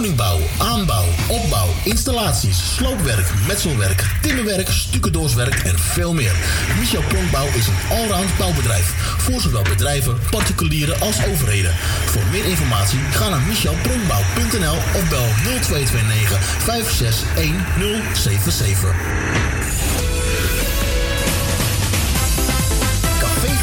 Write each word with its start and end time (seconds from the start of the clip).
Woningbouw, 0.00 0.40
aanbouw, 0.58 1.04
opbouw, 1.28 1.68
installaties, 1.84 2.74
sloopwerk, 2.74 3.30
metselwerk, 3.46 4.04
timmerwerk, 4.22 4.68
stucadoorswerk 4.68 5.54
en 5.54 5.78
veel 5.78 6.14
meer. 6.14 6.32
Michel 6.78 7.02
Pronkbouw 7.02 7.46
is 7.46 7.66
een 7.66 7.74
allround 7.90 8.36
bouwbedrijf. 8.38 8.94
Voor 9.18 9.40
zowel 9.40 9.62
bedrijven, 9.62 10.18
particulieren 10.30 11.00
als 11.00 11.26
overheden. 11.26 11.74
Voor 12.04 12.22
meer 12.30 12.44
informatie 12.44 12.98
ga 13.10 13.28
naar 13.28 13.40
michelpronkbouw.nl 13.40 14.76
of 14.76 15.08
bel 15.08 15.28
0229 15.42 16.42
561077. 16.42 18.94
Café 18.94 19.59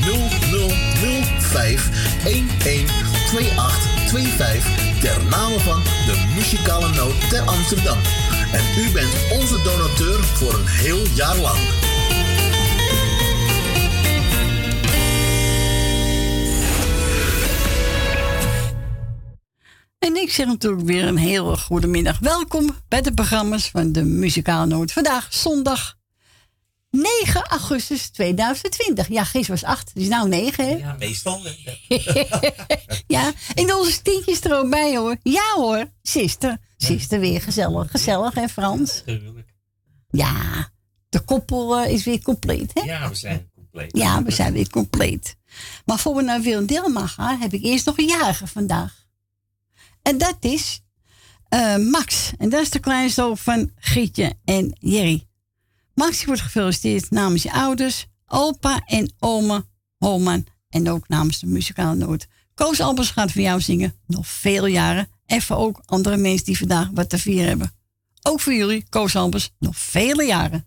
0005 0.00 1.88
112825 2.24 5.00
ter 5.00 5.24
name 5.30 5.58
van 5.58 5.82
de 5.82 6.32
muzikale 6.34 6.88
noot 6.88 7.30
ter 7.30 7.40
Amsterdam. 7.40 7.98
En 8.52 8.64
u 8.78 8.90
bent 8.92 9.12
onze 9.32 9.62
donateur 9.62 10.24
voor 10.24 10.54
een 10.54 10.66
heel 10.66 11.06
jaar 11.14 11.36
lang. 11.36 11.58
En 19.98 20.16
ik 20.16 20.30
zeg 20.30 20.46
natuurlijk 20.46 20.82
weer 20.82 21.04
een 21.04 21.16
hele 21.16 21.56
goede 21.56 21.86
middag. 21.86 22.18
Welkom 22.18 22.70
bij 22.88 23.02
de 23.02 23.14
programma's 23.14 23.70
van 23.70 23.92
de 23.92 24.04
Muzikale 24.04 24.66
Noot. 24.66 24.92
Vandaag 24.92 25.26
zondag 25.30 25.98
9 26.90 27.46
augustus 27.46 28.08
2020. 28.08 29.08
Ja, 29.08 29.24
gisteren 29.24 29.60
was 29.60 29.70
8, 29.70 29.94
dus 29.94 30.08
nou 30.08 30.28
9, 30.28 30.64
hè? 30.64 30.70
Ja, 30.70 30.96
meestal. 30.98 31.40
Ja, 33.06 33.32
en 33.54 33.74
onze 33.74 34.02
tientjes 34.02 34.40
er 34.40 34.58
ook 34.58 34.70
bij, 34.70 34.96
hoor. 34.96 35.16
Ja, 35.22 35.52
hoor. 35.54 35.84
Sister. 36.02 36.58
Sister 36.76 37.20
weer 37.20 37.40
gezellig. 37.40 37.90
Gezellig, 37.90 38.34
hè, 38.34 38.48
Frans? 38.48 39.02
Ja, 40.10 40.70
de 41.08 41.20
koppel 41.20 41.78
eh, 41.78 41.92
is 41.92 42.04
weer 42.04 42.22
compleet, 42.22 42.70
hè? 42.74 42.80
Ja, 42.80 43.08
we 43.08 43.14
zijn 43.14 43.50
compleet. 43.54 43.96
Ja, 43.96 44.22
we 44.22 44.30
zijn 44.30 44.52
weer 44.52 44.68
compleet. 44.70 45.36
Maar 45.84 45.98
voor 45.98 46.14
we 46.14 46.22
naar 46.22 46.40
Willem 46.40 46.66
Dilma 46.66 47.06
gaan, 47.06 47.40
heb 47.40 47.52
ik 47.52 47.62
eerst 47.62 47.86
nog 47.86 47.98
een 47.98 48.06
jarige 48.06 48.46
vandaag. 48.46 49.06
En 50.02 50.18
dat 50.18 50.36
is 50.40 50.80
eh, 51.48 51.76
Max. 51.76 52.32
En 52.38 52.48
dat 52.48 52.60
is 52.60 52.70
de 52.70 52.78
kleinzoon 52.78 53.38
van 53.38 53.70
Gietje 53.76 54.34
en 54.44 54.76
Jerry. 54.78 55.28
Max 56.00 56.16
die 56.16 56.26
wordt 56.26 56.42
gefeliciteerd 56.42 57.10
namens 57.10 57.42
je 57.42 57.52
ouders, 57.52 58.06
opa 58.26 58.82
en 58.86 59.12
oma 59.18 59.64
Holman. 59.96 60.46
En 60.68 60.90
ook 60.90 61.08
namens 61.08 61.40
de 61.40 61.46
muzikale 61.46 61.94
noot. 61.96 62.26
Koos 62.54 62.80
Albers 62.80 63.10
gaat 63.10 63.32
voor 63.32 63.42
jou 63.42 63.60
zingen. 63.60 63.94
Nog 64.06 64.26
veel 64.26 64.66
jaren. 64.66 65.08
En 65.26 65.42
voor 65.42 65.56
ook 65.56 65.82
andere 65.86 66.16
mensen 66.16 66.44
die 66.46 66.58
vandaag 66.58 66.88
wat 66.94 67.08
te 67.08 67.18
vieren 67.18 67.48
hebben. 67.48 67.72
Ook 68.22 68.40
voor 68.40 68.52
jullie, 68.52 68.84
Koos 68.88 69.16
Albers, 69.16 69.50
nog 69.58 69.76
vele 69.76 70.24
jaren. 70.24 70.66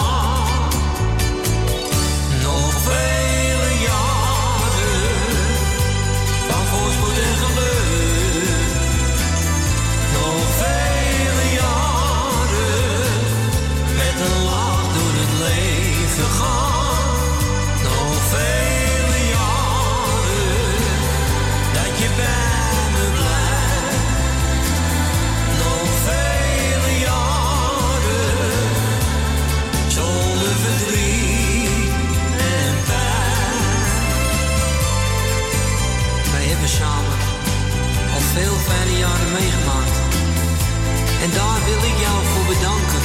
Bedanken. 42.53 43.03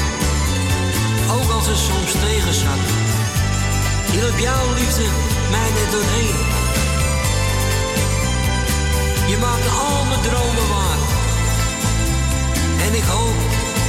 Ook 1.37 1.51
als 1.57 1.67
het 1.67 1.81
soms 1.89 2.13
tegen 2.25 2.55
zat. 2.55 2.83
Hielp 4.13 4.39
jouw 4.39 4.67
liefde 4.79 5.07
mij 5.51 5.71
net 5.79 5.91
doorheen. 5.95 6.39
Je 9.31 9.37
maakte 9.45 9.71
al 9.87 10.05
mijn 10.11 10.23
dromen 10.29 10.69
waar. 10.75 11.01
En 12.87 12.93
ik 12.95 13.07
hoop 13.15 13.39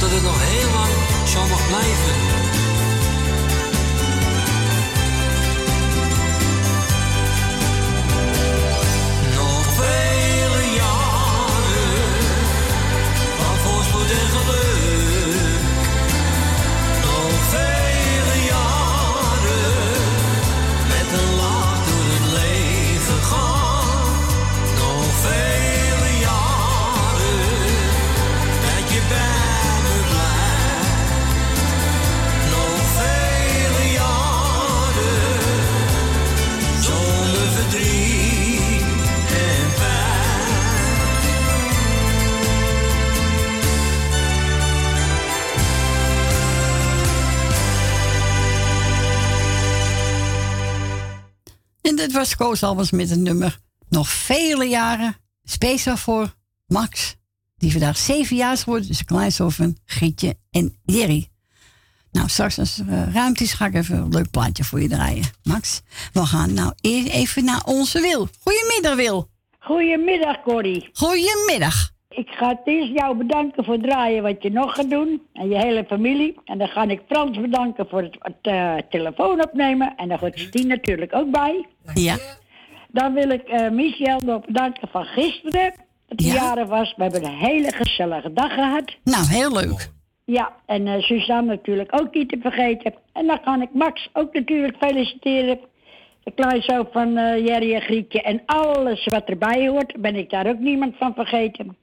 dat 0.00 0.10
het 0.14 0.22
nog 0.22 0.38
heel 0.50 0.70
lang 0.78 0.94
zo 1.32 1.40
mag 1.52 1.62
blijven. 1.66 2.47
Dit 51.98 52.12
was 52.12 52.36
Koos 52.36 52.62
Albers 52.62 52.90
met 52.90 53.10
het 53.10 53.18
nummer 53.18 53.58
Nog 53.88 54.08
vele 54.08 54.64
jaren. 54.64 55.16
Speciaal 55.44 55.96
voor 55.96 56.34
Max. 56.66 57.16
Die 57.56 57.70
vandaag 57.70 57.96
zeven 57.96 58.36
jaar 58.36 58.52
is 58.52 58.62
geworden. 58.62 58.88
Dus 58.88 59.02
van 59.36 59.76
Gietje 59.84 60.36
en 60.50 60.76
Jerry. 60.84 61.28
Nou, 62.12 62.28
straks 62.28 62.58
als 62.58 62.78
er 62.78 62.88
eh, 62.88 63.14
ruimte 63.14 63.42
is, 63.42 63.52
ga 63.52 63.66
ik 63.66 63.74
even 63.74 63.96
een 63.96 64.08
leuk 64.08 64.30
plaatje 64.30 64.64
voor 64.64 64.80
je 64.80 64.88
draaien. 64.88 65.24
Max, 65.42 65.80
we 66.12 66.26
gaan 66.26 66.54
nou 66.54 66.72
eerst 66.80 67.08
even 67.08 67.44
naar 67.44 67.62
onze 67.64 68.00
Wil. 68.00 68.28
Goedemiddag, 68.40 68.96
Wil. 68.96 69.30
Goedemiddag, 69.58 70.42
Corrie. 70.42 70.88
Goedemiddag. 70.92 71.90
Ik 72.18 72.28
ga 72.30 72.48
het 72.48 72.60
eerst 72.64 72.92
jou 72.92 73.16
bedanken 73.16 73.64
voor 73.64 73.74
het 73.74 73.82
draaien 73.82 74.22
wat 74.22 74.42
je 74.42 74.50
nog 74.50 74.74
gaat 74.74 74.90
doen. 74.90 75.22
En 75.32 75.48
je 75.48 75.56
hele 75.58 75.84
familie. 75.84 76.34
En 76.44 76.58
dan 76.58 76.68
ga 76.68 76.82
ik 76.82 77.00
Frans 77.08 77.40
bedanken 77.40 77.88
voor 77.88 78.02
het, 78.02 78.16
het 78.18 78.36
eh, 78.42 78.74
telefoon 78.90 79.42
opnemen. 79.44 79.92
En 79.96 80.08
daar 80.08 80.18
hoort 80.20 80.38
Stien 80.38 80.66
natuurlijk 80.66 81.14
ook 81.14 81.30
bij. 81.30 81.66
Ja. 81.94 82.16
Dan 82.88 83.12
wil 83.14 83.30
ik 83.30 83.42
eh 83.42 83.70
Michel 83.70 84.20
nog 84.24 84.44
bedanken 84.44 84.88
van 84.88 85.04
gisteren. 85.04 85.74
Dat 86.08 86.20
hij 86.20 86.28
Ja. 86.28 86.34
jaren 86.34 86.68
was. 86.68 86.94
We 86.96 87.02
hebben 87.02 87.24
een 87.24 87.36
hele 87.38 87.72
gezellige 87.72 88.32
dag 88.32 88.54
gehad. 88.54 88.96
Nou, 89.04 89.26
heel 89.28 89.52
leuk. 89.52 89.90
Ja, 90.24 90.52
en 90.66 90.86
eh 90.86 91.00
Suzanne 91.00 91.50
natuurlijk 91.50 92.00
ook 92.00 92.14
niet 92.14 92.28
te 92.28 92.38
vergeten. 92.40 92.94
En 93.12 93.26
dan 93.26 93.40
kan 93.40 93.62
ik 93.62 93.68
Max 93.72 94.08
ook 94.12 94.32
natuurlijk 94.34 94.76
feliciteren. 94.78 95.58
De 96.24 96.30
kleinzoon 96.30 96.88
van 96.92 97.16
eh 97.16 97.46
Jerry 97.46 97.74
en 97.74 97.80
Grietje. 97.82 98.22
En 98.22 98.42
alles 98.46 99.04
wat 99.04 99.24
erbij 99.28 99.68
hoort, 99.68 100.00
ben 100.00 100.14
ik 100.16 100.30
daar 100.30 100.46
ook 100.46 100.58
niemand 100.58 100.96
van 100.96 101.14
vergeten. 101.14 101.76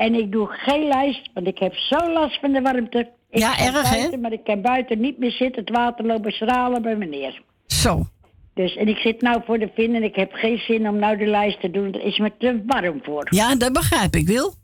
En 0.00 0.14
ik 0.14 0.32
doe 0.32 0.46
geen 0.50 0.88
lijst, 0.88 1.30
want 1.34 1.46
ik 1.46 1.58
heb 1.58 1.74
zo 1.74 2.12
last 2.12 2.40
van 2.40 2.52
de 2.52 2.60
warmte. 2.60 2.98
Ik 3.30 3.38
Ja, 3.38 3.58
erg, 3.58 3.90
hè? 3.90 4.16
Maar 4.16 4.32
ik 4.32 4.44
kan 4.44 4.60
buiten 4.60 5.00
niet 5.00 5.18
meer 5.18 5.30
zitten. 5.30 5.64
Het 5.64 5.70
water 5.70 6.06
lopen 6.06 6.32
stralen 6.32 6.82
bij 6.82 6.96
meneer. 6.96 7.42
Zo. 7.66 8.06
Dus, 8.54 8.76
en 8.76 8.88
ik 8.88 8.96
zit 8.96 9.20
nou 9.20 9.42
voor 9.46 9.58
de 9.58 9.70
vin 9.74 9.94
en 9.94 10.02
ik 10.02 10.14
heb 10.14 10.32
geen 10.32 10.58
zin 10.58 10.88
om 10.88 10.98
nou 10.98 11.16
de 11.16 11.26
lijst 11.26 11.60
te 11.60 11.70
doen. 11.70 11.92
Er 11.94 12.04
is 12.04 12.18
me 12.18 12.32
te 12.38 12.62
warm 12.66 13.00
voor. 13.02 13.26
Ja, 13.30 13.54
dat 13.56 13.72
begrijp 13.72 14.14
ik, 14.14 14.26
Wil. 14.26 14.54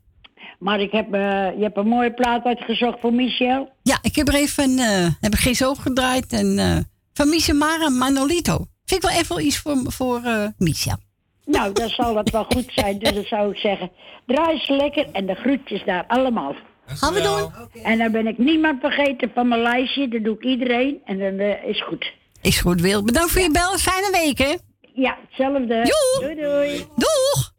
Maar 0.58 0.80
ik 0.80 0.92
heb, 0.92 1.14
eh, 1.14 1.20
je 1.56 1.62
hebt 1.62 1.76
een 1.76 1.88
mooie 1.88 2.14
plaat 2.14 2.44
uitgezocht 2.44 3.00
voor 3.00 3.12
Michel. 3.12 3.68
Ja, 3.82 3.98
ik 4.02 4.16
heb 4.16 4.28
er 4.28 4.34
even, 4.34 4.78
eh 4.78 5.08
heb 5.20 5.32
ik 5.32 5.38
geen 5.38 5.54
zo 5.54 5.74
gedraaid. 5.74 6.32
En 6.32 6.58
eh 6.58 6.76
van 7.12 7.28
Misemara 7.28 7.88
Manolito. 7.88 8.56
Vind 8.84 9.04
ik 9.04 9.10
wel 9.10 9.18
even 9.18 9.46
iets 9.46 9.58
voor, 9.58 9.76
voor 9.86 10.20
Misha. 10.58 10.98
Nou, 11.46 11.72
dan 11.72 11.88
zal 11.88 12.14
dat 12.14 12.30
wel 12.30 12.44
goed 12.44 12.64
zijn. 12.68 12.98
Dus 12.98 13.12
dan 13.12 13.24
zou 13.24 13.50
ik 13.50 13.56
zeggen, 13.58 13.90
draai 14.26 14.58
ze 14.58 14.72
lekker 14.72 15.06
en 15.12 15.26
de 15.26 15.34
groetjes 15.34 15.84
daar 15.84 16.04
allemaal. 16.06 16.54
Gaan 16.86 17.14
we 17.14 17.20
doen? 17.20 17.82
En 17.82 17.98
dan 17.98 18.12
ben 18.12 18.26
ik 18.26 18.38
niemand 18.38 18.80
vergeten 18.80 19.30
van 19.34 19.48
mijn 19.48 19.62
lijstje. 19.62 20.08
Dat 20.08 20.24
doe 20.24 20.34
ik 20.34 20.44
iedereen 20.44 21.00
en 21.04 21.18
dan 21.18 21.38
eh, 21.38 21.68
is 21.68 21.82
goed. 21.82 22.12
Is 22.42 22.60
goed, 22.60 22.80
Wil. 22.80 23.04
Bedankt 23.04 23.30
voor 23.30 23.42
je 23.42 23.50
bel. 23.50 23.78
Fijne 23.78 24.10
week, 24.24 24.38
hè? 24.38 24.54
Ja, 24.94 25.18
hetzelfde. 25.28 25.94
Doei 26.20 26.34
doei. 26.34 26.86
Doeg! 26.96 27.54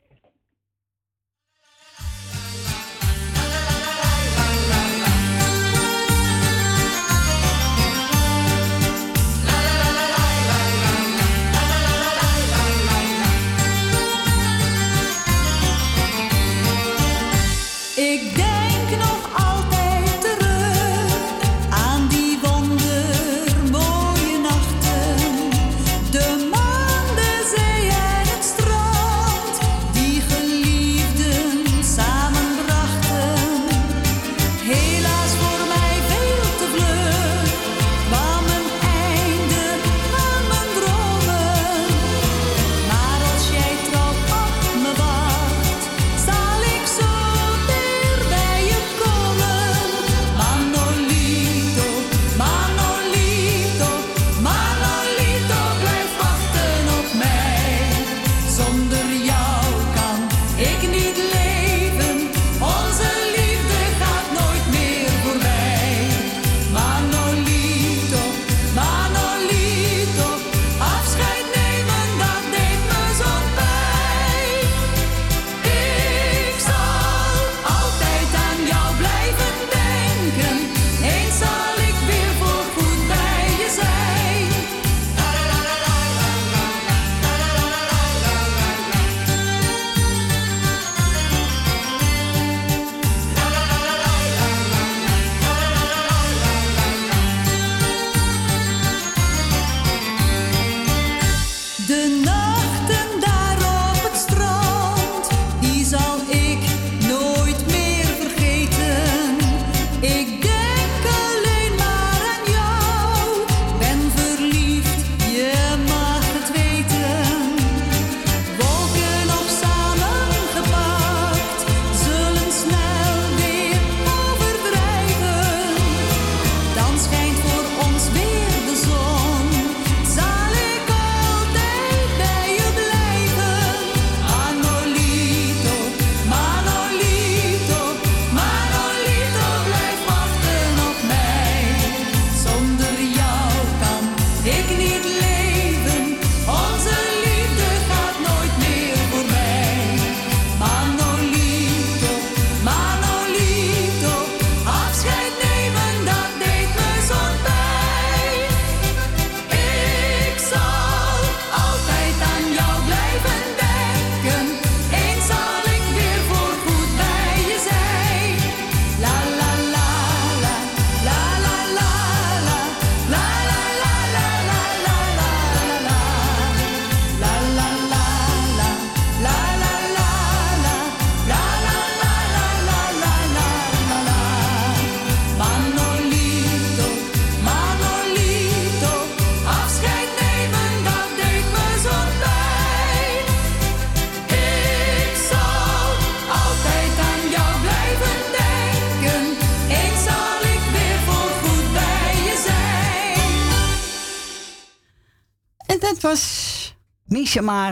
Ik 17.98 18.27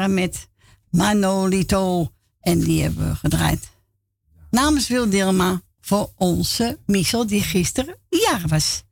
Met 0.07 0.47
Manolito. 0.89 2.12
En 2.39 2.59
die 2.59 2.81
hebben 2.81 3.09
we 3.09 3.15
gedraaid. 3.15 3.69
Namens 4.50 4.88
Wil 4.88 5.09
Dilma 5.09 5.62
voor 5.81 6.12
onze 6.15 6.79
Michel 6.85 7.27
die 7.27 7.41
gisteren 7.41 7.97
jaar 8.09 8.43
was. 8.47 8.83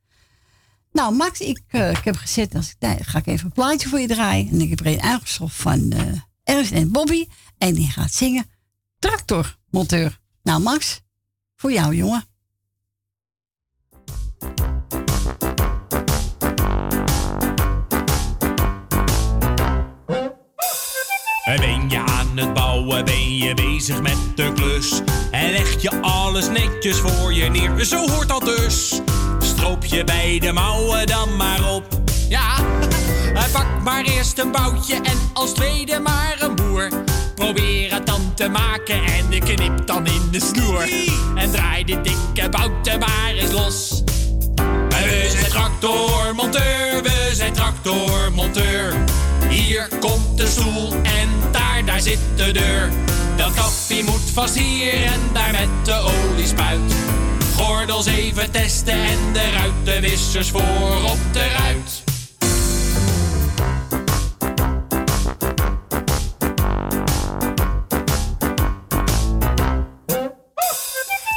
Nou, 0.91 1.15
Max, 1.15 1.39
ik, 1.39 1.61
uh, 1.71 1.89
ik 1.89 2.03
heb 2.03 2.15
gezet, 2.15 2.55
als 2.55 2.75
ik 2.79 3.05
ga 3.05 3.17
ik 3.17 3.27
even 3.27 3.45
een 3.45 3.51
plaatje 3.51 3.89
voor 3.89 3.99
je 3.99 4.07
draaien. 4.07 4.49
En 4.49 4.61
ik 4.61 4.69
heb 4.69 4.79
er 4.79 4.85
een 4.85 5.49
van 5.49 5.93
uh, 5.93 6.01
Ernst 6.43 6.71
en 6.71 6.91
Bobby. 6.91 7.27
En 7.57 7.73
die 7.73 7.89
gaat 7.89 8.13
zingen 8.13 8.45
Tractormonteur. 8.99 10.19
Nou, 10.43 10.61
Max, 10.61 11.01
voor 11.55 11.71
jou, 11.71 11.95
jongen. 11.95 12.23
Ben 21.59 21.89
je 21.89 21.99
aan 21.99 22.27
het 22.35 22.53
bouwen, 22.53 23.05
ben 23.05 23.37
je 23.37 23.53
bezig 23.53 24.01
met 24.01 24.17
de 24.35 24.51
klus. 24.53 25.01
En 25.31 25.51
leg 25.51 25.81
je 25.81 26.01
alles 26.01 26.49
netjes 26.49 26.99
voor 26.99 27.33
je 27.33 27.49
neer, 27.49 27.85
zo 27.85 28.09
hoort 28.09 28.27
dat 28.27 28.45
dus. 28.45 29.01
Stroop 29.39 29.85
je 29.85 30.03
bij 30.03 30.39
de 30.39 30.51
mouwen 30.51 31.07
dan 31.07 31.35
maar 31.35 31.73
op. 31.73 31.83
Ja, 32.29 32.55
pak 33.53 33.67
maar 33.83 34.03
eerst 34.03 34.39
een 34.39 34.51
boutje 34.51 34.95
en 34.95 35.17
als 35.33 35.53
tweede 35.53 35.99
maar 35.99 36.35
een 36.39 36.55
boer. 36.55 36.89
Probeer 37.35 37.93
het 37.93 38.05
dan 38.05 38.33
te 38.35 38.49
maken 38.49 39.03
en 39.03 39.39
knip 39.39 39.87
dan 39.87 40.05
in 40.05 40.27
de 40.31 40.39
snoer. 40.39 40.87
En 41.35 41.51
draai 41.51 41.83
de 41.83 42.01
dikke 42.01 42.49
bouten 42.49 42.99
maar 42.99 43.33
eens 43.35 43.51
los. 43.51 44.03
We 44.89 45.27
zijn 45.29 45.49
tractormonteur, 45.49 47.03
we 47.03 47.31
zijn 47.33 47.53
tractormonteur. 47.53 48.93
Hier 49.53 49.87
komt 49.99 50.37
de 50.37 50.47
stoel 50.47 50.93
en 50.93 51.29
daar, 51.51 51.85
daar 51.85 52.01
zit 52.01 52.19
de 52.35 52.51
deur. 52.51 52.91
Dat 53.35 53.53
kaffie 53.53 54.03
moet 54.03 54.31
vast 54.33 54.57
hier 54.57 55.03
en 55.03 55.19
daar 55.33 55.51
met 55.51 55.85
de 55.85 55.93
oliespuit. 55.93 56.79
Gordels 57.55 58.05
even 58.05 58.51
testen 58.51 58.93
en 58.93 59.33
de 59.33 59.51
ruitenwissers 59.51 60.49
voor 60.49 61.03
op 61.05 61.17
de 61.31 61.47
ruit. 61.57 62.03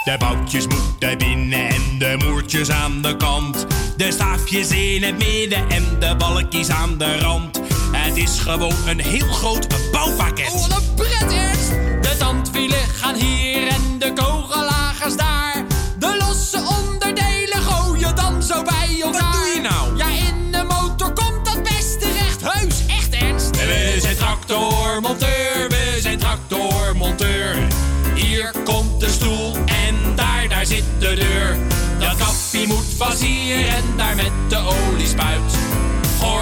De 0.04 0.16
boutjes 0.18 0.66
moeten 0.66 1.18
binnen 1.18 1.68
en 1.68 1.98
de 1.98 2.16
moertjes 2.24 2.70
aan 2.70 3.02
de 3.02 3.16
kant. 3.16 3.66
De 3.96 4.12
staafjes 4.12 4.68
in 4.70 5.02
het 5.02 5.18
midden 5.18 5.68
en 5.68 5.84
de 5.98 6.14
balkjes 6.16 6.68
aan 6.68 6.98
de 6.98 7.18
rand. 7.18 7.60
Het 8.06 8.16
is 8.16 8.38
gewoon 8.38 8.74
een 8.86 9.00
heel 9.00 9.28
groot 9.32 9.66
bouwpakket. 9.92 10.52
Oh, 10.52 10.68
wat 10.68 10.76
een 10.76 10.94
pret, 10.94 11.32
Ernst! 11.32 11.68
De 12.00 12.14
tandwielen 12.18 12.88
gaan 12.94 13.14
hier 13.14 13.66
en 13.66 13.98
de 13.98 14.12
kogellagers 14.12 15.16
daar. 15.16 15.64
De 15.98 16.16
losse 16.18 16.62
onderdelen 16.78 17.62
gooien 17.62 18.16
dan 18.16 18.42
zo 18.42 18.62
bij 18.62 19.00
elkaar. 19.02 19.22
Wat 19.22 19.32
doe 19.32 19.52
je 19.54 19.60
nou? 19.60 19.96
Ja, 19.96 20.06
in 20.06 20.52
de 20.52 20.64
motor 20.68 21.12
komt 21.12 21.44
dat 21.44 21.62
best 21.62 22.00
terecht. 22.00 22.40
Heus, 22.42 22.86
echt 22.86 23.14
ernst. 23.14 23.50
We 23.50 23.96
zijn 24.00 24.16
tractormonteur, 24.16 25.68
we 25.68 25.98
zijn 26.00 26.18
tractormonteur. 26.18 27.56
Hier 28.14 28.52
komt 28.64 29.00
de 29.00 29.08
stoel 29.08 29.56
en 29.66 29.94
daar, 30.14 30.48
daar 30.48 30.66
zit 30.66 30.84
de 30.98 31.14
deur. 31.14 31.56
Dat 31.98 32.16
kaffie 32.16 32.66
moet 32.66 32.86
vast 32.96 33.22
hier 33.22 33.68
en 33.68 33.84
daar 33.96 34.16
met 34.16 34.32
de 34.48 34.56
oliespuit. 34.56 35.55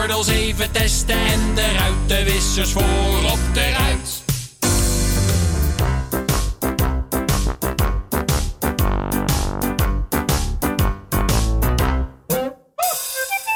Gordels 0.04 0.28
even 0.28 0.70
testen 0.70 1.16
en 1.16 1.54
de 1.54 1.72
ruitenwissers 1.78 2.72
voor 2.72 3.30
op 3.32 3.38
de 3.52 3.70
ruit. 3.78 4.22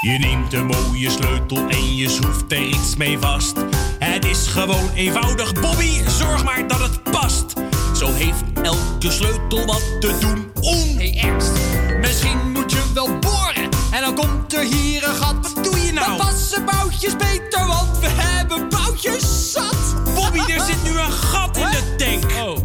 Je 0.01 0.19
neemt 0.19 0.53
een 0.53 0.67
mooie 0.67 1.11
sleutel 1.11 1.69
en 1.69 1.97
je 1.97 2.09
schroeft 2.09 2.53
er 2.53 2.63
iets 2.63 2.97
mee 2.97 3.19
vast. 3.19 3.57
Het 3.99 4.25
is 4.25 4.47
gewoon 4.47 4.91
eenvoudig, 4.95 5.53
Bobby, 5.53 6.01
zorg 6.07 6.45
maar 6.45 6.69
dat 6.69 6.81
het 6.81 7.03
past. 7.03 7.53
Zo 7.97 8.13
heeft 8.13 8.43
elke 8.63 9.11
sleutel 9.11 9.67
wat 9.67 10.01
te 10.01 10.19
doen. 10.21 10.51
On. 10.61 10.97
Hey 10.97 11.19
Ernst, 11.23 11.53
misschien 12.01 12.53
moet 12.53 12.73
je 12.73 12.83
wel 12.95 13.19
boren 13.19 13.69
en 13.91 14.01
dan 14.01 14.15
komt 14.15 14.53
er 14.53 14.63
hier 14.63 15.09
een 15.09 15.15
gat. 15.15 15.68
Nou? 15.99 16.17
Dan 16.17 16.27
passen 16.27 16.65
boutjes 16.65 17.17
beter, 17.17 17.67
want 17.67 17.99
we 17.99 18.09
hebben 18.09 18.69
boutjes 18.69 19.53
zat. 19.53 20.05
Bobby, 20.15 20.53
er 20.53 20.61
zit 20.61 20.83
nu 20.85 20.99
een 20.99 21.13
gat 21.13 21.57
in 21.57 21.71
de 21.71 21.95
tank. 21.97 22.33
Oh. 22.49 22.57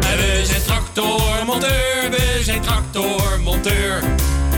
En 0.00 0.16
we 0.16 0.42
zijn 0.44 0.62
tractormonteur, 0.62 2.10
we 2.10 2.40
zijn 2.42 2.60
tractormonteur. 2.60 4.02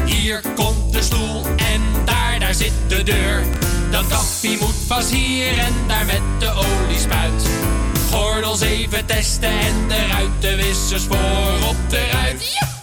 Hier 0.04 0.40
komt 0.54 0.92
de 0.92 1.02
stoel 1.02 1.44
en 1.56 1.82
daar, 2.04 2.40
daar 2.40 2.54
zit 2.54 2.72
de 2.88 3.02
deur. 3.02 3.44
Dat 3.90 4.06
kaffie 4.06 4.58
moet 4.60 4.74
vast 4.86 5.10
hier 5.10 5.58
en 5.58 5.74
daar 5.86 6.04
met 6.06 6.20
de 6.38 6.50
oliespuit. 6.50 7.48
Gordels 8.10 8.60
even 8.60 9.06
testen 9.06 9.50
en 9.50 9.88
de 9.88 10.06
ruitenwissers 10.06 11.02
voor 11.02 11.68
op 11.68 11.76
de 11.88 12.08
ruit. 12.12 12.75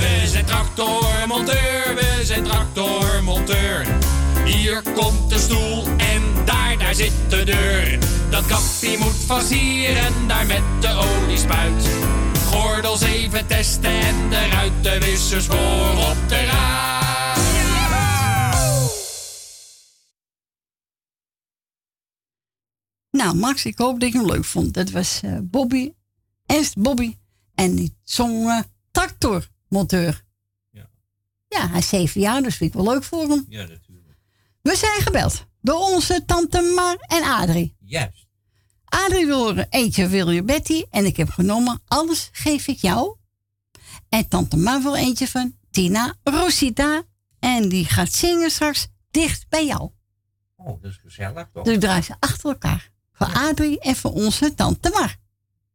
We 0.00 0.22
zijn 0.26 0.44
tractormonteur, 0.44 1.94
we 1.94 2.20
zijn 2.22 2.44
tractormonteur. 2.44 3.86
Hier 4.44 4.82
komt 4.94 5.30
de 5.30 5.38
stoel 5.38 5.84
en 5.96 6.22
daar, 6.44 6.78
daar 6.78 6.94
zit 6.94 7.12
de 7.28 7.44
deur. 7.44 7.98
Dat 8.30 8.46
kaffie 8.46 8.98
moet 8.98 9.24
vast 9.26 9.52
hier 9.52 9.96
en 9.96 10.12
daar 10.26 10.46
met 10.46 10.62
de 10.80 10.88
oliespuit. 10.88 11.88
Gordels 12.46 13.02
even 13.02 13.46
testen 13.46 14.00
en 14.00 14.30
de 14.30 14.48
ruitenwissers 14.48 15.46
voor 15.46 15.90
op 16.10 16.28
de 16.28 16.44
ruit. 16.44 16.86
Nou, 23.10 23.36
Max, 23.36 23.64
ik 23.64 23.78
hoop 23.78 24.00
dat 24.00 24.12
je 24.12 24.18
hem 24.18 24.26
leuk 24.26 24.44
vond. 24.44 24.74
Dat 24.74 24.90
was 24.90 25.20
uh, 25.24 25.38
Bobby, 25.42 25.92
Ernst 26.46 26.78
Bobby. 26.78 27.16
En 27.54 27.74
die 27.74 27.96
zong 28.04 28.46
uh, 28.46 28.58
tractormonteur. 29.68 30.24
Ja. 30.70 30.88
Ja, 31.48 31.68
hij 31.68 31.78
is 31.78 31.88
zeven 31.88 32.20
jaar, 32.20 32.42
dus 32.42 32.56
vind 32.56 32.74
ik 32.74 32.82
wel 32.82 32.92
leuk 32.92 33.04
voor 33.04 33.28
hem. 33.28 33.46
Ja, 33.48 33.60
natuurlijk. 33.66 34.18
We 34.62 34.76
zijn 34.76 35.02
gebeld 35.02 35.46
door 35.60 35.80
onze 35.80 36.24
tante 36.24 36.72
Mar 36.74 36.96
en 37.00 37.22
Adrie. 37.22 37.76
Juist. 37.80 38.26
Adrie 38.84 39.26
wil 39.26 39.38
horen 39.38 39.66
eentje 39.70 40.08
wil 40.08 40.30
je 40.30 40.42
Betty. 40.42 40.84
En 40.90 41.04
ik 41.04 41.16
heb 41.16 41.28
genomen 41.28 41.82
Alles 41.86 42.28
geef 42.32 42.66
ik 42.66 42.78
jou. 42.78 43.16
En 44.08 44.28
tante 44.28 44.56
Mar 44.56 44.82
wil 44.82 44.96
eentje 44.96 45.28
van 45.28 45.56
Tina 45.70 46.14
Rosita. 46.22 47.02
En 47.38 47.68
die 47.68 47.84
gaat 47.84 48.12
zingen 48.12 48.50
straks 48.50 48.88
dicht 49.10 49.48
bij 49.48 49.66
jou. 49.66 49.90
Oh, 50.56 50.82
dat 50.82 50.90
is 50.90 50.98
gezellig 51.02 51.48
toch? 51.52 51.64
Dus 51.64 51.74
ik 51.74 51.80
draai 51.80 52.02
ze 52.02 52.14
achter 52.18 52.50
elkaar. 52.50 52.90
Voor 53.12 53.26
Adrie 53.26 53.80
en 53.80 53.96
voor 53.96 54.12
onze 54.12 54.54
tante 54.54 54.90
Mar. 54.90 55.16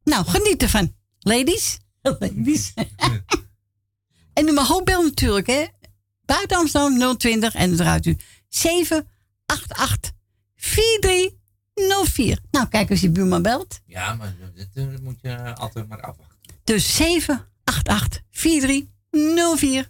Nou, 0.03 0.25
geniet 0.25 0.61
ervan. 0.61 0.95
Ladies. 1.19 1.79
Ladies. 2.01 2.73
en 4.33 4.47
u 4.47 4.51
mag 4.51 4.73
ook 4.73 4.85
bellen 4.85 5.05
natuurlijk, 5.05 5.47
hè. 5.47 5.65
Buiten 6.25 6.57
Amsterdam 6.57 7.17
020 7.17 7.55
en 7.55 7.67
dan 7.67 7.77
draait 7.77 8.05
u 8.05 8.17
788 8.47 10.11
4304. 10.55 12.39
Nou, 12.51 12.67
kijk 12.67 12.89
als 12.89 13.01
je 13.01 13.09
buurman 13.09 13.41
belt. 13.41 13.79
Ja, 13.85 14.13
maar 14.13 14.35
dit 14.55 14.69
eh, 14.73 14.85
moet 15.01 15.19
je 15.21 15.55
altijd 15.55 15.87
maar 15.87 16.01
afwachten. 16.01 16.37
Dus 16.63 16.95
788 16.95 18.21
4304. 18.31 19.89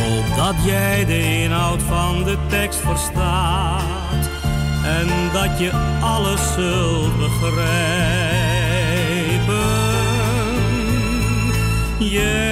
Hoop 0.00 0.36
dat 0.36 0.54
jij 0.64 1.04
de 1.04 1.42
inhoud 1.42 1.82
van 1.82 2.24
de 2.24 2.36
tekst 2.48 2.78
verstaat 2.78 4.30
en 4.84 5.08
dat 5.32 5.58
je 5.58 5.72
alles 6.00 6.52
zult 6.52 7.18
begrijpen. 7.18 7.68
Jij 11.98 12.48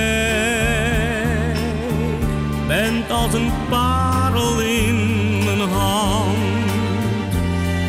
bent 2.67 3.11
als 3.11 3.35
een 3.35 3.53
parel 3.69 4.61
in 4.61 5.39
mijn 5.45 5.69
hand, 5.69 6.37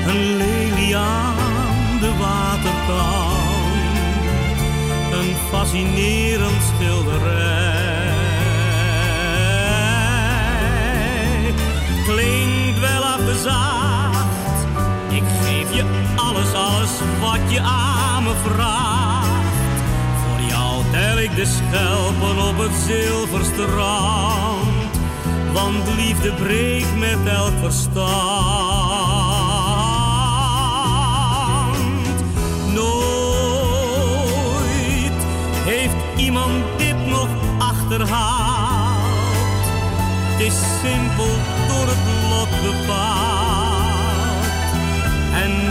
een 0.08 0.38
lelie 0.38 0.98
aan 0.98 2.00
de 2.00 2.12
waterkant, 2.19 3.39
een 5.13 5.36
fascinerend 5.52 6.62
schilderij. 6.76 7.59
Wat 17.19 17.39
je 17.47 17.62
aan 17.62 18.23
me 18.23 18.34
vraagt. 18.43 19.28
Voor 20.23 20.41
jou 20.47 20.84
tel 20.91 21.17
ik 21.17 21.36
de 21.36 21.45
schelpen 21.45 22.47
op 22.47 22.58
het 22.58 22.71
zilverstrand, 22.88 24.99
want 25.54 25.95
liefde 25.95 26.34
breekt 26.34 26.97
met 26.97 27.17
elk 27.25 27.54
verstand. 27.62 28.08
Nooit 32.73 32.99
heeft 35.65 35.95
iemand 36.17 36.63
dit 36.78 37.08
nog 37.08 37.28
achterhaald. 37.58 38.97
Het 40.32 40.41
is 40.47 40.56
simpel 40.82 41.36
door 41.67 41.88
het 41.88 42.04
lot 42.30 42.49
bepaald. 42.62 43.59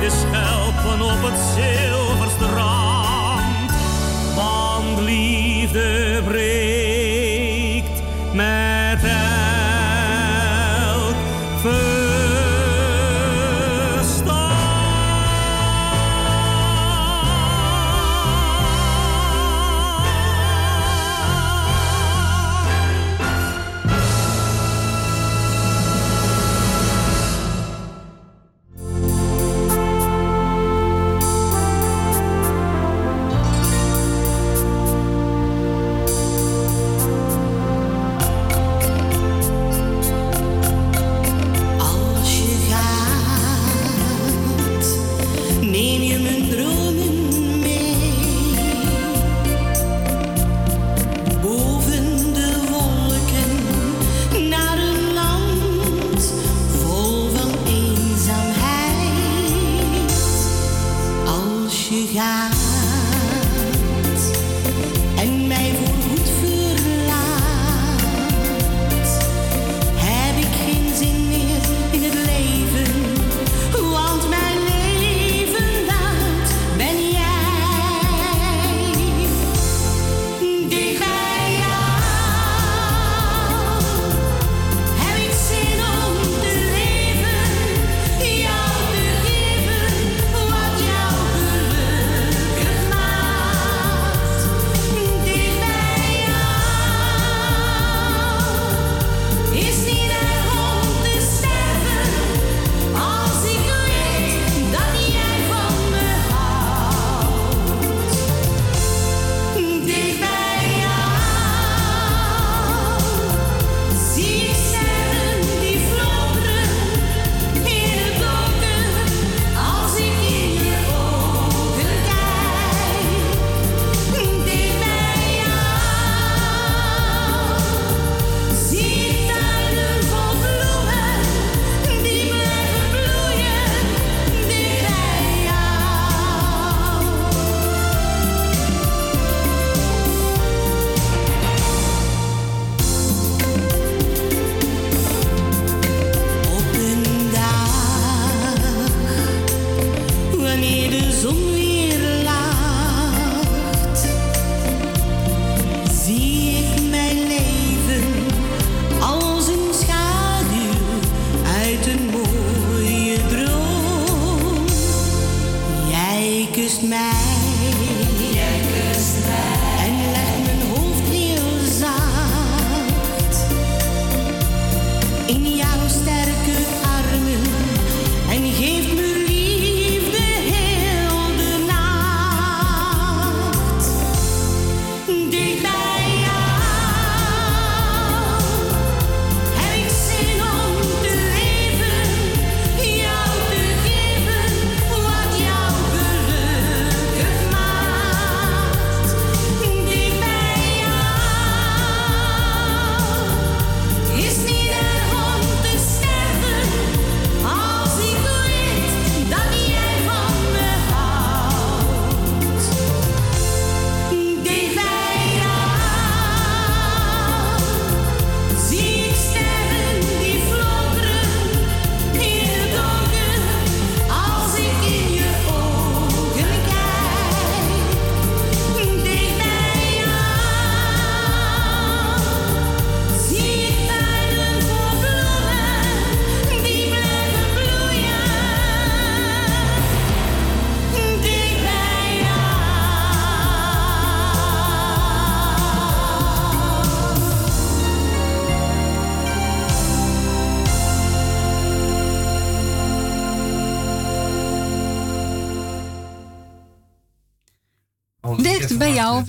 De 0.00 0.10
schelpen 0.10 1.02
op 1.02 1.22
het 1.22 1.38
zilverstrand. 1.54 3.72
Want 4.34 5.00
liefde 5.00 6.22
breekt 6.24 8.02
met 8.32 8.69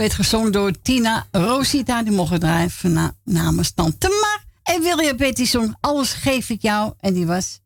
werd 0.01 0.13
gezongen 0.13 0.51
door 0.51 0.71
Tina 0.81 1.23
Rosita. 1.31 2.03
Die 2.03 2.11
mocht 2.11 2.39
draaien 2.39 2.69
na, 2.81 3.11
namens 3.25 3.73
Tante 3.73 4.07
Mar. 4.07 4.39
En 4.75 4.81
William 4.81 5.17
Betty 5.17 5.45
zong 5.45 5.75
Alles 5.79 6.13
geef 6.13 6.49
ik 6.49 6.61
jou. 6.61 6.93
En 6.99 7.13
die 7.13 7.25
was 7.25 7.59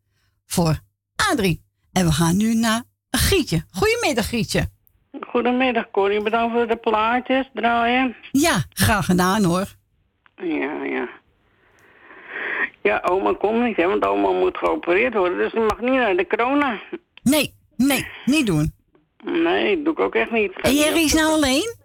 voor 0.46 0.80
Adrie. 1.32 1.62
En 1.94 2.06
we 2.06 2.12
gaan 2.12 2.38
nu 2.38 2.54
naar 2.54 2.84
Gietje. 3.12 3.64
Goedemiddag 3.72 4.30
Gietje. 4.30 4.68
Goedemiddag 5.28 5.92
Corrie, 5.92 6.22
bedankt 6.22 6.54
voor 6.54 6.68
de 6.68 6.76
plaatjes 6.76 7.50
draaien. 7.54 8.16
Ja, 8.32 8.64
graag 8.70 9.06
gedaan 9.06 9.44
hoor. 9.44 9.68
Ja, 10.36 10.84
ja. 10.84 11.10
Ja, 12.84 13.02
oma 13.10 13.34
komt 13.34 13.64
niet, 13.64 13.78
hè, 13.78 13.88
want 13.88 14.06
oma 14.06 14.32
moet 14.32 14.58
geopereerd 14.58 15.14
worden, 15.14 15.38
dus 15.38 15.52
die 15.52 15.62
mag 15.62 15.80
niet 15.80 15.92
naar 15.92 16.16
de 16.16 16.28
corona. 16.28 16.80
Nee, 17.24 17.54
nee, 17.78 18.08
niet 18.26 18.46
doen. 18.46 18.74
Nee, 19.24 19.84
doe 19.84 19.94
ik 19.94 20.00
ook 20.00 20.16
echt 20.16 20.32
niet. 20.32 20.52
En 20.62 20.74
Jerry 20.74 21.04
is 21.04 21.14
nou 21.14 21.32
alleen? 21.32 21.84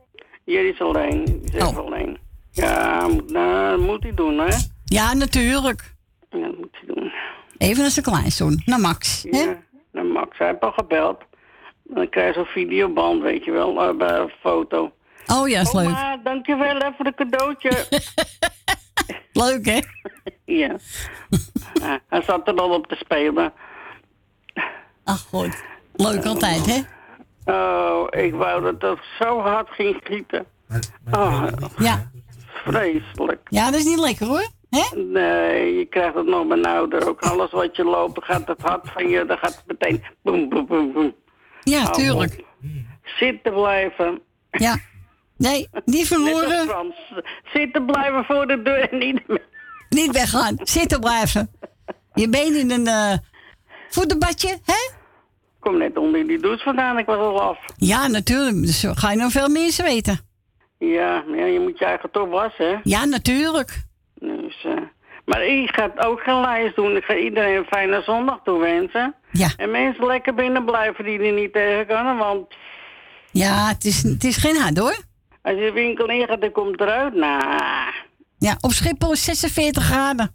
Jerry 0.50 0.68
is 0.68 0.80
alleen, 0.80 1.42
echt 1.54 1.66
Oh. 1.68 1.76
alleen. 1.76 2.18
Ja, 2.50 3.06
moet, 3.08 3.30
nou, 3.30 3.70
dat 3.76 3.86
moet 3.86 4.02
hij 4.02 4.14
doen, 4.14 4.38
hè. 4.38 4.56
Ja, 4.84 5.14
natuurlijk. 5.14 5.94
Ja, 6.30 6.38
dat 6.38 6.56
moet 6.56 6.76
hij 6.84 6.94
doen. 6.94 7.12
Even 7.58 7.82
naar 7.82 7.90
zijn 7.90 8.04
kleinzoon, 8.04 8.62
naar 8.64 8.80
Max. 8.80 9.22
Hè? 9.30 9.38
Ja, 9.38 9.56
nou, 9.92 10.06
Max, 10.06 10.38
hij 10.38 10.46
heeft 10.46 10.60
al 10.60 10.72
gebeld. 10.72 11.18
Dan 11.84 12.08
krijg 12.08 12.26
je 12.34 12.40
zo'n 12.40 12.44
videoband, 12.52 13.22
weet 13.22 13.44
je 13.44 13.50
wel, 13.50 13.82
eh, 13.82 13.96
bij 13.96 14.18
een 14.18 14.32
foto. 14.40 14.92
Oh 15.26 15.48
ja, 15.48 15.60
is 15.60 15.72
leuk. 15.72 15.86
Oma, 15.86 16.16
dankjewel 16.16 16.74
hè, 16.78 16.88
voor 16.96 17.04
het 17.06 17.14
cadeautje. 17.14 17.70
Leuk 19.32 19.64
hè? 19.66 19.78
ja. 20.44 20.76
Ja, 21.74 22.00
Hij 22.08 22.22
zat 22.22 22.48
er 22.48 22.54
al 22.54 22.70
op 22.70 22.86
te 22.86 22.94
spelen. 22.94 23.52
Ach 25.04 25.20
goed. 25.20 25.62
Leuk 25.92 26.24
altijd 26.24 26.66
hè? 26.66 26.80
Oh, 27.44 28.06
ik 28.10 28.34
wou 28.34 28.62
dat 28.62 28.90
het 28.90 28.98
zo 29.18 29.40
hard 29.40 29.68
ging 29.70 30.00
schieten. 30.04 30.46
Oh, 31.10 31.46
Ja. 31.78 32.10
vreselijk. 32.64 33.40
Ja, 33.48 33.64
dat 33.70 33.80
is 33.80 33.84
niet 33.84 33.98
lekker 33.98 34.26
hoor. 34.26 34.46
Hè? 34.70 34.96
Nee, 35.00 35.74
je 35.78 35.84
krijgt 35.84 36.14
het 36.14 36.26
nog 36.26 36.46
benauwder. 36.46 37.08
Ook 37.08 37.20
alles 37.20 37.50
wat 37.50 37.76
je 37.76 37.84
loopt, 37.84 38.14
dan 38.14 38.24
gaat 38.24 38.48
het 38.48 38.60
hart 38.62 38.90
van 38.92 39.08
je, 39.08 39.24
dan 39.24 39.36
gaat 39.38 39.54
het 39.56 39.64
meteen 39.66 40.02
boem, 40.22 40.48
boem, 40.48 40.66
boem, 40.66 40.92
boem. 40.92 41.14
Ja, 41.60 41.80
Hou 41.82 41.94
tuurlijk. 41.94 42.44
Zitten 43.02 43.52
blijven. 43.52 44.20
Ja. 44.50 44.76
Nee, 45.36 45.68
niet 45.84 46.06
verloren. 46.06 46.66
Frans. 46.68 46.94
Zitten 47.52 47.86
blijven 47.86 48.24
voor 48.24 48.46
de 48.46 48.62
deur 48.62 48.90
en 48.90 48.98
niet 48.98 49.28
meer. 49.28 49.46
Niet 49.88 50.10
weggaan. 50.10 50.56
Zitten 50.62 51.00
blijven. 51.00 51.50
Je 52.14 52.28
been 52.28 52.54
in 52.54 52.70
een 52.70 52.86
eh 52.86 53.12
voetenbadje, 53.88 54.58
hè? 54.64 54.90
Ik 55.62 55.66
kom 55.66 55.78
net 55.78 55.96
onder 55.96 56.26
die 56.26 56.38
douche 56.38 56.64
vandaan, 56.64 56.98
ik 56.98 57.06
was 57.06 57.16
al 57.16 57.40
af. 57.40 57.58
Ja, 57.76 58.06
natuurlijk. 58.06 58.60
Dus 58.62 58.86
ga 58.94 59.10
je 59.10 59.16
nog 59.16 59.30
veel 59.32 59.48
mensen 59.48 59.84
weten. 59.84 60.18
Ja, 60.78 61.24
maar 61.28 61.38
ja, 61.38 61.44
je 61.44 61.60
moet 61.60 61.78
je 61.78 61.84
eigen 61.84 62.10
toch 62.10 62.28
wassen, 62.28 62.68
hè. 62.68 62.76
Ja, 62.82 63.04
natuurlijk. 63.04 63.82
Dus, 64.14 64.64
eh, 64.64 64.72
maar 65.24 65.44
ik 65.46 65.70
ga 65.74 65.90
ook 65.96 66.20
geen 66.20 66.40
lijst 66.40 66.76
doen. 66.76 66.96
Ik 66.96 67.04
ga 67.04 67.14
iedereen 67.14 67.56
een 67.56 67.64
fijne 67.64 68.02
zondag 68.02 68.40
toewensen. 68.44 69.14
Ja. 69.32 69.48
En 69.56 69.70
mensen 69.70 70.06
lekker 70.06 70.34
binnen 70.34 70.64
blijven 70.64 71.04
die 71.04 71.18
er 71.18 71.32
niet 71.32 71.52
tegen 71.52 71.86
kunnen. 71.86 72.16
Want 72.16 72.46
Ja, 73.30 73.68
het 73.68 73.84
is, 73.84 74.02
het 74.02 74.24
is 74.24 74.36
geen 74.36 74.56
hard 74.56 74.78
hoor. 74.78 74.96
als 75.42 75.54
je 75.54 75.60
de 75.60 75.72
winkel 75.72 76.08
ingaat, 76.08 76.40
dan 76.40 76.52
komt 76.52 76.80
eruit. 76.80 77.14
Nou, 77.14 77.42
Ja, 78.38 78.56
op 78.60 78.70
Schiphol 78.72 79.12
is 79.12 79.24
46 79.24 79.84
graden. 79.84 80.34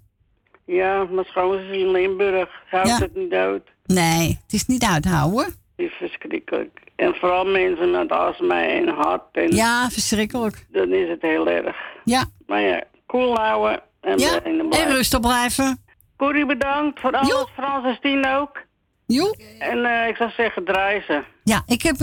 ja, 0.65 1.03
maar 1.03 1.25
schoonzus 1.25 1.77
in 1.77 1.91
Limburg 1.91 2.49
houdt 2.69 2.87
Ja. 2.89 2.97
het 2.99 3.15
niet 3.15 3.33
uit. 3.33 3.63
Nee, 3.85 4.39
het 4.43 4.53
is 4.53 4.65
niet 4.65 4.83
uit 4.83 5.03
te 5.03 5.09
houden 5.09 5.31
hoor. 5.33 5.43
Het 5.45 5.85
is 5.85 5.93
verschrikkelijk. 5.93 6.79
En 6.95 7.15
vooral 7.15 7.45
mensen 7.45 7.91
met 7.91 8.11
astma 8.11 8.63
en 8.67 8.87
hart. 8.87 9.23
En 9.31 9.55
Ja, 9.55 9.89
verschrikkelijk. 9.89 10.65
Dan 10.71 10.93
is 10.93 11.09
het 11.09 11.21
heel 11.21 11.47
erg. 11.47 11.75
Ja. 12.03 12.25
Maar 12.47 12.61
ja, 12.61 12.83
cool 13.07 13.35
houden 13.35 13.81
en 14.01 14.17
Ja, 14.19 14.43
en 14.43 14.69
rustig 14.87 15.19
blijven. 15.19 15.83
Corrie, 16.17 16.45
bedankt 16.45 16.99
voor 16.99 17.11
alles. 17.11 17.45
Frans 17.53 17.85
en 17.85 17.95
Stien 17.95 18.27
ook. 18.27 18.61
Jo. 19.05 19.31
En 19.59 19.85
eh, 19.85 20.07
ik 20.07 20.15
zou 20.15 20.29
zeggen, 20.29 20.65
draai 20.65 21.01
ze. 21.07 21.23
Ja, 21.43 21.63
ik 21.65 21.81
heb 21.81 21.95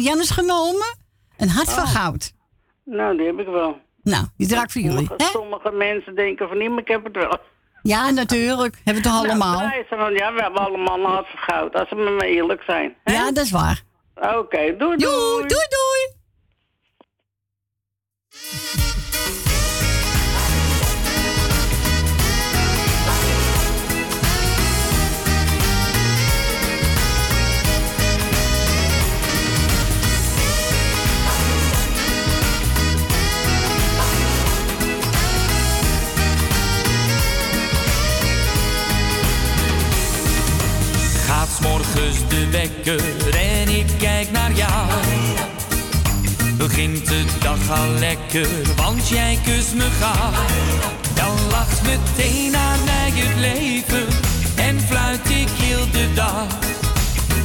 Jannes 0.00 0.30
genomen. 0.30 0.96
Een 1.36 1.48
hart 1.48 1.70
van 1.72 1.82
Oh. 1.82 1.90
goud. 1.90 2.32
Nou, 2.84 3.16
die 3.16 3.26
heb 3.26 3.38
ik 3.38 3.46
wel. 3.46 3.80
Nou, 4.02 4.24
die 4.36 4.46
draak 4.48 4.70
voor 4.70 4.80
jullie. 4.82 5.06
Sommige, 5.06 5.30
sommige 5.32 5.70
mensen 5.70 6.14
denken 6.14 6.48
van 6.48 6.58
niet, 6.58 6.70
maar 6.70 6.78
ik 6.78 6.88
heb 6.88 7.04
het 7.04 7.16
wel. 7.16 7.38
Ja, 7.92 8.10
natuurlijk. 8.10 8.76
Hebben 8.84 9.02
we 9.02 9.08
toch 9.08 9.18
allemaal? 9.18 9.58
Nou, 9.58 9.84
ze, 9.88 9.96
want 9.96 10.18
ja, 10.18 10.32
we 10.32 10.42
hebben 10.42 10.66
allemaal 10.66 11.16
een 11.18 11.24
goud. 11.36 11.74
Als 11.74 11.90
we 11.90 11.96
met 11.96 12.12
me 12.12 12.26
eerlijk 12.26 12.62
zijn. 12.62 12.94
Ja, 13.04 13.32
dat 13.32 13.44
is 13.44 13.50
waar. 13.50 13.82
Oké, 14.14 14.76
doei 14.76 14.76
doei. 14.76 14.96
Doei, 14.96 15.46
doei, 15.46 15.66
doei. 15.68 16.13
En 42.54 43.68
ik 43.68 43.86
kijk 43.98 44.30
naar 44.30 44.52
jou. 44.52 44.90
Begint 46.56 47.06
de 47.06 47.24
dag 47.40 47.70
al 47.70 47.88
lekker, 47.98 48.48
want 48.76 49.08
jij 49.08 49.38
kust 49.44 49.74
me 49.74 49.88
gauw. 50.00 50.32
Dan 51.14 51.50
lacht 51.50 51.82
meteen 51.82 52.50
naar 52.50 52.78
mij 52.84 53.10
het 53.14 53.40
leven 53.40 54.06
en 54.56 54.80
fluit 54.80 55.30
ik 55.30 55.48
heel 55.48 55.90
de 55.90 56.12
dag. 56.14 56.46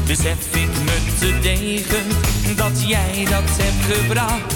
Besef 0.05 0.55
ik 0.55 0.69
me 0.85 0.97
te 1.19 1.39
degen 1.41 2.07
dat 2.55 2.87
jij 2.87 3.25
dat 3.29 3.49
hebt 3.57 3.97
gebracht. 3.97 4.53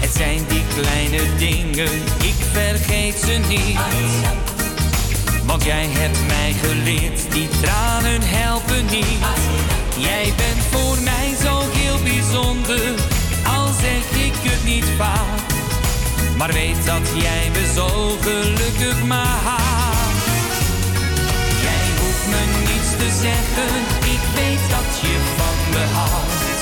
Het 0.00 0.14
zijn 0.14 0.40
die 0.48 0.62
kleine 0.82 1.36
dingen, 1.38 1.92
ik 2.22 2.34
vergeet 2.52 3.18
ze 3.18 3.40
niet. 3.48 4.59
Want 5.46 5.64
jij 5.64 5.86
hebt 5.88 6.26
mij 6.26 6.52
geleerd, 6.52 7.32
die 7.32 7.48
tranen 7.62 8.20
helpen 8.22 8.84
niet. 8.90 9.24
Jij 9.96 10.32
bent 10.36 10.62
voor 10.70 10.96
mij 11.02 11.28
zo 11.42 11.54
heel 11.78 11.98
bijzonder, 12.02 12.82
al 13.56 13.66
zeg 13.84 14.04
ik 14.26 14.34
het 14.50 14.64
niet 14.64 14.88
vaak. 14.96 15.40
Maar 16.36 16.52
weet 16.52 16.84
dat 16.84 17.06
jij 17.24 17.44
me 17.54 17.64
zo 17.74 17.88
gelukkig 18.26 18.98
maakt. 19.04 20.24
Jij 21.66 21.86
hoeft 22.00 22.26
me 22.32 22.42
niets 22.68 22.90
te 23.00 23.08
zeggen, 23.26 23.72
ik 24.14 24.22
weet 24.38 24.64
dat 24.74 24.90
je 25.02 25.14
van 25.38 25.56
me 25.74 25.84
houdt. 25.98 26.60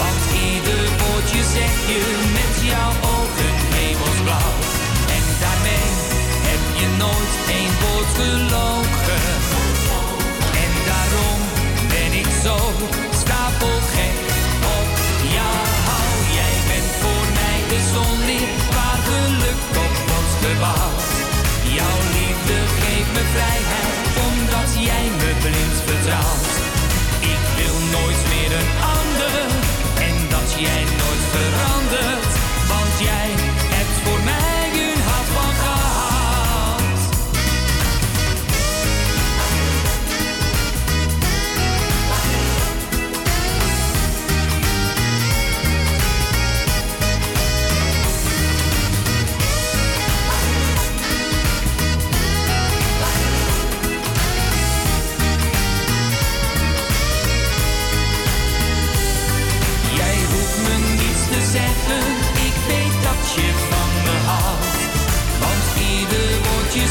Want 0.00 0.22
ieder 0.48 0.84
woordje 1.00 1.42
zeg 1.56 1.72
je 1.90 2.02
met 2.38 2.54
jouw 2.70 2.92
ogen 3.16 3.47
woord 7.80 8.10
gelogen. 8.20 9.22
En 10.64 10.72
daarom 10.90 11.40
ben 11.94 12.12
ik 12.22 12.30
zo 12.44 12.56
stapelgek 13.20 14.18
op 14.78 14.90
jou. 15.36 15.60
Jij 16.38 16.54
bent 16.70 16.92
voor 17.02 17.24
mij 17.38 17.58
de 17.72 17.80
zonlicht 17.94 18.62
waar 18.76 19.00
geluk 19.10 19.62
op 19.84 19.94
wordt 20.10 20.34
gebouwd. 20.44 21.08
Jouw 21.78 22.00
liefde 22.16 22.56
geeft 22.80 23.12
me 23.16 23.24
vrijheid 23.34 23.96
omdat 24.28 24.70
jij 24.88 25.06
me 25.20 25.30
blind 25.44 25.76
vertrouwt. 25.88 26.54
Ik 27.34 27.42
wil 27.58 27.76
nooit 27.96 28.22
meer 28.32 28.52
een 28.60 28.72
ander 28.96 29.34
en 30.08 30.16
dat 30.34 30.48
jij 30.64 30.97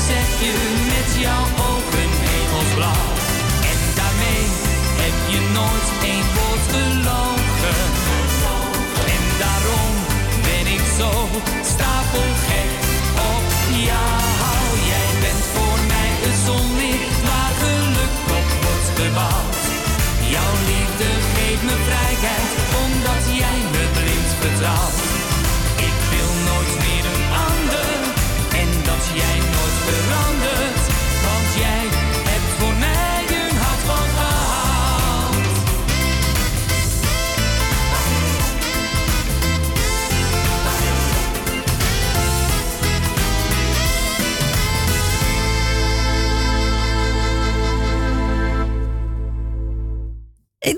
zeg 0.07 0.27
je 0.45 0.53
met 0.93 1.09
jouw 1.21 1.45
ogen 1.69 2.11
hemelsblauw. 2.29 3.07
En 3.71 3.79
daarmee 3.99 4.43
heb 5.01 5.15
je 5.33 5.39
nooit 5.57 5.87
een 6.11 6.27
woord 6.35 6.65
gelogen. 6.75 7.81
En 9.13 9.23
daarom 9.43 9.93
ben 10.47 10.65
ik 10.77 10.83
zo 10.97 11.11
stapelgek. 11.71 12.56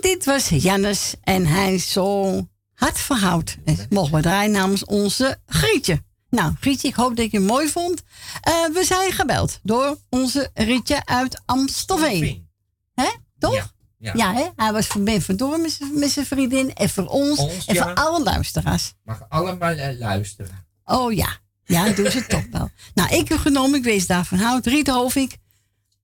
Dit 0.02 0.26
was 0.26 0.50
Jannes 0.50 1.14
en 1.24 1.46
hij 1.46 1.74
is 1.74 1.92
zo 1.92 2.48
hard 2.74 3.00
verhoud. 3.00 3.58
En 3.66 3.78
mogen 3.90 4.14
we 4.16 4.22
draaien 4.22 4.52
namens 4.52 4.86
onze 4.86 5.38
Grietje. 5.46 6.04
Nou, 6.30 6.54
Grietje, 6.60 6.88
ik 6.88 6.94
hoop 6.94 7.16
dat 7.16 7.32
je 7.32 7.38
het 7.38 7.48
mooi 7.48 7.70
vond. 7.70 8.02
Eh, 8.42 8.54
we 8.74 8.84
zijn 8.84 9.12
gebeld 9.12 9.60
door 9.64 9.98
onze 10.10 10.50
Rietje 10.54 11.06
uit 11.06 11.42
Amstelveen. 11.46 12.50
Hè? 12.94 13.10
Toch? 13.40 13.54
Ja, 13.54 13.72
Ja, 13.98 14.14
ja. 14.16 14.34
hè? 14.34 14.46
Hij 14.56 14.72
was 14.72 14.88
voor 14.88 15.02
Ben 15.04 15.22
vandoor 15.22 15.60
met 15.94 16.12
zijn- 16.12 16.26
vriendin. 16.26 16.74
En 16.74 16.90
voor 16.90 17.06
ons. 17.06 17.40
Ons, 17.40 17.66
en 17.66 17.74
ja. 17.74 17.84
voor 17.84 17.94
alle 17.94 18.24
luisteraars. 18.24 18.94
Mag 19.04 19.26
allemaal 19.30 19.72
eh, 19.74 19.98
luisteren. 20.00 20.66
Oh 20.86 21.14
ja. 21.14 21.38
Ja, 21.66 21.90
doen 21.90 22.12
ze 22.12 22.26
toch 22.26 22.46
wel. 22.52 22.70
Nou, 22.94 23.16
ik 23.16 23.30
heb 23.30 23.40
genomen, 23.40 23.78
ik 23.80 23.84
wees 23.84 24.08
daarvan 24.08 24.38
hout. 24.40 24.66
Riet 24.66 24.88
Hovink, 24.88 25.32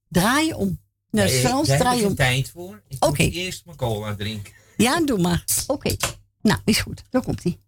draai 0.09 0.47
je 0.47 0.55
om. 0.55 0.79
Nou, 1.15 1.27
Nee, 1.29 1.39
Frans, 1.39 1.67
daar 1.67 1.77
heb 1.77 1.85
draai 1.85 1.95
ik 1.95 2.01
je 2.01 2.07
geen 2.07 2.09
om. 2.09 2.15
tijd 2.33 2.49
voor. 2.49 2.81
Ik 2.87 3.05
Oké. 3.05 3.23
moet 3.23 3.33
eerst 3.33 3.65
mijn 3.65 3.77
cola 3.77 4.15
drinken. 4.15 4.53
Ja, 4.77 5.01
doe 5.05 5.19
maar. 5.19 5.43
Oké. 5.67 5.95
Nou, 6.41 6.59
is 6.65 6.79
goed. 6.79 7.03
Daar 7.09 7.23
komt 7.23 7.43
hij. 7.43 7.59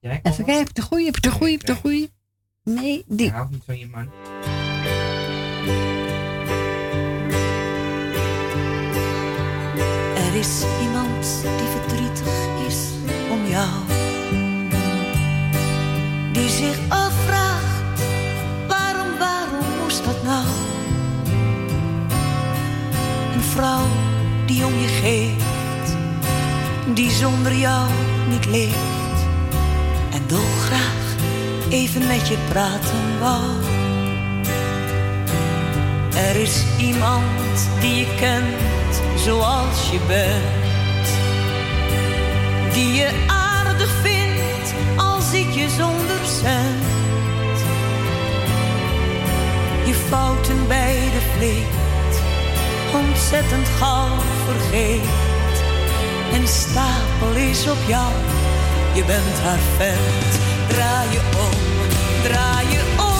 Even 0.00 0.20
kijken, 0.22 0.56
heb 0.56 0.66
je 0.66 0.72
de 0.72 0.82
goeie, 0.82 1.04
heb 1.04 1.14
je 1.14 1.20
de 1.20 1.30
goeie, 1.30 1.52
heb 1.56 1.66
de 1.66 1.74
goeie? 1.74 2.10
Nee, 2.62 3.04
die. 3.06 3.26
Ik 3.26 3.32
hou 3.32 3.48
niet 3.50 3.62
van 3.64 3.78
je 3.78 3.86
man. 3.86 4.10
Er 10.16 10.34
is 10.38 10.62
iemand 10.82 11.42
die 11.42 11.68
verdrietig 11.68 12.34
is 12.68 12.76
om 13.30 13.46
jou. 13.46 13.68
Die 16.32 16.48
zich 16.48 16.78
afvraagt, 16.88 17.45
vrouw 23.56 23.86
die 24.46 24.64
om 24.64 24.78
je 24.78 24.86
geeft, 24.86 25.96
die 26.94 27.10
zonder 27.10 27.54
jou 27.54 27.88
niet 28.28 28.46
leeft. 28.46 29.18
En 30.12 30.22
dolgraag 30.26 31.04
even 31.68 32.06
met 32.06 32.28
je 32.28 32.36
praten 32.48 33.18
wou. 33.20 33.42
Er 36.16 36.36
is 36.36 36.64
iemand 36.78 37.68
die 37.80 37.94
je 37.94 38.14
kent 38.20 39.02
zoals 39.16 39.90
je 39.90 39.98
bent. 40.06 41.06
Die 42.74 42.92
je 42.92 43.10
aardig 43.26 43.90
vindt 44.02 44.74
als 44.96 45.32
ik 45.32 45.50
je 45.50 45.68
zonder 45.68 46.20
cent. 46.42 46.84
Je 49.86 49.94
fouten 49.94 50.66
bij 50.68 50.94
de 50.94 51.20
vleet 51.36 51.85
ontzettend 52.98 53.68
gauw 53.68 54.08
vergeet. 54.44 55.02
En 56.32 56.48
stapel 56.48 57.34
is 57.34 57.68
op 57.68 57.78
jou, 57.86 58.12
je 58.94 59.04
bent 59.04 59.38
haar 59.42 59.58
vent. 59.76 60.38
Draai 60.68 61.10
je 61.10 61.20
om, 61.38 61.58
draai 62.22 62.66
je 62.68 62.94
om. 62.98 63.15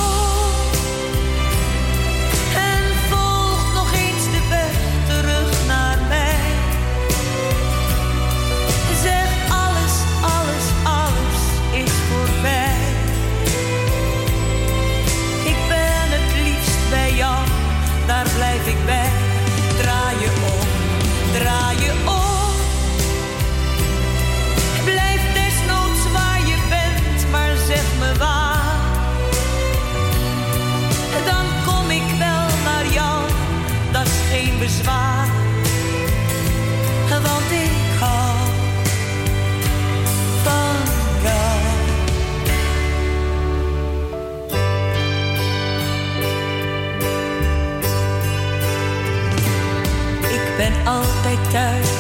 Thuis, 51.53 51.91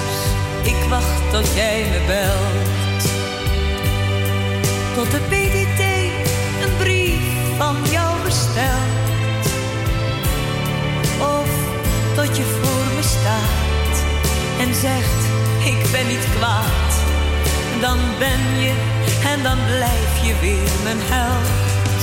ik 0.63 0.89
wacht 0.89 1.31
tot 1.31 1.55
jij 1.55 1.85
me 1.91 2.01
belt. 2.07 3.05
Tot 4.95 5.11
de 5.11 5.21
PDT 5.29 5.81
een 6.63 6.77
brief 6.79 7.21
van 7.57 7.77
jou 7.91 8.23
bestelt. 8.25 9.45
Of 11.21 11.49
tot 12.15 12.37
je 12.37 12.45
voor 12.45 12.95
me 12.95 13.03
staat 13.03 13.97
en 14.61 14.75
zegt: 14.75 15.21
Ik 15.65 15.91
ben 15.93 16.07
niet 16.07 16.27
kwaad. 16.39 16.93
Dan 17.81 17.99
ben 18.19 18.61
je 18.61 18.73
en 19.33 19.43
dan 19.43 19.59
blijf 19.67 20.27
je 20.27 20.35
weer 20.41 20.71
mijn 20.83 21.01
held. 21.01 22.01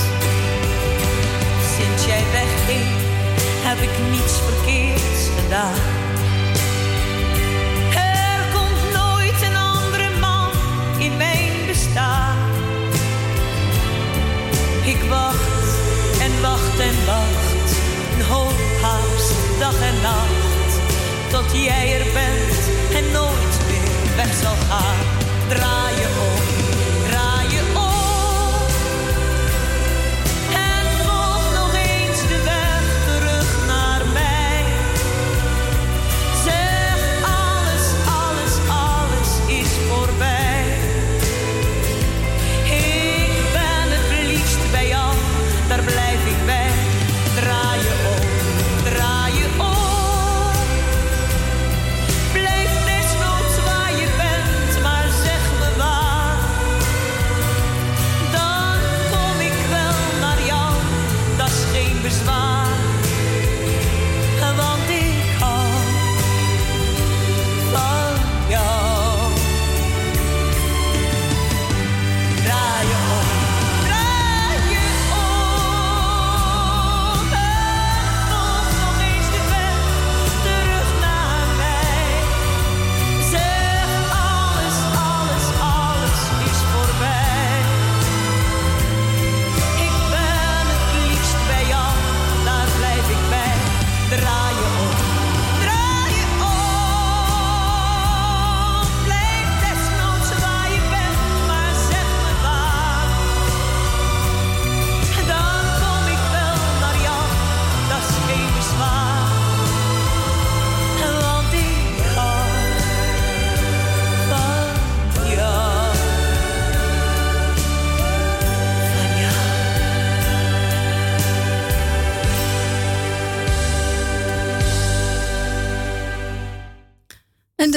Sinds 1.76 2.04
jij 2.06 2.22
wegging, 2.32 2.86
heb 3.62 3.78
ik 3.78 4.10
niets 4.10 4.34
verkeerds 4.48 5.28
gedaan. 5.36 6.03
Wacht 15.08 15.68
en 16.20 16.40
wacht 16.42 16.78
en 16.78 17.06
wacht, 17.06 17.70
een 18.14 18.24
hoop 18.24 18.60
haast, 18.82 19.34
dag 19.58 19.80
en 19.80 20.00
nacht. 20.02 20.70
Tot 21.30 21.62
jij 21.64 21.98
er 21.98 22.06
bent 22.12 22.62
en 22.96 23.12
nooit 23.12 23.56
meer 23.68 24.16
weg 24.16 24.34
zal 24.42 24.56
gaan. 24.68 25.14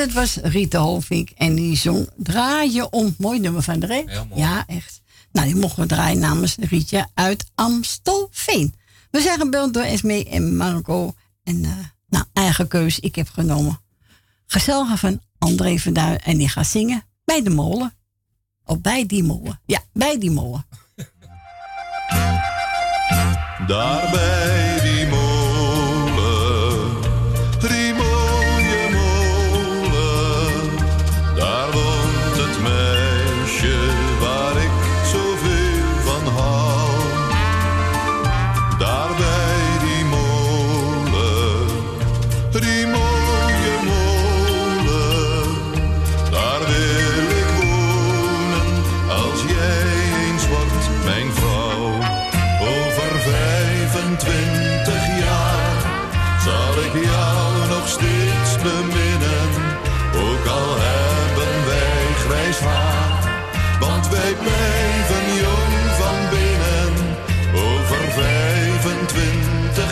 Dat 0.07 0.15
was 0.15 0.35
Rita 0.35 0.79
Hovink. 0.79 1.29
En 1.29 1.55
die 1.55 1.77
zong 1.77 2.09
Draai 2.17 2.73
je 2.73 2.89
om. 2.89 3.15
Mooi 3.17 3.39
nummer 3.39 3.61
van 3.61 3.79
de 3.79 3.85
Ree. 3.85 4.05
Ja, 4.33 4.63
echt. 4.67 5.01
Nou, 5.31 5.47
die 5.47 5.55
mochten 5.55 5.81
we 5.81 5.87
draaien 5.87 6.19
namens 6.19 6.55
Rietje 6.59 7.07
uit 7.13 7.51
Amstelveen. 7.55 8.73
We 9.11 9.21
zijn 9.21 9.39
gebeld 9.39 9.73
door 9.73 9.83
Esme 9.83 10.25
en 10.25 10.57
Marco. 10.57 11.13
En 11.43 11.63
uh, 11.63 11.71
nou, 12.09 12.25
eigen 12.33 12.67
keus. 12.67 12.99
Ik 12.99 13.15
heb 13.15 13.29
genomen 13.29 13.79
gezellige 14.45 14.97
van 14.97 15.21
André 15.37 15.77
van 15.77 15.93
Duin. 15.93 16.19
En 16.19 16.37
die 16.37 16.49
gaat 16.49 16.67
zingen 16.67 17.03
bij 17.25 17.43
de 17.43 17.49
molen. 17.49 17.93
Of 18.65 18.81
bij 18.81 19.05
die 19.05 19.23
molen. 19.23 19.59
Ja, 19.65 19.79
bij 19.93 20.17
die 20.19 20.31
molen. 20.31 20.65
Daarbij 23.67 24.86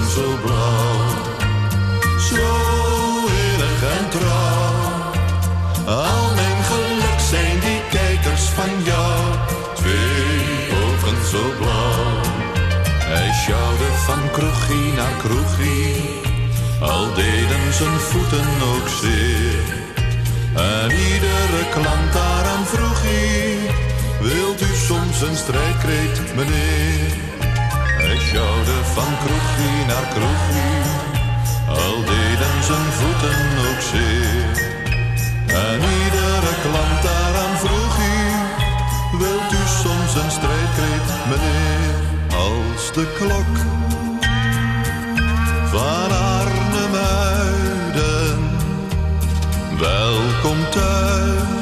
zo 0.00 0.38
blauw, 0.44 1.08
zo 2.18 2.50
innig 3.44 3.82
en 3.98 4.08
trouw. 4.08 5.10
Al 5.86 6.34
mijn 6.34 6.62
geluk 6.64 7.20
zijn 7.30 7.60
die 7.60 7.80
kijkers 7.90 8.42
van 8.42 8.82
jou, 8.84 9.16
twee 9.74 10.68
ogen 10.84 11.26
zo 11.30 11.42
blauw. 11.58 12.20
Hij 13.12 13.32
sjouwde 13.32 13.90
van 14.06 14.30
kroegie 14.30 14.92
naar 14.92 15.16
kroegie, 15.18 16.20
al 16.80 17.14
deden 17.14 17.72
zijn 17.72 18.00
voeten 18.00 18.48
ook 18.74 18.88
zeer. 19.02 19.80
En 20.54 20.90
iedere 20.90 21.68
klant 21.70 22.12
daaraan 22.12 22.66
vroeg 22.66 23.02
hij, 23.02 23.58
wilt 24.20 24.60
u 24.60 24.74
soms 24.86 25.20
een 25.22 25.36
strijdkreet, 25.36 26.34
meneer? 26.36 27.31
Hij 28.12 28.20
sjouwde 28.20 28.84
van 28.84 29.12
kroegie 29.24 29.84
naar 29.86 30.06
kroegie, 30.14 30.82
al 31.68 31.96
deden 32.04 32.62
zijn 32.68 32.90
voeten 32.98 33.40
ook 33.68 33.80
zeer. 33.92 34.54
En 35.46 35.80
iedere 36.00 36.54
klant 36.62 37.02
daaraan 37.02 37.56
vroeg 37.58 37.96
hij, 37.96 38.32
wilt 39.18 39.52
u 39.52 39.62
soms 39.82 40.14
een 40.22 40.30
strijdkreet, 40.30 41.08
meneer? 41.28 41.94
als 42.36 42.92
de 42.92 43.06
klok 43.18 43.54
van 45.70 46.10
Arnhemuiden. 46.38 48.38
Welkom 49.78 50.58
thuis, 50.70 51.61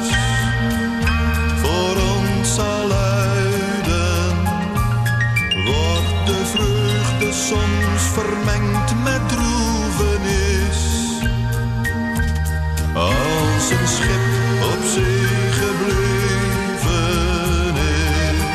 een 13.81 13.87
schip 13.87 14.21
op 14.63 14.83
zee 14.83 15.51
gebleven 15.51 16.95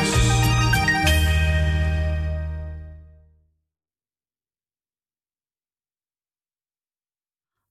is. 0.01 0.13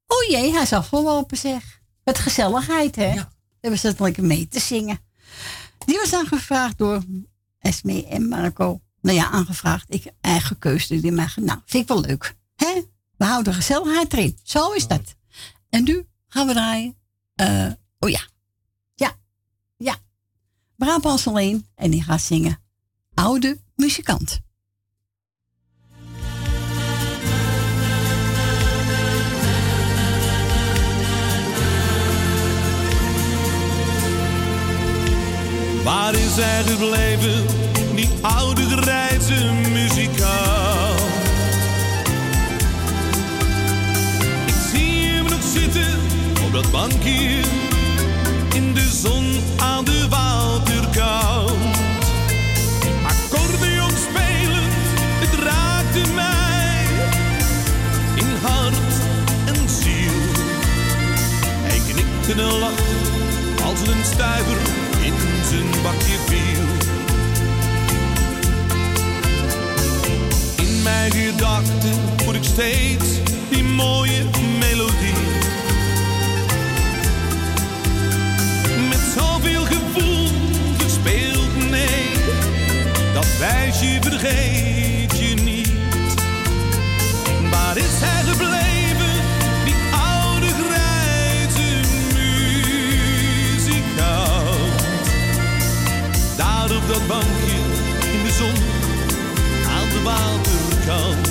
Oh 0.06 0.24
jee, 0.28 0.52
hij 0.52 0.62
is 0.62 0.72
afgelopen 0.72 1.36
zeg. 1.36 1.80
Met 2.04 2.18
gezelligheid, 2.18 2.96
hè? 2.96 3.12
Ja. 3.12 3.32
Hebben 3.60 3.80
ze 3.80 3.86
het 3.86 4.00
lekker 4.00 4.24
mee 4.24 4.48
te 4.48 4.60
zingen. 4.60 4.98
Die 5.86 5.98
was 5.98 6.12
aangevraagd 6.12 6.78
door 6.78 7.02
Esme 7.58 8.06
en 8.06 8.28
Marco. 8.28 8.80
Nou 9.00 9.16
ja, 9.16 9.30
aangevraagd. 9.30 9.84
Ik 9.88 10.12
eigen 10.20 10.58
keuze. 10.58 11.00
Die 11.00 11.12
mij, 11.12 11.28
nou, 11.36 11.60
vind 11.64 11.82
ik 11.82 11.88
wel 11.88 12.00
leuk. 12.00 12.36
Hè? 12.56 12.82
We 13.16 13.24
houden 13.24 13.54
gezelligheid 13.54 14.12
erin. 14.12 14.38
Zo 14.42 14.72
is 14.72 14.86
dat. 14.86 15.14
En 15.68 15.84
nu 15.84 16.06
gaan 16.28 16.46
we 16.46 16.52
draaien. 16.52 16.95
Eh, 17.36 17.72
oh 17.98 18.10
ja. 18.10 18.20
Ja. 18.94 19.12
Ja. 19.76 19.96
Brabants 20.76 21.26
alleen. 21.26 21.66
En 21.74 21.90
die 21.90 22.02
gaat 22.02 22.22
zingen. 22.22 22.58
Oude 23.14 23.58
muzikant. 23.74 24.40
Waar 35.84 36.14
is 36.14 36.36
hij 36.36 36.62
gebleven, 36.62 37.46
die 37.94 38.08
oude 38.20 38.62
grijze 38.62 39.52
muzikaal? 39.72 40.55
Dat 46.62 46.70
in 48.54 48.74
de 48.74 48.88
zon 49.02 49.26
aan 49.56 49.84
de 49.84 50.06
waterkant. 50.08 51.76
Accordeon 53.06 53.90
spelen, 53.90 54.64
het 55.22 55.34
raakte 55.34 56.12
mij 56.14 56.86
in 58.14 58.36
hart 58.42 58.94
en 59.46 59.68
ziel. 59.68 60.18
Hij 61.62 61.80
knikte 61.92 62.34
en 62.34 62.58
lachte 62.58 62.96
als 63.64 63.80
een 63.80 64.04
stuiver 64.04 64.56
in 65.02 65.14
zijn 65.48 65.82
bakje 65.82 66.18
viel. 66.26 66.64
In 70.66 70.82
mijn 70.82 71.10
gedachten 71.10 71.94
voel 72.16 72.34
ik 72.34 72.44
steeds 72.44 73.06
die 73.50 73.64
mooie 73.64 74.24
melodie. 74.58 74.75
Wijsje 83.38 83.96
vergeet 84.00 85.18
je 85.18 85.34
niet. 85.34 85.72
Waar 87.50 87.76
is 87.76 88.00
hij 88.00 88.24
gebleven, 88.24 89.24
die 89.64 89.74
oude 89.92 90.46
grijze 90.46 91.80
muzikant? 92.14 93.76
Daar 96.36 96.76
op 96.76 96.88
dat 96.88 97.06
bankje 97.06 97.56
in 98.12 98.22
de 98.24 98.30
zon 98.30 98.56
aan 99.76 99.88
de 99.88 100.02
waterkant. 100.02 101.28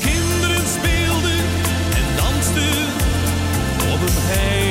Kinderen 0.00 0.66
speelden 0.76 1.40
en 1.94 2.06
dansten 2.16 2.86
om 3.92 4.00
hem 4.00 4.16
heen. 4.26 4.67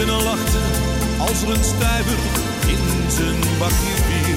En 0.00 0.22
lachte 0.22 0.58
als 1.18 1.42
er 1.42 1.48
een 1.48 1.64
stuiver 1.64 2.18
in 2.66 3.10
zijn 3.10 3.58
bakje 3.58 3.94
viel. 4.08 4.36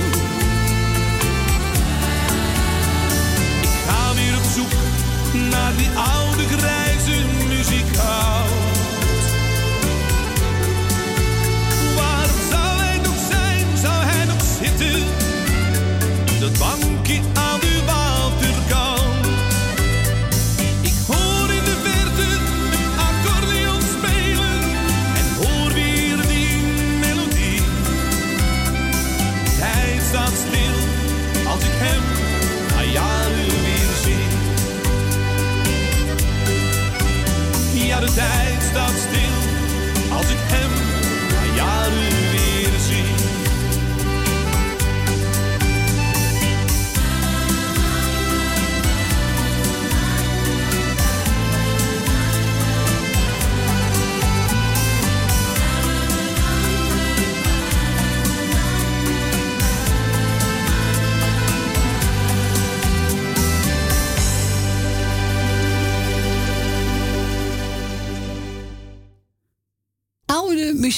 Ik 3.62 3.70
ga 3.88 4.14
weer 4.14 4.38
op 4.38 4.44
zoek 4.56 4.72
naar 5.50 5.76
die 5.78 5.90
oude 5.90 6.44
grijze 6.58 7.26
muziekhout. 7.48 8.50
Waar 11.96 12.30
zou 12.50 12.80
hij 12.80 12.98
nog 12.98 13.16
zijn? 13.30 13.78
Zou 13.78 14.04
hij 14.04 14.26
nog 14.26 14.42
zitten? 14.60 15.04
Dat 16.40 16.58
bankje 16.60 16.91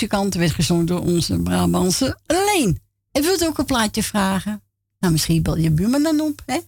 muzikanten 0.04 0.40
werd 0.40 0.52
gezongen 0.52 0.86
door 0.86 1.02
onze 1.02 1.40
Brabantse 1.40 2.18
Leen. 2.26 2.82
En 3.12 3.22
wilt 3.22 3.42
u 3.42 3.46
ook 3.46 3.58
een 3.58 3.66
plaatje 3.66 4.04
vragen? 4.04 4.64
Nou, 5.00 5.14
misschien 5.14 5.42
bel 5.42 5.58
je 5.58 5.72
buurman 5.72 6.04
dan 6.04 6.20
op, 6.20 6.42
hè? 6.46 6.60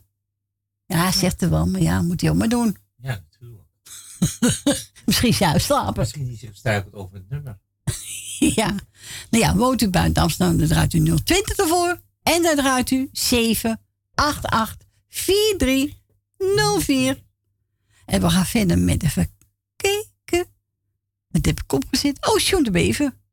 Ja, 0.85 1.11
zegt 1.11 1.41
er 1.41 1.49
wel, 1.49 1.67
maar 1.67 1.81
ja, 1.81 2.01
moet 2.01 2.21
hij 2.21 2.29
ook 2.29 2.35
maar 2.35 2.49
doen. 2.49 2.77
Ja, 2.95 3.23
natuurlijk. 3.29 3.67
Misschien 5.05 5.29
is 5.29 5.39
hij 5.39 5.47
uitslapen. 5.47 5.99
Misschien 5.99 6.27
niet 6.27 6.39
zich 6.39 6.55
struikelt 6.55 6.93
over 6.93 7.15
het 7.15 7.29
nummer. 7.29 7.59
ja. 8.59 8.75
Nou 9.29 9.43
ja, 9.43 9.55
woont 9.55 9.81
u 9.81 9.89
buiten 9.89 10.23
Amsterdam, 10.23 10.57
dan 10.57 10.67
draait 10.67 10.93
u 10.93 11.15
020 11.23 11.57
ervoor. 11.57 12.01
En 12.23 12.43
dan 12.43 12.55
draait 12.55 12.91
u 12.91 13.09
788 13.11 14.87
4304. 15.07 17.23
En 18.05 18.21
we 18.21 18.29
gaan 18.29 18.45
verder 18.45 18.79
met 18.79 19.03
even 19.03 19.29
kijken. 19.75 20.47
Wat 21.27 21.45
heb 21.45 21.59
ik 21.59 21.73
opgezet? 21.73 22.27
Oh, 22.27 22.39
John 22.39 22.63
de 22.63 22.71
Bever. 22.71 23.23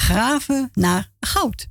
Graven 0.00 0.70
naar 0.74 1.10
goud. 1.20 1.66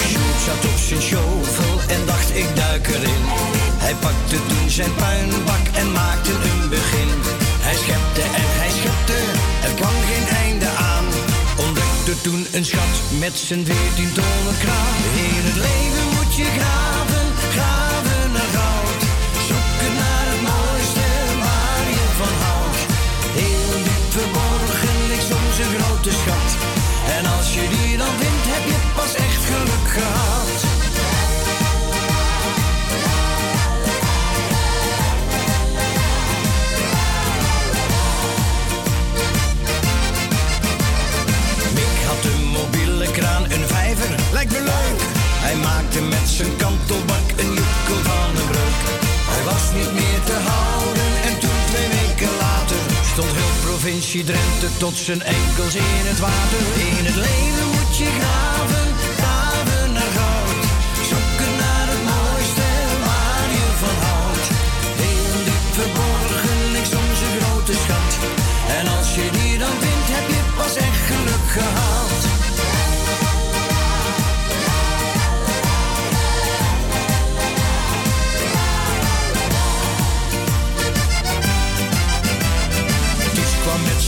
Sjoerd 0.00 0.40
zat 0.44 0.64
op 0.64 0.78
zijn 0.78 1.00
shovel 1.00 1.80
en 1.88 2.06
dacht 2.06 2.36
ik 2.36 2.56
duik 2.56 2.86
erin. 2.86 3.22
Hij 3.84 3.94
pakte 3.94 4.46
toen 4.46 4.70
zijn 4.70 4.94
puinbak 4.94 5.66
en 5.74 5.92
maakte 5.92 6.30
een 6.30 6.68
begin. 6.68 7.08
Hij 7.66 7.74
schepte 7.74 8.22
en 8.22 8.48
hij 8.60 8.70
schepte, 8.70 9.18
er 9.68 9.74
kwam 9.74 9.96
geen 10.10 10.36
einde 10.36 10.68
aan. 10.68 11.04
Ontdekte 11.66 12.20
toen 12.22 12.46
een 12.52 12.64
schat 12.64 12.94
met 13.18 13.36
zijn 13.36 13.66
veertien 13.66 14.12
tonnen 14.12 14.58
kraan. 14.58 14.96
In 15.14 15.44
het 15.48 15.56
leven 15.56 16.01
je 16.36 16.44
graven, 16.44 17.26
graven 17.56 18.32
naar 18.32 18.50
goud. 18.56 19.00
Zoeken 19.48 19.92
naar 20.00 20.26
het 20.32 20.40
mooiste 20.48 21.06
je 21.96 22.06
van 22.20 22.34
houdt. 22.44 22.80
Heel 23.40 23.82
diep 23.86 24.06
verborgen 24.16 24.96
ligt 25.08 25.30
een 25.30 25.70
grote 25.74 26.10
schat. 26.10 26.48
En 27.16 27.24
als 27.36 27.54
je 27.54 27.64
die 27.74 27.96
dan 27.96 28.14
vindt, 28.20 28.46
heb 28.54 28.64
je 28.72 28.78
pas 28.94 29.14
echt 29.14 29.44
geluk 29.50 29.86
gehad. 29.98 30.58
Mick 41.74 41.96
had 42.10 42.24
een 42.32 42.44
mobiele 42.46 43.10
kraan, 43.10 43.44
een 43.44 43.66
vijver, 43.68 44.14
lijkt 44.32 44.52
me 44.52 44.60
leuk. 44.60 45.00
Hij 45.44 45.56
maakte 45.56 46.00
zijn 46.42 46.56
kantelbak 46.56 47.26
een 47.42 47.52
joekel 47.58 48.00
van 48.08 48.30
een 48.40 48.48
breuk. 48.52 48.78
Hij 49.32 49.42
was 49.50 49.64
niet 49.78 49.92
meer 50.00 50.20
te 50.30 50.36
houden 50.50 51.10
en 51.28 51.34
toen 51.42 51.60
twee 51.70 51.88
weken 51.98 52.32
later 52.44 52.80
stond 53.12 53.32
heel 53.40 53.56
provincie 53.68 54.24
Drenthe 54.24 54.68
tot 54.84 54.96
zijn 55.08 55.22
enkels 55.38 55.74
in 55.74 56.04
het 56.10 56.20
water. 56.28 56.62
In 56.90 57.04
het 57.08 57.18
leven 57.26 57.66
moet 57.74 57.94
je 58.00 58.08
graven, 58.18 58.86
graven 59.18 59.86
naar 59.96 60.12
goud. 60.18 60.60
Zoeken 61.10 61.52
naar 61.62 61.86
het 61.92 62.02
mooiste 62.12 62.68
waar 63.06 63.48
je 63.58 63.68
van 63.82 63.96
houdt. 64.06 64.46
Heel 65.02 65.36
diep 65.48 65.66
verborgen 65.78 66.58
ligt 66.74 66.90
soms 66.94 67.18
een 67.26 67.34
grote 67.40 67.74
schat. 67.82 68.10
En 68.78 68.84
als 68.96 69.08
je 69.16 69.26
die 69.38 69.54
dan 69.62 69.76
vindt, 69.82 70.08
heb 70.16 70.26
je 70.34 70.42
pas 70.58 70.74
echt 70.86 71.02
geluk 71.10 71.46
gehad. 71.56 71.81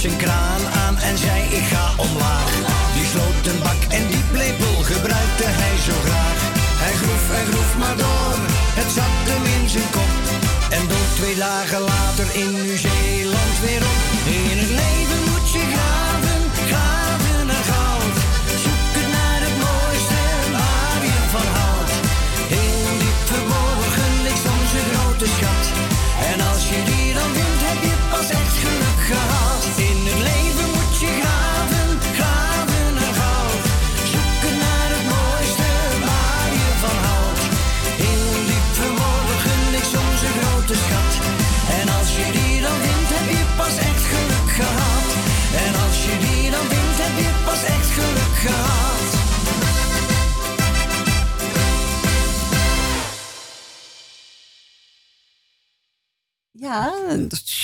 Zijn 0.05 0.17
kraan 0.17 0.67
aan 0.85 0.97
en 0.99 1.19
zei 1.19 1.43
ik 1.43 1.65
ga 1.73 1.87
omlaag. 1.97 2.53
Die 2.95 3.07
sloot 3.13 3.47
een 3.47 3.59
bak 3.59 3.81
en 3.89 4.07
die 4.07 4.25
lepel 4.33 4.75
gebruikte 4.83 5.47
hij 5.61 5.77
zo 5.87 5.97
graag. 6.05 6.41
Hij 6.83 6.93
groef 7.01 7.25
en 7.39 7.47
groef 7.53 7.77
maar 7.79 7.97
door, 7.97 8.37
het 8.81 8.91
zat 8.97 9.17
hem 9.31 9.45
in 9.57 9.69
zijn 9.69 9.91
kop. 9.91 10.13
En 10.71 10.89
dook 10.89 11.09
twee 11.15 11.37
dagen 11.37 11.81
later 11.81 12.27
in 12.33 12.63
Nieuw-Zeeland 12.63 13.55
weer 13.63 13.83
op. 13.83 14.04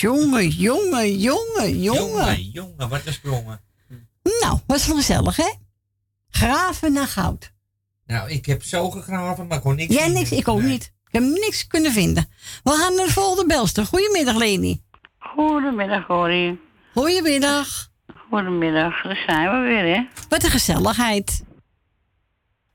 jongen, 0.01 0.49
jongen, 0.49 1.19
jongen, 1.19 1.81
jongen. 1.81 1.83
Jongen, 1.83 2.43
jongen, 2.43 2.89
wat 2.89 3.07
een 3.07 3.13
sprongen. 3.13 3.61
Nou, 4.41 4.59
was 4.67 4.87
wel 4.87 4.97
gezellig, 4.97 5.37
hè? 5.37 5.53
Graven 6.31 6.93
naar 6.93 7.07
goud. 7.07 7.53
Nou, 8.07 8.31
ik 8.31 8.47
heb 8.47 8.63
zo 8.63 8.91
gegraven, 8.91 9.47
maar 9.47 9.57
ik 9.57 9.63
kon 9.63 9.75
niks 9.77 9.95
Jij 9.95 10.03
vinden. 10.03 10.19
niks, 10.23 10.33
ik 10.33 10.49
ook 10.49 10.63
niet. 10.63 10.85
Ik 11.07 11.13
heb 11.13 11.23
niks 11.23 11.67
kunnen 11.67 11.93
vinden. 11.93 12.29
We 12.63 12.71
gaan 12.71 12.95
naar 12.95 13.07
de 13.07 13.13
volgende 13.13 13.47
belster. 13.47 13.87
Goedemiddag, 13.87 14.37
Leni. 14.37 14.83
Goedemiddag, 15.19 16.07
Corrie. 16.07 16.61
Goedemiddag. 16.95 17.89
Goedemiddag, 18.31 19.03
daar 19.03 19.23
zijn 19.27 19.51
we 19.51 19.69
weer, 19.69 19.95
hè? 19.97 20.09
Wat 20.29 20.43
een 20.45 20.51
gezelligheid. 20.51 21.45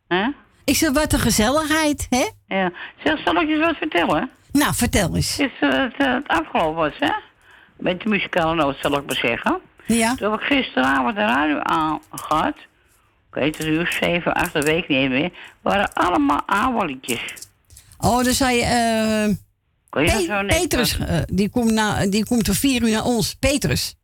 Hè? 0.08 0.28
Ik 0.64 0.76
zeg, 0.76 0.92
wat 0.92 1.14
een 1.14 1.20
gezelligheid, 1.20 2.08
hè? 2.10 2.30
Ja. 2.48 2.72
Zeg, 3.04 3.20
zal 3.24 3.36
ik 3.36 3.48
je 3.48 3.54
eens 3.56 3.66
wat 3.66 3.76
vertellen? 3.76 4.30
Nou, 4.56 4.74
vertel 4.76 5.16
eens. 5.16 5.40
Is 5.40 5.52
eh, 5.60 5.70
het, 5.72 5.94
eh, 5.98 6.14
het 6.14 6.28
afgelopen 6.28 6.76
was, 6.76 6.94
hè? 7.00 7.12
Met 7.78 8.02
de 8.02 8.10
muzikale 8.10 8.56
noot, 8.56 8.78
zal 8.82 8.98
ik 8.98 9.06
maar 9.06 9.16
zeggen. 9.16 9.60
Ja. 9.86 10.16
Toen 10.16 10.32
heb 10.32 10.40
ik 10.42 10.46
gisteravond 10.46 11.16
de 11.16 11.22
radio 11.22 11.60
aangehad. 11.60 12.56
Ik 13.30 13.42
weet 13.42 13.58
het, 13.58 13.68
uur 13.68 13.98
7, 14.00 14.34
8, 14.34 14.54
dat 14.54 14.64
weet 14.64 14.84
ik 14.84 14.88
niet 14.88 15.10
meer. 15.10 15.32
waren 15.62 15.94
allemaal 15.94 16.86
liedjes. 16.86 17.34
Oh, 17.98 18.24
dan 18.24 18.34
zei 18.34 18.56
je... 18.58 18.64
eh, 18.64 19.28
je 20.06 20.28
dat 20.28 20.48
Pe- 20.48 20.56
Petrus, 20.60 20.98
die, 21.26 21.50
komt 21.50 21.72
na, 21.72 22.06
die 22.08 22.26
komt 22.26 22.48
om 22.50 22.56
vier 22.56 22.82
uur 22.84 22.92
naar 22.92 23.04
ons. 23.04 23.34
Petrus. 23.34 23.96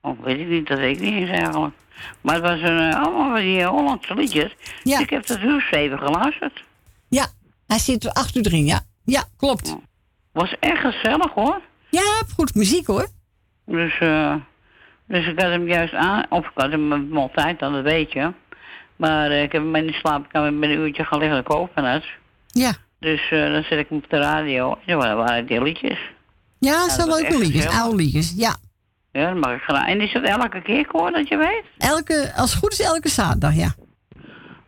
Oh, 0.00 0.22
weet 0.22 0.38
ik 0.38 0.48
niet, 0.48 0.66
dat 0.66 0.78
weet 0.78 0.96
ik 0.96 1.02
niet 1.02 1.12
eens 1.12 1.30
eigenlijk. 1.30 1.74
Maar 2.20 2.34
het 2.34 2.42
was 2.44 2.60
een, 2.60 2.94
allemaal 2.94 3.30
van 3.30 3.40
die 3.40 3.64
Hollandse 3.64 4.14
liedjes. 4.14 4.54
Ja. 4.82 4.98
Ik 5.00 5.10
heb 5.10 5.26
dat 5.26 5.38
uur 5.40 5.66
7 5.70 5.98
geluisterd. 5.98 6.64
Ja, 7.08 7.26
hij 7.66 7.78
zit 7.78 8.04
er 8.04 8.10
acht 8.12 8.36
uur 8.36 8.46
erin, 8.46 8.64
ja. 8.66 8.80
Ja, 9.04 9.24
klopt. 9.36 9.76
Was 10.32 10.54
echt 10.60 10.80
gezellig 10.80 11.32
hoor. 11.32 11.60
Ja, 11.90 12.22
goed 12.34 12.54
muziek 12.54 12.86
hoor. 12.86 13.08
Dus, 13.66 13.98
eh, 13.98 14.34
dus 15.06 15.26
ik 15.26 15.40
had 15.40 15.50
hem 15.50 15.68
juist 15.68 15.94
aan, 15.94 16.24
of 16.28 16.44
ik 16.46 16.50
had 16.54 16.70
hem 16.70 17.16
altijd 17.16 17.58
dan, 17.58 17.72
dat 17.72 17.82
weet 17.82 18.12
je. 18.12 18.32
Maar 18.96 19.30
eh, 19.30 19.42
ik 19.42 19.52
heb 19.52 19.62
hem 19.62 19.74
in 19.74 19.86
de 19.86 19.92
slaapkamer 19.92 20.52
met 20.52 20.70
een 20.70 20.76
uurtje 20.78 21.04
gaan 21.04 21.18
liggen, 21.18 21.38
ik 21.38 21.54
open 21.54 21.84
het. 21.84 22.04
Ja. 22.46 22.72
Dus 22.98 23.30
eh, 23.30 23.52
dan 23.52 23.62
zet 23.62 23.78
ik 23.78 23.88
hem 23.88 23.98
op 23.98 24.10
de 24.10 24.18
radio. 24.18 24.78
En 24.86 24.98
dan 24.98 25.16
waren- 25.16 25.46
die 25.46 25.62
liedjes. 25.62 25.98
Ja, 26.58 26.88
zo 26.88 27.06
leuke 27.06 27.38
liedjes, 27.38 27.66
oude 27.68 27.96
liedjes. 27.96 28.32
Ja. 28.36 28.56
Ja, 29.12 29.32
dat 29.32 29.40
mag 29.40 29.54
ik 29.54 29.62
graag. 29.62 29.86
En 29.86 30.00
is 30.00 30.12
dat 30.12 30.22
elke 30.22 30.62
keer 30.62 30.86
hoor, 30.92 31.10
dat 31.10 31.28
je 31.28 31.36
weet? 31.36 31.64
Elke, 31.78 32.32
als 32.36 32.50
het 32.50 32.58
goed 32.60 32.72
is, 32.72 32.80
elke 32.80 33.08
zaterdag, 33.08 33.54
ja. 33.54 33.74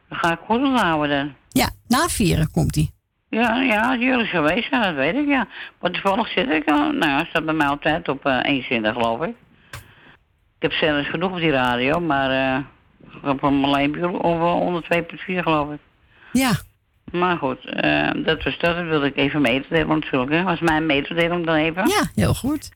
Dan 0.09 0.19
ga 0.19 0.33
ik 0.33 0.39
goed 0.47 0.59
onthouden 0.63 1.09
dan. 1.17 1.35
Ja, 1.49 1.71
na 1.89 2.09
vieren 2.09 2.51
komt 2.51 2.75
hij. 2.75 2.91
Ja, 3.35 3.63
ja, 3.63 3.97
jullie 3.97 4.27
geweest 4.27 4.69
zijn, 4.69 4.83
dat 4.83 4.95
weet 4.95 5.15
ik, 5.15 5.27
ja. 5.29 5.47
Maar 5.81 5.91
toevallig 5.91 6.29
zit 6.29 6.51
ik, 6.51 6.71
uh, 6.71 6.77
nou 6.77 7.07
ja, 7.07 7.25
staat 7.25 7.45
bij 7.45 7.55
mij 7.55 7.67
altijd 7.67 8.09
op 8.09 8.27
eh 8.27 8.39
21, 8.43 8.93
geloof 8.93 9.23
ik. 9.23 9.35
Ik 10.57 10.71
heb 10.71 10.73
zelfs 10.73 11.09
genoeg 11.09 11.31
op 11.31 11.39
die 11.39 11.51
radio, 11.51 12.01
maar 12.01 12.31
eh 12.31 12.59
ik 13.15 13.21
heb 13.23 13.41
hem 13.41 13.65
alleen 13.65 14.23
over 14.23 14.83
102.4, 14.83 15.43
geloof 15.43 15.73
ik. 15.73 15.79
Ja. 16.33 16.53
Maar 17.13 17.37
goed, 17.37 17.65
eh, 17.65 18.11
dat 18.17 18.43
was 18.43 18.59
dat. 18.59 18.77
Dat 18.77 18.87
wilde 18.87 19.07
ik 19.07 19.17
even 19.17 19.41
mededelen 19.41 19.89
natuurlijk, 19.89 20.33
hè. 20.33 20.43
Was 20.43 20.61
mijn 20.61 20.87
mededeling 20.87 21.47
dan 21.47 21.55
even. 21.55 21.89
Ja, 21.89 22.03
heel 22.15 22.35
goed. 22.35 22.71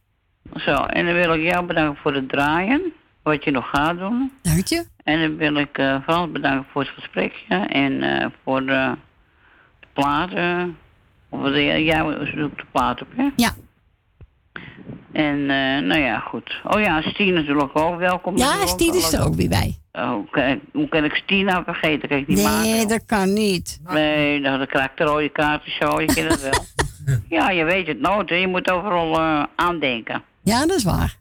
Zo, 0.56 0.74
en 0.74 1.04
dan 1.06 1.14
wil 1.14 1.34
ik 1.34 1.42
jou 1.42 1.66
bedanken 1.66 1.96
voor 2.02 2.14
het 2.14 2.28
draaien, 2.28 2.92
wat 3.22 3.44
je 3.44 3.50
nog 3.50 3.68
gaat 3.68 3.98
doen. 3.98 4.32
Dank 4.42 4.66
je. 4.66 4.84
En 5.04 5.20
dan 5.20 5.36
wil 5.36 5.54
ik 5.54 5.78
eh, 5.78 5.96
vooral 6.04 6.30
bedanken 6.30 6.66
voor 6.72 6.82
het 6.82 6.90
gesprekje 6.90 7.56
en 7.56 8.02
eh, 8.02 8.26
voor 8.44 8.66
de 8.66 8.94
platen. 10.02 10.76
Of 11.28 11.42
de, 11.42 11.84
jij 11.84 12.04
zoekt 12.34 12.56
de 12.58 12.64
plaat 12.72 13.02
op, 13.02 13.08
hè? 13.16 13.28
Ja. 13.36 13.50
En 15.12 15.38
eh, 15.40 15.86
nou 15.86 16.00
ja, 16.00 16.18
goed. 16.18 16.60
Oh 16.64 16.80
ja, 16.80 17.02
Stien 17.02 17.34
natuurlijk 17.34 17.78
ook. 17.78 17.98
Welkom. 17.98 18.36
Ja. 18.36 18.66
Stien 18.66 18.94
is 18.94 19.12
er 19.12 19.24
ook 19.24 19.34
weer 19.34 19.48
bij. 19.48 19.78
Oh, 19.92 20.10
hoe, 20.10 20.30
kan, 20.30 20.60
hoe 20.72 20.88
kan 20.88 21.04
ik 21.04 21.14
Stien 21.14 21.44
nou 21.44 21.64
vergeten? 21.64 22.08
Kan 22.08 22.18
ik 22.18 22.26
niet 22.26 22.42
maken. 22.42 22.70
Nee, 22.70 22.86
dat 22.86 23.04
kan 23.06 23.32
niet. 23.32 23.80
Nee, 23.90 24.40
nou, 24.40 24.58
dan 24.58 24.66
krijg 24.66 24.86
ik 24.86 24.96
de 24.96 25.04
rode 25.04 25.28
kaartjes 25.28 25.76
zo. 25.76 26.00
Je 26.00 26.06
kent 26.06 26.30
het 26.30 26.40
wel. 26.42 26.64
ja, 27.38 27.50
je 27.50 27.64
weet 27.64 27.86
het 27.86 28.00
nooit. 28.00 28.28
hè. 28.28 28.34
Je 28.34 28.46
moet 28.46 28.70
overal 28.70 29.18
eh, 29.18 29.42
aandenken. 29.56 30.22
Ja, 30.42 30.66
dat 30.66 30.76
is 30.76 30.84
waar. 30.84 31.16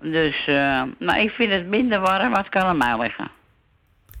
Dus, 0.00 0.46
eh, 0.46 0.82
nou, 0.98 1.20
ik 1.20 1.30
vind 1.30 1.52
het 1.52 1.66
minder 1.66 2.00
warm, 2.00 2.30
maar 2.30 2.38
het 2.38 2.48
kan 2.48 2.62
aan 2.62 2.78
mij 2.78 2.98
liggen. 2.98 3.30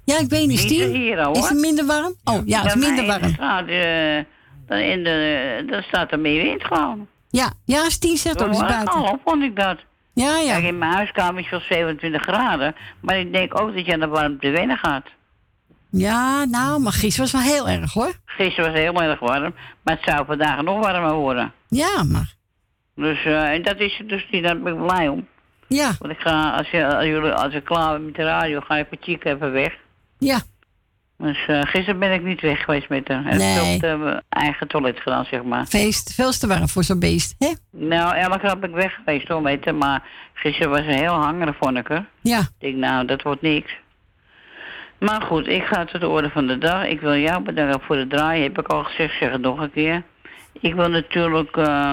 Ja, 0.06 0.18
ik 0.18 0.28
weet 0.28 0.40
niet, 0.40 0.48
Niet 0.48 0.58
Stien. 0.58 0.94
hier, 0.94 1.24
hoor. 1.24 1.36
Is 1.36 1.48
het 1.48 1.58
minder 1.58 1.86
warm? 1.86 2.14
Oh, 2.24 2.40
ja, 2.44 2.62
het 2.62 2.74
is 2.76 2.86
minder 2.86 3.06
warm. 3.06 3.22
Eh, 3.68 4.24
dan 4.66 4.78
in 4.78 5.04
de, 5.04 5.64
dan 5.70 5.82
staat 5.82 6.12
er 6.12 6.20
meer 6.20 6.42
wind 6.42 6.64
gewoon. 6.64 7.06
Ja, 7.30 7.52
ja, 7.64 7.88
Stien 7.88 8.16
zegt 8.16 8.42
ook 8.42 8.48
eens 8.48 8.60
buiten. 8.60 8.94
Al 8.94 9.20
vond 9.24 9.42
ik 9.42 9.56
dat. 9.56 9.78
Ja, 10.14 10.38
ja. 10.38 10.52
Kijk, 10.52 10.64
in 10.64 10.78
mijn 10.78 10.92
huiskamer 10.92 11.42
is 11.42 11.50
het 11.50 11.62
27 11.62 12.22
graden. 12.22 12.74
Maar 13.00 13.18
ik 13.18 13.32
denk 13.32 13.60
ook 13.60 13.74
dat 13.74 13.86
je 13.86 13.92
aan 13.92 14.00
de 14.00 14.06
warmte 14.06 14.50
wennen 14.50 14.78
gaat. 14.78 15.06
Ja, 15.90 16.44
nou, 16.44 16.80
maar 16.80 16.92
gisteren 16.92 17.30
was 17.30 17.44
wel 17.44 17.52
heel 17.54 17.68
erg 17.68 17.92
hoor. 17.92 18.12
Gisteren 18.24 18.70
was 18.70 18.80
het 18.80 18.90
heel 18.90 19.02
erg 19.02 19.18
warm. 19.20 19.54
Maar 19.82 19.94
het 19.94 20.04
zou 20.04 20.26
vandaag 20.26 20.62
nog 20.62 20.80
warmer 20.84 21.12
worden. 21.14 21.52
Ja, 21.68 22.02
maar. 22.02 22.34
Dus, 22.94 23.24
eh, 23.24 23.50
en 23.52 23.62
dat 23.62 23.78
is 23.80 23.98
het 23.98 24.08
dus 24.08 24.26
niet. 24.30 24.42
Daar 24.44 24.58
ben 24.60 24.74
ik 24.74 24.86
blij 24.86 25.08
om. 25.08 25.26
Ja. 25.66 25.90
Want 25.98 26.12
ik 26.12 26.20
ga, 26.20 26.50
als, 26.50 26.70
je, 26.70 26.86
als, 26.94 27.04
jullie, 27.04 27.32
als 27.32 27.54
ik 27.54 27.64
klaar 27.64 27.92
ben 27.92 28.04
met 28.04 28.14
de 28.14 28.22
radio, 28.22 28.60
ga 28.60 28.76
ik 28.76 28.90
met 28.90 28.98
Chica 29.02 29.30
even 29.30 29.52
weg. 29.52 29.72
Ja. 30.18 30.40
Dus 31.18 31.46
eh, 31.46 31.60
gisteren 31.62 31.98
ben 31.98 32.12
ik 32.12 32.22
niet 32.22 32.40
weg 32.40 32.64
geweest 32.64 32.88
met 32.88 33.08
haar. 33.08 33.24
En 33.26 33.36
Nee. 33.38 33.74
ik 33.74 33.80
heb 33.80 33.94
op 33.94 34.00
de 34.00 34.10
eh, 34.28 34.42
eigen 34.42 34.68
toilet 34.68 35.00
gedaan, 35.00 35.24
zeg 35.24 35.42
maar. 35.42 35.66
Feest, 35.66 36.14
veel 36.14 36.30
te 36.30 36.46
warm 36.46 36.68
voor 36.68 36.84
zo'n 36.84 36.98
beest, 36.98 37.34
hè? 37.38 37.52
Nou, 37.70 38.14
elke 38.16 38.38
keer 38.38 38.58
ben 38.58 38.68
ik 38.70 38.74
weg 38.74 38.94
geweest 38.94 39.28
hoor, 39.28 39.42
weet 39.42 39.64
je. 39.64 39.72
Maar 39.72 40.02
gisteren 40.34 40.70
was 40.70 40.84
ze 40.84 40.90
heel 40.90 41.12
hangerig, 41.14 41.56
vond 41.56 41.76
ik. 41.76 41.88
Ja. 42.20 42.38
Ik 42.40 42.48
denk, 42.58 42.76
nou, 42.76 43.06
dat 43.06 43.22
wordt 43.22 43.42
niks. 43.42 43.76
Maar 44.98 45.22
goed, 45.22 45.46
ik 45.46 45.64
ga 45.64 45.84
tot 45.84 46.00
de 46.00 46.08
orde 46.08 46.30
van 46.30 46.46
de 46.46 46.58
dag. 46.58 46.84
Ik 46.86 47.00
wil 47.00 47.16
jou 47.16 47.42
bedanken 47.42 47.80
voor 47.80 47.96
het 47.96 48.10
draaien, 48.10 48.42
heb 48.42 48.58
ik 48.58 48.66
al 48.68 48.84
gezegd, 48.84 49.18
zeg 49.18 49.30
het 49.30 49.40
nog 49.40 49.58
een 49.60 49.72
keer. 49.72 50.02
Ik 50.60 50.74
wil 50.74 50.88
natuurlijk 50.88 51.56
eh 51.56 51.92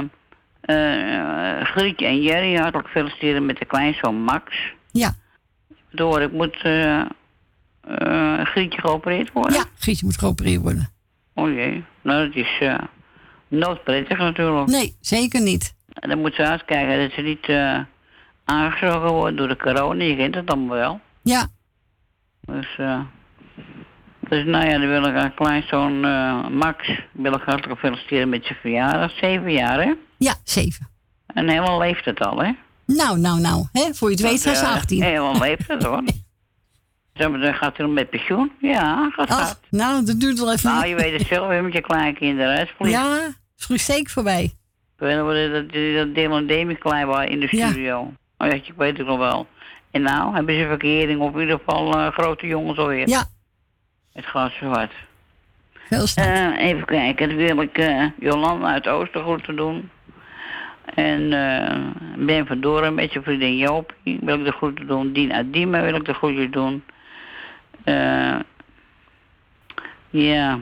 eh, 0.62 1.62
Grietje 1.66 2.06
en 2.06 2.22
Jerry 2.22 2.56
hartelijk 2.56 2.88
feliciteren 2.90 3.46
met 3.46 3.58
de 3.58 3.66
kleinzoon 3.66 4.16
Max. 4.16 4.56
Ja. 4.92 5.14
Door, 5.92 6.22
ik 6.22 6.32
moet 6.32 6.58
eh 7.88 8.40
eh, 8.40 8.46
Grietje 8.46 8.80
geopereerd 8.80 9.32
worden. 9.32 9.54
Ja, 9.54 9.66
Gietje 9.76 10.06
moet 10.06 10.18
geopereerd 10.18 10.62
worden. 10.62 10.90
Oh 11.34 11.50
jee, 11.50 11.84
nou 12.02 12.28
dat 12.28 12.36
is 12.36 12.58
eh 12.60 12.80
nooit 13.48 13.84
prettig 13.84 14.18
natuurlijk. 14.18 14.68
Nee, 14.70 14.96
zeker 15.00 15.42
niet. 15.42 15.76
En 15.94 16.10
dan 16.10 16.20
moet 16.20 16.36
ze 16.36 16.46
uitkijken 16.48 17.00
dat 17.02 17.12
ze 17.12 17.22
niet 17.22 17.46
eh 17.46 17.80
aangezogen 18.46 19.10
wordt 19.12 19.38
door 19.38 19.48
de 19.48 19.58
corona. 19.58 20.04
Je 20.04 20.16
kent 20.16 20.36
het 20.36 20.50
allemaal 20.50 20.78
wel. 20.78 21.00
Ja. 21.22 21.48
Dus, 22.42 22.76
eh 22.78 23.00
dus 24.20 24.46
nou 24.46 24.66
ja, 24.66 24.78
dan 24.78 24.88
wil 24.88 25.06
ik 25.06 25.16
aan 25.16 25.34
kleinzoon 25.34 26.06
eh 26.06 26.48
Max 26.48 27.02
wil 27.12 27.34
ik 27.34 27.42
hartelijk 27.46 27.80
feliciteren 27.80 28.30
met 28.30 28.46
zijn 28.46 28.58
verjaardag. 28.62 29.12
Zeven 29.12 29.52
jaar, 29.52 29.84
hè? 29.84 29.94
Ja, 30.18 30.36
zeven. 30.44 30.90
En 31.34 31.48
helemaal 31.48 31.80
leeft 31.80 32.06
het 32.06 32.20
al, 32.20 32.44
hè? 32.44 32.52
Nou, 32.86 33.20
nou, 33.20 33.40
nou. 33.40 33.68
Hè? 33.72 33.94
Voor 33.94 34.10
je 34.10 34.16
het 34.16 34.24
weet 34.24 34.42
zijn 34.42 34.56
ze 34.56 34.64
Ja, 34.64 34.72
18. 34.74 35.04
Helemaal 35.04 35.40
leeft 35.40 35.68
het, 35.68 35.84
hoor. 35.84 36.04
Dan 37.14 37.54
gaat 37.54 37.78
hij 37.78 37.88
met 37.88 38.10
pensioen? 38.10 38.52
Ja, 38.60 39.10
gaat 39.10 39.30
Ach, 39.30 39.38
gaat. 39.48 39.60
nou, 39.70 40.06
dat 40.06 40.20
duurt 40.20 40.40
wel 40.40 40.52
even. 40.54 40.70
Nou, 40.72 40.88
je 40.88 40.96
weet 40.96 41.14
het 41.20 41.28
zelf, 41.28 41.50
hè, 41.50 41.62
met 41.62 41.74
je 41.74 41.82
kleinkinderen, 41.82 42.56
hè? 42.56 42.66
Vlieg. 42.78 42.92
Ja, 42.92 43.18
is 43.58 43.66
goed 43.66 43.80
zeker 43.80 44.12
voorbij. 44.12 44.52
Dat, 44.98 45.72
dat, 46.26 46.48
Demi 46.48 46.76
klein 46.76 47.08
waren 47.08 47.30
in 47.30 47.40
de 47.40 47.48
Ja. 47.52 47.68
studio. 47.68 48.00
Oh 48.38 48.48
ja, 48.48 48.54
ik 48.54 48.72
weet 48.78 48.98
het 48.98 49.08
nog 49.08 49.18
wel. 49.18 49.48
En 49.92 50.02
nou, 50.02 50.34
hebben 50.36 50.56
ze 50.56 50.66
verkering 50.68 51.20
of 51.22 51.34
in 51.34 51.40
ieder 51.40 51.58
geval 51.58 51.94
eh, 51.94 52.08
grote 52.12 52.48
jongens 52.48 52.78
alweer. 52.78 53.08
Ja. 53.10 53.24
Het 54.14 54.26
glas 54.26 54.54
zwart. 54.56 54.92
Veel 55.90 56.06
Eh, 56.16 56.58
even 56.58 56.86
kijken, 56.86 57.28
dan 57.28 57.38
wil 57.38 57.62
ik 57.62 57.78
eh 57.78 58.06
Jolanda 58.20 58.66
uit 58.68 58.88
Oostergoed 58.88 59.46
doen. 59.58 59.90
En 60.96 61.34
eh 61.34 61.80
Ben 62.26 62.48
van 62.48 62.60
Doren 62.62 62.94
met 62.94 63.14
je 63.14 63.22
vriendin 63.22 63.58
Jopie 63.58 64.20
wil 64.22 64.40
ik 64.40 64.46
de 64.46 64.52
groeten 64.52 64.88
doen. 64.88 65.14
Dien 65.14 65.34
uit 65.34 65.54
Diemen 65.54 65.84
wil 65.84 65.96
ik 65.96 66.06
de 66.06 66.14
groeten 66.14 66.52
doen. 66.52 66.84
Eh 67.84 68.40
ja. 70.10 70.60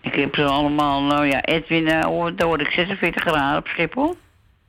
Ik 0.00 0.14
heb 0.14 0.34
ze 0.34 0.44
allemaal, 0.44 1.02
nou 1.02 1.26
ja, 1.26 1.42
Edwin, 1.42 1.88
eh, 1.88 2.04
hoor- 2.04 2.36
daar 2.36 2.46
word 2.46 2.60
ik 2.60 2.70
46 2.70 3.22
graden 3.22 3.58
op 3.58 3.66
Schiphol. 3.66 4.16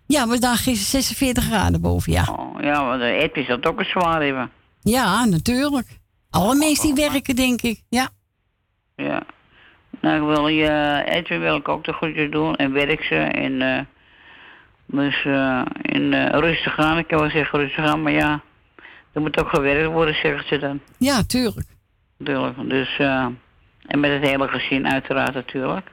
Ja, 0.08 0.28
we 0.28 0.40
daar 0.40 0.56
gisteren 0.56 1.04
46 1.04 1.44
graden 1.44 1.82
boven, 1.82 2.12
ja. 2.12 2.24
Oh, 2.38 2.62
ja, 2.62 2.86
want 2.86 3.02
eh, 3.02 3.22
Edwin 3.22 3.46
zal 3.46 3.56
het 3.56 3.66
ook 3.68 3.80
een 3.80 3.86
zwaar 3.86 4.22
hebben. 4.24 4.52
Ja, 4.82 5.26
natuurlijk. 5.26 5.88
Alle 6.30 6.56
mensen 6.56 6.96
die 6.96 7.10
werken, 7.10 7.36
denk 7.36 7.62
ik. 7.62 7.82
Ja. 7.90 8.10
Ja. 8.96 9.22
Nou, 10.02 10.16
ik 10.16 10.36
wil 10.36 10.48
je, 10.48 11.04
Edwin 11.06 11.40
wil 11.40 11.56
ik 11.56 11.68
ook 11.68 11.84
de 11.84 11.94
groeten 11.94 12.32
doen 12.32 12.56
en 12.56 12.72
werk 12.72 13.04
ze 13.04 13.16
en 13.16 13.62
eh 13.62 13.80
dus 14.86 15.26
eh 15.26 15.62
in 15.82 16.14
eh, 16.14 16.40
rustig 16.40 16.78
aan. 16.78 16.98
Ik 16.98 17.08
kan 17.08 17.20
wel 17.20 17.30
zeggen 17.30 17.60
rustig 17.60 17.86
aan, 17.86 18.02
maar 18.02 18.12
ja, 18.12 18.42
er 19.14 19.22
moet 19.22 19.40
ook 19.40 19.50
gewerkt 19.50 19.92
worden, 19.92 20.16
zeggen 20.16 20.48
ze 20.48 20.58
dan. 20.58 20.80
Ja, 20.98 21.24
tuurlijk. 21.24 21.68
Natuurlijk. 22.18 22.70
Dus, 22.70 22.98
eh 22.98 23.26
en 23.88 24.00
met 24.00 24.12
het 24.12 24.22
hele 24.30 24.48
gezin 24.48 24.88
uiteraard 24.88 25.34
natuurlijk. 25.34 25.88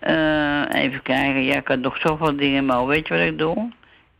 Eh, 0.00 0.62
even 0.82 1.02
kijken, 1.02 1.42
ja, 1.44 1.56
ik 1.56 1.68
had 1.68 1.78
nog 1.78 1.96
zoveel 2.00 2.36
dingen, 2.36 2.64
maar 2.66 2.86
weet 2.86 3.08
je 3.08 3.14
wat 3.14 3.22
ik 3.26 3.38
doe? 3.38 3.70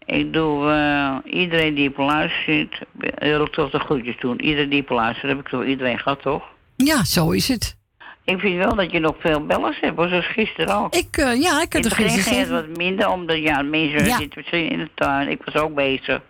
Ik 0.05 0.32
doe 0.32 0.70
eh, 0.70 1.16
iedereen 1.24 1.74
die 1.74 1.88
op 1.88 1.96
luistert, 1.96 2.80
wil 3.18 3.44
ik 3.44 3.53
toch 3.53 3.70
de 3.70 3.78
groetjes 3.78 4.16
doen. 4.20 4.40
Iedereen 4.40 4.68
die 4.68 4.80
op 4.80 4.88
luistert, 4.88 5.30
heb 5.30 5.40
ik 5.40 5.48
toch 5.48 5.64
iedereen 5.64 5.98
gehad, 5.98 6.22
toch? 6.22 6.44
Ja, 6.76 7.05
zo 7.05 7.30
is 7.30 7.48
het. 7.48 7.76
Ik 8.24 8.38
vind 8.40 8.57
wel 8.57 8.74
dat 8.74 8.90
je 8.90 8.98
nog 8.98 9.14
veel 9.18 9.46
bellers 9.46 9.80
hebt, 9.80 10.09
zoals 10.09 10.26
gisteren 10.26 10.76
ook. 10.76 10.94
Ik, 10.94 11.16
eh, 11.16 11.40
ja, 11.42 11.61
ik 11.62 11.72
had 11.72 11.84
er 11.84 11.90
gisteren 11.90 12.22
ging 12.22 12.40
het 12.40 12.50
wat 12.50 12.76
minder, 12.76 13.09
omdat 13.11 13.38
ja, 13.38 13.62
mensen 13.62 14.05
Ja. 14.05 14.16
zitten 14.16 14.32
misschien 14.40 14.70
in 14.70 14.78
de 14.78 14.90
tuin. 14.94 15.28
Ik 15.28 15.42
was 15.44 15.55
ook 15.62 15.74
bezig. 15.74 16.20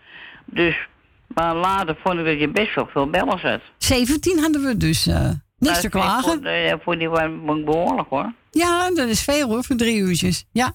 Dus, 0.45 0.89
maar 1.35 1.55
later 1.55 1.97
vond 2.05 2.19
ik 2.19 2.25
dat 2.25 2.41
je 2.41 2.49
best 2.49 2.75
wel 2.75 2.87
veel 2.93 3.11
bellers 3.11 3.43
had. 3.43 3.61
17 3.79 4.39
hadden 4.39 4.63
we 4.65 4.77
dus. 4.77 5.07
eh 5.07 5.31
niks 5.59 5.81
te 5.81 5.89
Nou, 5.89 5.91
vind 5.91 5.93
klagen. 5.93 6.23
Voor, 6.43 6.51
eh, 6.51 6.75
voor 6.83 6.99
die 6.99 7.09
waren 7.09 7.65
behoorlijk 7.65 8.09
hoor. 8.09 8.33
Ja, 8.51 8.91
dat 8.91 9.09
is 9.09 9.23
veel 9.23 9.49
hoor, 9.49 9.65
voor 9.65 9.77
drie 9.77 9.97
uurtjes. 9.97 10.45
Ja. 10.53 10.73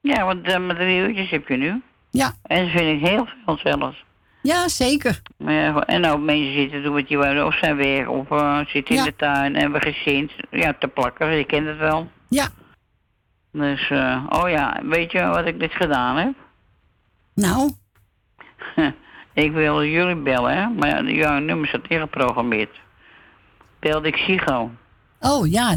Ja, 0.00 0.24
want 0.24 0.46
eh, 0.46 0.66
met 0.66 0.76
drie 0.76 0.98
uurtjes 0.98 1.30
heb 1.30 1.48
je 1.48 1.56
nu. 1.56 1.82
Ja. 2.10 2.32
En 2.42 2.62
dat 2.62 2.70
vind 2.80 3.02
ik 3.02 3.08
heel 3.08 3.28
veel 3.44 3.58
zelfs. 3.58 4.04
Ja, 4.42 4.68
zeker. 4.68 5.22
Ja, 5.38 5.80
en 5.80 6.06
ook 6.06 6.20
mensen 6.20 6.52
zitten 6.54 6.82
doen 6.82 6.92
wat 6.94 7.08
je 7.08 7.18
wil, 7.18 7.46
of 7.46 7.58
zijn 7.58 7.76
weg, 7.76 8.06
of 8.06 8.30
eh, 8.30 8.58
zitten 8.66 8.94
in 8.94 9.00
Ja. 9.00 9.04
de 9.04 9.16
tuin 9.16 9.54
en 9.54 9.60
hebben 9.60 9.80
gezind. 9.80 10.32
Ja, 10.50 10.74
te 10.78 10.88
plakken, 10.88 11.36
je 11.36 11.44
kent 11.44 11.66
het 11.66 11.78
wel. 11.78 12.10
Ja. 12.28 12.48
Dus, 13.52 13.90
oh 14.28 14.48
ja, 14.48 14.80
weet 14.84 15.12
je 15.12 15.24
wat 15.26 15.46
ik 15.46 15.60
dit 15.60 15.72
gedaan 15.72 16.16
heb? 16.16 16.32
Nou? 17.34 17.72
ik 19.44 19.52
wil 19.52 19.84
jullie 19.84 20.16
bellen, 20.16 20.56
hè, 20.56 20.68
maar 20.68 21.10
jouw 21.10 21.38
nummer 21.38 21.68
staat 21.68 21.88
ingeprogrammeerd. 21.88 22.80
Belde 23.80 24.08
ik 24.08 24.16
Sigo. 24.16 24.70
Oh, 25.20 25.50
ja. 25.50 25.76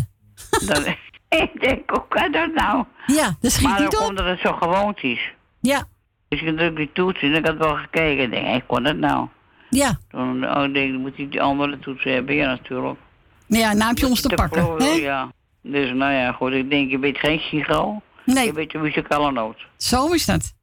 Dat, 0.65 0.87
ik 1.43 1.61
denk, 1.61 1.89
hoe 1.89 2.05
kan 2.09 2.31
dat 2.31 2.53
nou? 2.53 2.85
Ja, 3.05 3.35
dat 3.39 3.51
schiet 3.51 3.67
maar 3.67 3.81
niet 3.81 3.97
op. 3.97 4.07
omdat 4.07 4.25
het 4.25 4.39
zo 4.39 4.53
gewoond 4.53 5.03
is. 5.03 5.31
Ja. 5.61 5.83
Dus 6.27 6.41
ik 6.41 6.57
druk 6.57 6.75
die 6.75 6.89
toets 6.93 7.21
en 7.21 7.33
ik 7.33 7.45
had 7.45 7.57
wel 7.57 7.75
gekeken. 7.75 8.23
Ik 8.23 8.31
denk, 8.31 8.45
hé, 8.45 8.59
kon 8.67 8.83
dat 8.83 8.97
nou? 8.97 9.27
Ja. 9.69 9.97
Toen 10.09 10.57
oh, 10.57 10.63
ik 10.63 10.73
denk, 10.73 10.97
moet 10.97 11.17
ik 11.17 11.31
die 11.31 11.41
andere 11.41 11.79
toets 11.79 12.03
hebben? 12.03 12.35
Ja, 12.35 12.47
natuurlijk. 12.47 12.99
Maar 13.47 13.59
ja, 13.59 13.73
nou 13.73 13.87
heb 13.87 13.97
je 13.97 14.07
ons 14.07 14.21
te 14.21 14.27
Te 14.27 14.35
pakken. 14.35 14.75
Hè? 14.77 14.89
Ja. 14.89 15.31
Dus 15.61 15.93
nou 15.93 16.13
ja, 16.13 16.31
goed. 16.31 16.51
Ik 16.51 16.69
denk, 16.69 16.91
je 16.91 16.97
bent 16.97 17.17
geen 17.17 17.39
Sigo. 17.39 18.01
Nee. 18.25 18.45
Je 18.45 18.53
bent 18.53 18.73
een 18.73 18.81
muzikale 18.81 19.31
noot. 19.31 19.67
Zo 19.77 20.07
is 20.07 20.25
dat. 20.25 20.53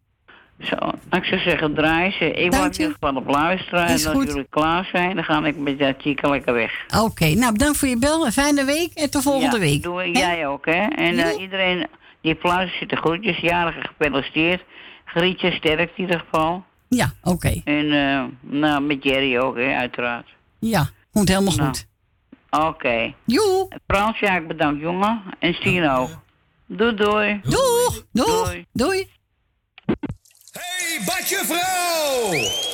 Zo, 0.60 0.76
ik 1.10 1.24
zou 1.24 1.40
zeggen, 1.40 1.74
draai 1.74 2.10
ze. 2.10 2.24
Ik 2.24 2.50
Dank 2.50 2.50
blijf 2.50 2.72
in 2.72 2.80
ieder 2.80 2.96
geval 3.00 3.16
op 3.16 3.28
luisteren. 3.28 3.88
Is 3.88 4.04
en 4.04 4.10
als 4.10 4.18
goed. 4.18 4.28
jullie 4.28 4.46
klaar 4.50 4.88
zijn, 4.92 5.14
dan 5.14 5.24
ga 5.24 5.44
ik 5.44 5.56
met 5.56 5.78
dat 5.78 5.94
chica 5.98 6.28
lekker 6.28 6.54
weg. 6.54 6.72
Oké, 7.00 7.34
nou 7.34 7.52
bedankt 7.52 7.78
voor 7.78 7.88
je 7.88 7.98
bel. 7.98 8.26
Een 8.26 8.32
fijne 8.32 8.64
week 8.64 8.92
en 8.94 9.10
tot 9.10 9.22
volgende 9.22 9.56
ja, 9.56 9.62
week. 9.62 9.82
Doe 9.82 10.10
jij 10.10 10.46
ook, 10.46 10.66
hè? 10.66 10.86
En 10.86 11.18
eh, 11.18 11.40
iedereen 11.40 11.86
die 12.20 12.34
op 12.34 12.42
luistert, 12.42 12.78
zit 12.78 12.88
de 12.88 12.96
groetjes. 12.96 13.36
Jarige 13.38 13.80
gefeliciteerd. 13.80 14.64
Grietje, 15.04 15.50
sterk 15.52 15.90
in 15.94 16.04
ieder 16.04 16.20
geval. 16.20 16.64
Ja, 16.88 17.12
oké. 17.22 17.60
En 17.64 17.92
eh, 17.92 18.24
nou, 18.40 18.82
met 18.82 19.02
Jerry 19.02 19.38
ook, 19.38 19.56
hè, 19.56 19.74
uiteraard. 19.74 20.26
Ja, 20.58 20.88
komt 21.12 21.28
helemaal 21.28 21.54
Nou, 21.56 21.68
goed. 21.68 21.86
Oké. 22.50 23.14
Joe. 23.24 23.68
Frans, 23.86 24.18
ja, 24.18 24.36
ik 24.36 24.48
bedankt, 24.48 24.80
jongen. 24.80 25.22
En 25.38 25.54
Stien 25.54 25.90
ook. 25.90 26.10
Doei, 26.66 26.94
doei. 26.94 27.40
Doeg. 27.42 28.04
Doeg. 28.12 28.44
Doei. 28.44 28.66
Doei. 28.72 29.08
Hey, 30.56 31.00
Badje 31.04 31.44
Vrouw! 31.44 32.64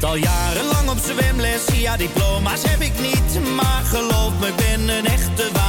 Al 0.00 0.16
jarenlang 0.16 0.88
op 0.88 0.98
zwemles, 0.98 1.64
ja 1.72 1.96
diploma's 1.96 2.62
heb 2.62 2.80
ik 2.80 2.92
niet 3.00 3.54
Maar 3.54 3.82
geloof 3.84 4.32
me, 4.40 4.46
ik 4.46 4.56
ben 4.56 4.88
een 4.88 5.06
echte 5.06 5.42
waterraad 5.52 5.67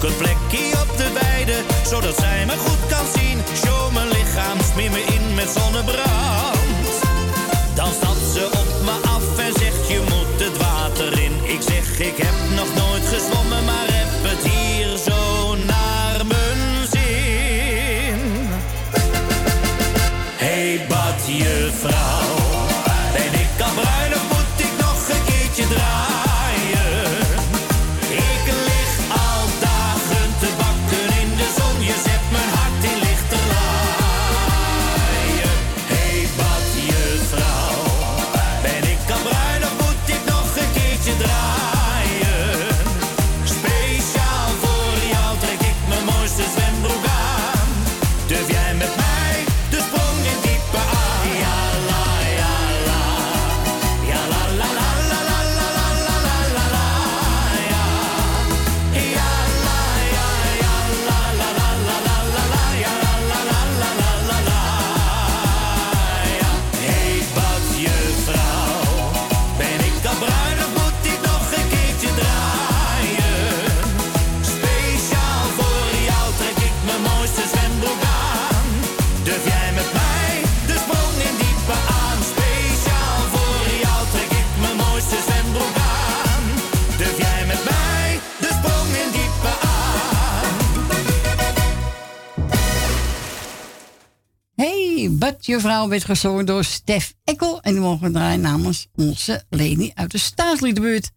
zoek 0.00 0.10
een 0.10 0.16
plekje 0.16 0.80
op 0.80 0.96
de 0.96 1.12
weide, 1.12 1.54
zodat 1.86 2.16
zij 2.16 2.46
me 2.46 2.56
goed 2.56 2.86
kan 2.88 3.06
zien. 3.14 3.38
Show 3.64 3.92
mijn 3.92 4.08
lichaam, 4.08 4.58
smeer 4.72 4.90
me 4.90 5.00
in 5.00 5.34
met 5.34 5.48
zonnebrand. 5.48 6.15
Bad 95.26 95.46
Juffrouw 95.46 95.88
werd 95.88 96.04
gezongen 96.04 96.46
door 96.46 96.64
Stef 96.64 97.14
Ekkel. 97.24 97.60
En 97.60 97.72
die 97.72 97.80
mogen 97.80 98.06
we 98.06 98.12
draaien 98.12 98.40
namens 98.40 98.88
onze 98.94 99.44
Leni 99.50 99.90
uit 99.94 100.10
de 100.10 100.18
staatsliedenbuurt. 100.18 101.10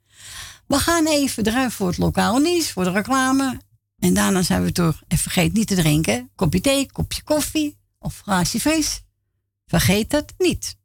We 0.67 0.75
gaan 0.75 1.07
even 1.07 1.43
draaien 1.43 1.71
voor 1.71 1.87
het 1.87 1.97
lokale 1.97 2.39
nieuws, 2.39 2.71
voor 2.71 2.83
de 2.83 2.91
reclame. 2.91 3.61
En 3.99 4.13
daarna 4.13 4.41
zijn 4.41 4.63
we 4.63 4.71
terug. 4.71 5.03
En 5.07 5.17
vergeet 5.17 5.53
niet 5.53 5.67
te 5.67 5.75
drinken. 5.75 6.29
Kopje 6.35 6.61
thee, 6.61 6.91
kopje 6.91 7.23
koffie 7.23 7.77
of 7.99 8.19
glaasje. 8.19 8.83
Vergeet 9.65 10.11
het 10.11 10.33
niet. 10.37 10.77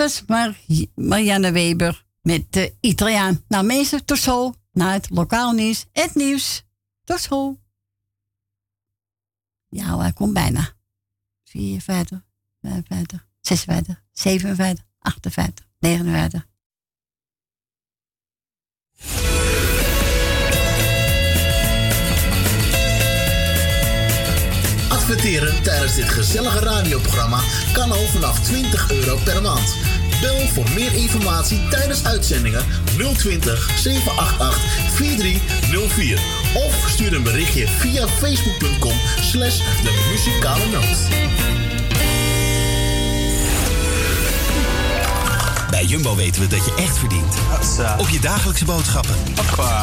Was 0.00 0.22
Mar 0.26 0.56
Marianne 0.94 1.52
Weber 1.52 2.04
met 2.22 2.52
de 2.52 2.76
Italiaan. 2.80 3.44
Nou 3.48 3.64
mensen, 3.64 4.04
tot 4.04 4.18
zo 4.18 4.54
naar 4.72 4.92
het 4.92 5.10
lokaal 5.10 5.52
nieuws. 5.52 5.86
Het 5.92 6.14
nieuws. 6.14 6.64
Tot 7.04 7.20
zo. 7.20 7.58
Ja, 9.68 9.98
hij 9.98 10.12
komt 10.12 10.32
bijna. 10.32 10.72
54, 11.44 12.26
55, 12.60 13.26
56, 13.40 14.02
57, 14.12 14.84
58, 14.98 15.66
59. 15.78 16.48
Adverteren 25.00 25.62
tijdens 25.62 25.94
dit 25.94 26.08
gezellige 26.08 26.58
radioprogramma 26.58 27.40
kan 27.72 27.90
al 27.92 28.06
vanaf 28.06 28.40
20 28.40 28.90
euro 28.90 29.18
per 29.24 29.42
maand. 29.42 29.76
Bel 30.20 30.46
voor 30.46 30.70
meer 30.74 30.94
informatie 30.94 31.68
tijdens 31.68 32.04
uitzendingen 32.04 32.64
020 33.16 33.70
788 33.78 34.94
4304 34.94 36.20
of 36.54 36.88
stuur 36.88 37.14
een 37.14 37.22
berichtje 37.22 37.68
via 37.68 38.08
facebook.com 38.08 38.94
slash 39.20 39.58
de 39.58 40.08
muzikale 40.10 40.66
noot. 40.66 41.79
Bij 45.80 45.88
Jumbo 45.88 46.14
weten 46.14 46.42
we 46.42 46.48
dat 46.48 46.64
je 46.64 46.74
echt 46.74 46.98
verdient. 46.98 47.34
Op 47.98 48.08
je 48.08 48.20
dagelijkse 48.20 48.64
boodschappen. 48.64 49.14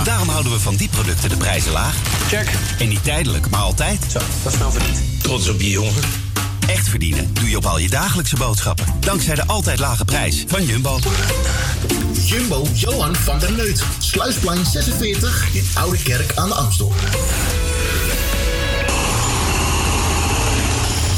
Daarom 0.04 0.30
houden 0.30 0.52
we 0.52 0.60
van 0.60 0.76
die 0.76 0.90
producten 0.90 1.30
de 1.30 1.38
prijzen 1.38 1.72
laag. 1.72 1.96
Check. 2.28 2.52
En 2.80 2.90
niet 2.90 3.04
tijdelijk, 3.04 3.50
maar 3.50 3.60
altijd. 3.60 4.06
Zo, 4.12 4.20
dat 4.44 4.54
is 4.54 4.60
nou 4.60 4.72
verdiend. 4.72 4.98
Trots 5.24 5.50
op 5.50 5.62
je 5.62 5.70
jongen. 5.70 5.94
Echt 6.68 6.90
verdienen 6.90 7.34
doe 7.34 7.50
je 7.50 7.58
op 7.58 7.66
al 7.66 7.78
je 7.78 7.90
dagelijkse 7.90 8.36
boodschappen. 8.36 8.86
Dankzij 9.00 9.36
de 9.36 9.46
altijd 9.46 9.80
lage 9.80 10.06
prijs 10.06 10.44
van 10.48 10.66
Jumbo. 10.66 11.00
Jumbo 12.26 12.68
Johan 12.74 13.16
van 13.16 13.40
der 13.40 13.52
Neut. 13.52 13.84
Sluisplein 13.98 14.66
46 14.66 15.48
in 15.54 15.68
Oude 15.74 15.98
Kerk 16.04 16.32
aan 16.36 16.48
de 16.48 16.54
Amstel. 16.54 16.94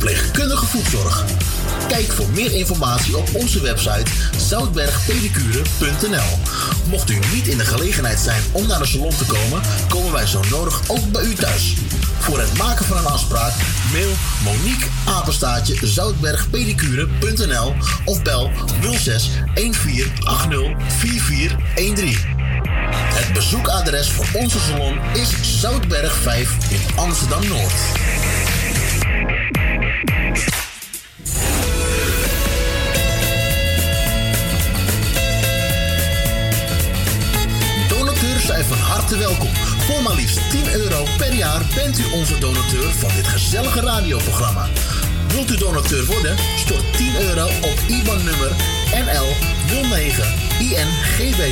verpleegkundige 0.00 0.66
voetzorg. 0.66 1.24
Kijk 1.88 2.12
voor 2.12 2.30
meer 2.30 2.52
informatie 2.52 3.16
op 3.16 3.34
onze 3.34 3.60
website 3.60 4.10
zoutbergpedicure.nl. 4.36 6.38
Mocht 6.88 7.10
u 7.10 7.18
niet 7.32 7.46
in 7.46 7.58
de 7.58 7.64
gelegenheid 7.64 8.18
zijn 8.18 8.42
om 8.52 8.66
naar 8.66 8.78
de 8.78 8.86
salon 8.86 9.16
te 9.16 9.24
komen, 9.24 9.60
komen 9.88 10.12
wij 10.12 10.26
zo 10.26 10.40
nodig 10.50 10.80
ook 10.86 11.12
bij 11.12 11.24
u 11.24 11.34
thuis. 11.34 11.74
Voor 12.18 12.38
het 12.38 12.58
maken 12.58 12.84
van 12.84 12.96
een 12.96 13.06
afspraak 13.06 13.52
mail 13.92 14.10
Monique 14.44 14.86
Apenstaatje 15.04 15.86
zoutbergpedicure.nl 15.86 17.74
of 18.04 18.22
bel 18.22 18.50
06 18.80 19.30
1480 19.54 20.72
4413. 20.98 22.16
Het 23.14 23.32
bezoekadres 23.32 24.10
voor 24.10 24.26
onze 24.32 24.58
salon 24.58 24.98
is 25.14 25.60
Zoutberg 25.60 26.16
5 26.16 26.70
in 26.70 26.80
Amsterdam 26.96 27.48
Noord. 27.48 27.72
zijn 38.50 38.64
van 38.64 38.78
harte 38.78 39.16
welkom. 39.16 39.54
Voor 39.86 40.02
maar 40.02 40.14
liefst 40.14 40.50
10 40.50 40.72
euro 40.72 41.04
per 41.16 41.34
jaar 41.34 41.62
bent 41.74 41.98
u 41.98 42.04
onze 42.12 42.38
donateur 42.38 42.90
van 42.90 43.10
dit 43.14 43.26
gezellige 43.26 43.80
radioprogramma. 43.80 44.68
Wilt 45.28 45.50
u 45.50 45.56
donateur 45.56 46.06
worden? 46.06 46.36
Stort 46.56 46.96
10 46.96 47.20
euro 47.20 47.46
op 47.46 47.78
IBAN-nummer 47.88 48.50
NL 49.04 49.26
09 49.88 50.24
INGW 50.58 51.42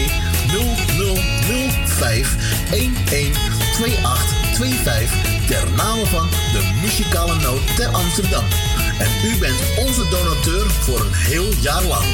0005 1.87 2.37
112825 2.71 5.47
ter 5.47 5.71
name 5.77 6.07
van 6.07 6.29
de 6.53 6.79
muzikale 6.81 7.35
noot 7.35 7.77
ter 7.77 7.89
Amsterdam. 7.89 8.45
En 8.99 9.11
u 9.25 9.39
bent 9.39 9.61
onze 9.77 10.09
donateur 10.09 10.71
voor 10.71 11.01
een 11.01 11.15
heel 11.15 11.53
jaar 11.61 11.83
lang. 11.83 12.05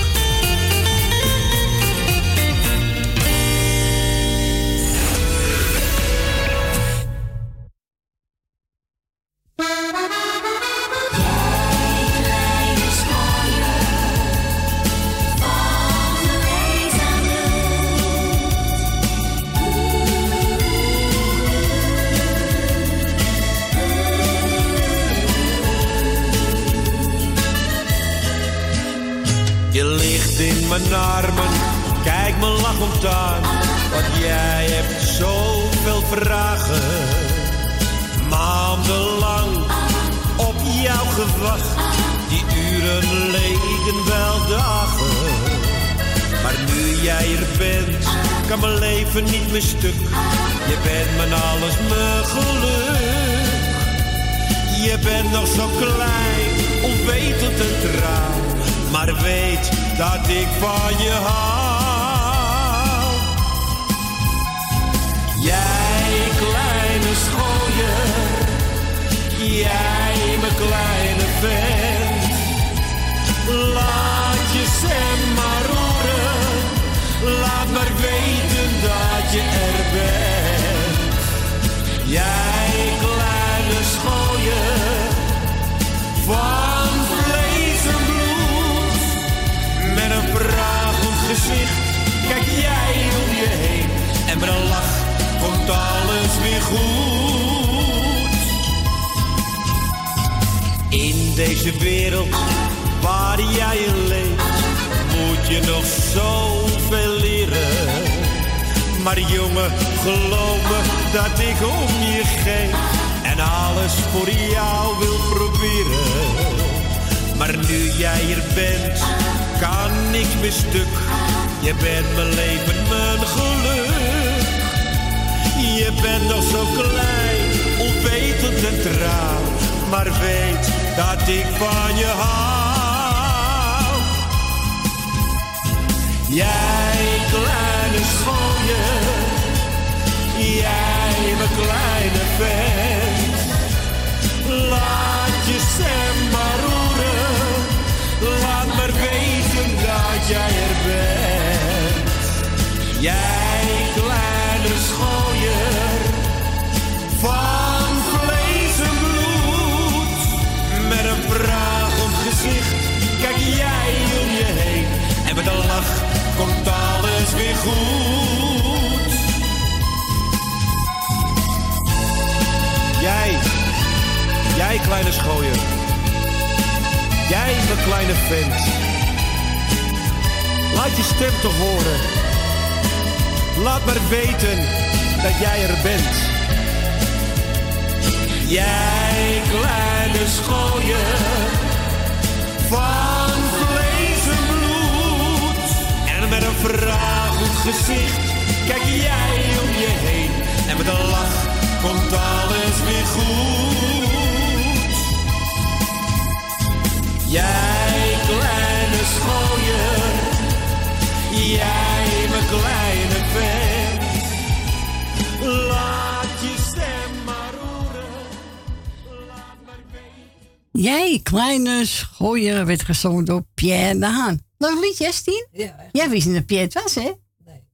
werd 222.74 222.86
gezongen 222.86 223.24
door 223.24 223.44
Pierre 223.54 223.98
de 223.98 224.06
Haan. 224.06 224.42
Leuk 224.58 224.80
liedje, 224.80 225.12
Stien? 225.12 225.46
Ja. 225.52 225.88
Jij 225.92 226.10
wist 226.10 226.26
niet 226.26 226.34
dat 226.34 226.46
Pierre 226.46 226.64
het 226.64 226.82
was, 226.82 226.94
hè? 226.94 227.12
Nee. 227.44 227.64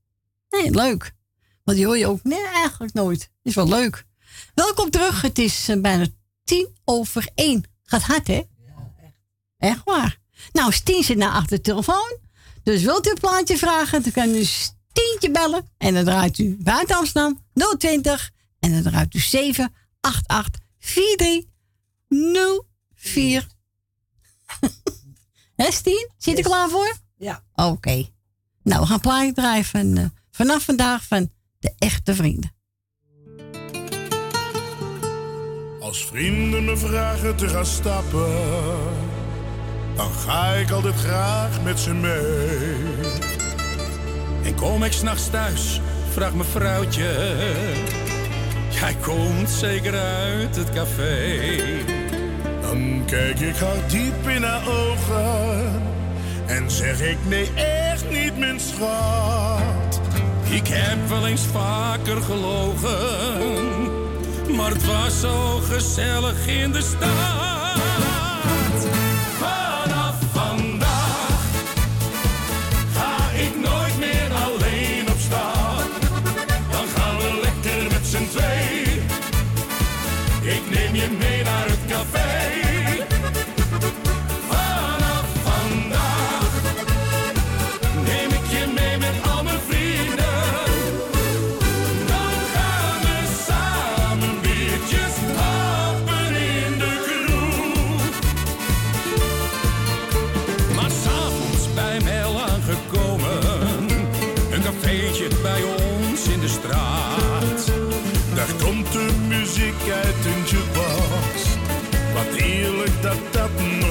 Nee, 0.50 0.70
leuk. 0.70 1.12
Want 1.64 1.76
die 1.76 1.86
hoor 1.86 1.98
je 1.98 2.06
ook 2.06 2.22
nee, 2.22 2.46
eigenlijk 2.46 2.92
nooit. 2.92 3.30
Is 3.42 3.54
wel 3.54 3.68
leuk. 3.68 4.04
Welkom 4.54 4.90
terug. 4.90 5.20
Het 5.20 5.38
is 5.38 5.68
eh, 5.68 5.80
bijna 5.80 6.06
tien 6.44 6.76
over 6.84 7.28
één. 7.34 7.64
Gaat 7.82 8.02
hard, 8.02 8.26
hè? 8.26 8.34
Ja, 8.34 8.44
echt. 9.02 9.14
Echt 9.58 9.80
waar. 9.84 10.18
Nou, 10.52 10.72
Stien 10.72 11.04
zit 11.04 11.16
nou 11.16 11.32
achter 11.32 11.56
de 11.56 11.62
telefoon. 11.62 12.18
Dus 12.62 12.82
wilt 12.82 13.06
u 13.06 13.10
een 13.10 13.18
plaatje 13.20 13.58
vragen, 13.58 14.02
dan 14.02 14.12
kan 14.12 14.34
u 14.34 14.44
Stientje 14.44 15.30
bellen. 15.32 15.68
En 15.78 15.94
dan 15.94 16.04
draait 16.04 16.38
u 16.38 16.56
buiten 16.58 16.96
Amsterdam 16.96 17.40
020. 17.78 18.30
En 18.58 18.72
dan 18.72 18.82
draait 18.82 19.14
u 19.14 19.18
788 19.18 20.60
4304. 20.78 23.58
Hè, 25.70 25.76
Stien? 25.76 26.08
Zit 26.16 26.36
je 26.36 26.42
klaar 26.42 26.68
voor? 26.68 26.96
Ja. 27.16 27.42
Oké. 27.54 28.04
Nou, 28.62 28.80
we 28.80 28.86
gaan 28.86 29.00
plaatje 29.00 29.32
draaien 29.32 29.64
van, 29.64 29.96
eh, 29.96 30.04
vanaf 30.30 30.64
vandaag 30.64 31.04
van 31.04 31.30
de 31.58 31.72
echte 31.78 32.14
vrienden. 32.14 32.54
Als 35.80 36.04
vrienden 36.06 36.64
me 36.64 36.76
vragen 36.76 37.36
te 37.36 37.48
gaan 37.48 37.66
stappen, 37.66 38.28
dan 39.96 40.10
ga 40.10 40.52
ik 40.52 40.70
altijd 40.70 40.94
graag 40.94 41.62
met 41.62 41.80
ze 41.80 41.94
mee. 41.94 42.74
En 44.44 44.54
kom 44.54 44.84
ik 44.84 44.92
s'nachts 44.92 45.30
thuis, 45.30 45.80
vraagt 46.12 46.34
mijn 46.34 46.48
vrouwtje. 46.48 47.36
Jij 48.70 48.94
komt 48.94 49.50
zeker 49.50 49.98
uit 49.98 50.56
het 50.56 50.70
café. 50.70 51.99
Dan 52.70 53.02
kijk 53.06 53.40
ik 53.40 53.56
haar 53.56 53.88
diep 53.88 54.28
in 54.28 54.42
haar 54.42 54.62
ogen 54.68 55.82
en 56.46 56.70
zeg 56.70 57.00
ik 57.00 57.16
nee, 57.28 57.50
echt 57.54 58.10
niet, 58.10 58.38
mijn 58.38 58.60
schat. 58.60 60.00
Ik 60.50 60.66
heb 60.68 61.08
wel 61.08 61.26
eens 61.26 61.46
vaker 61.52 62.22
gelogen, 62.22 62.96
maar 64.56 64.70
het 64.70 64.86
was 64.86 65.20
zo 65.20 65.58
gezellig 65.58 66.46
in 66.46 66.72
de 66.72 66.82
stad. 66.82 67.49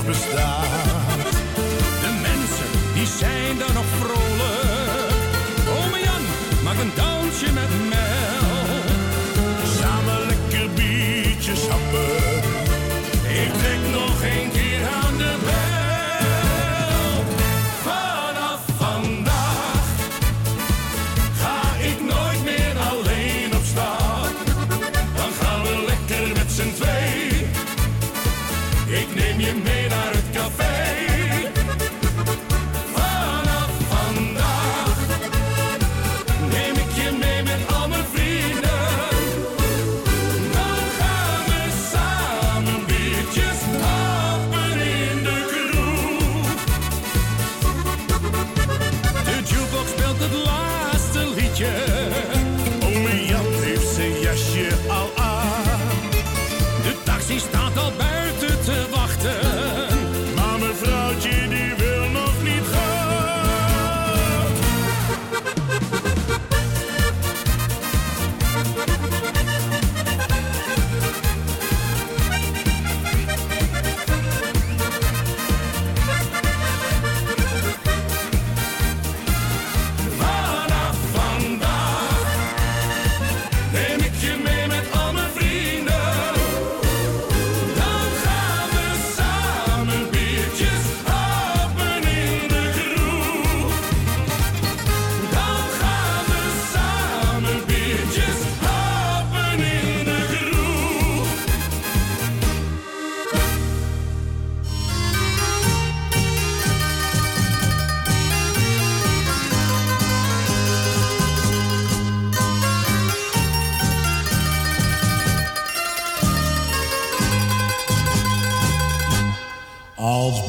Dat 0.10 0.69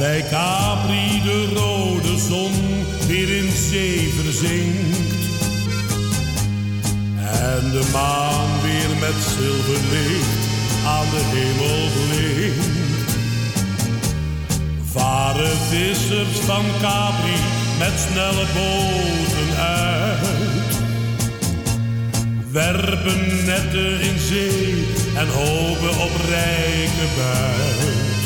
bij 0.00 0.24
Capri 0.30 1.22
de 1.22 1.52
rode 1.54 2.18
zon 2.18 2.52
weer 3.06 3.36
in 3.36 3.50
zee 3.50 4.12
verzinkt. 4.22 4.98
En 7.16 7.70
de 7.70 7.88
maan 7.92 8.60
weer 8.62 8.96
met 9.00 9.14
zilverlicht 9.36 10.42
aan 10.86 11.06
de 11.10 11.22
hemel 11.34 11.82
blinkt. 11.94 13.12
Varen 14.92 15.56
vissers 15.68 16.38
van 16.46 16.64
Capri 16.80 17.40
met 17.78 18.06
snelle 18.08 18.46
boten 18.54 19.56
uit. 19.58 20.74
Werpen 22.50 23.44
netten 23.44 24.00
in 24.00 24.18
zee 24.18 24.86
en 25.16 25.28
hopen 25.28 25.98
op 26.02 26.12
rijke 26.28 27.06
buit. 27.16 28.19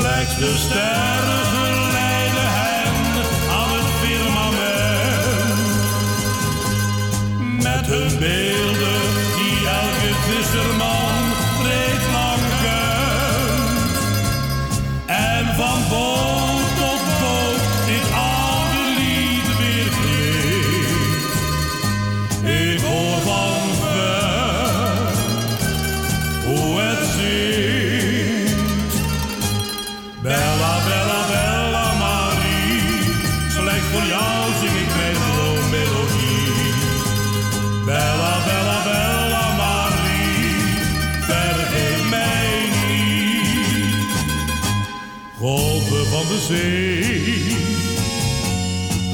Slechts 0.00 0.36
de 0.36 0.56
sterren 0.56 1.44
geleiden 1.44 2.50
hen 2.58 2.94
aan 3.50 3.70
het 3.76 3.88
firmament. 4.00 5.56
Met 7.62 7.86
hun 7.86 8.18
beelden 8.18 9.02
die 9.36 9.68
elke 9.68 10.12
visserman 10.26 11.14
reeds 11.62 12.06
lang 12.12 12.42
kent. 12.62 13.90
En 15.06 15.54
van 15.56 15.80
boot 15.88 16.31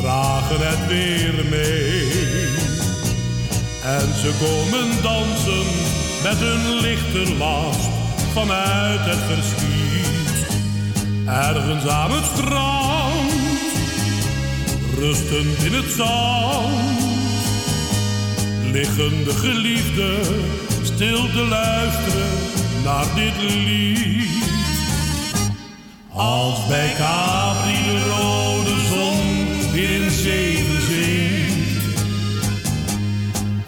dragen 0.01 0.69
het 0.69 0.87
weer 0.89 1.45
mee. 1.51 2.29
En 3.85 4.15
ze 4.21 4.31
komen 4.39 5.03
dansen 5.03 5.67
met 6.23 6.39
hun 6.39 6.81
lichte 6.81 7.35
last 7.37 7.91
vanuit 8.33 9.01
het 9.01 9.19
verschiet. 9.31 10.47
Ergens 11.27 11.87
aan 11.87 12.11
het 12.11 12.25
strand, 12.25 13.31
rustend 14.97 15.65
in 15.65 15.73
het 15.73 15.91
zand, 15.97 17.01
liggen 18.73 19.25
de 19.25 19.35
geliefden 19.35 20.21
stil 20.83 21.31
te 21.31 21.47
luisteren 21.49 22.29
naar 22.85 23.07
dit 23.15 23.43
lied. 23.43 24.28
Als 26.19 26.67
bij 26.67 26.95
Capri 26.97 27.83
de 27.85 28.05
rode 28.05 28.81
zon 28.89 29.73
weer 29.73 29.91
in 29.91 30.11
zeven 30.11 30.83
zingt 30.83 31.95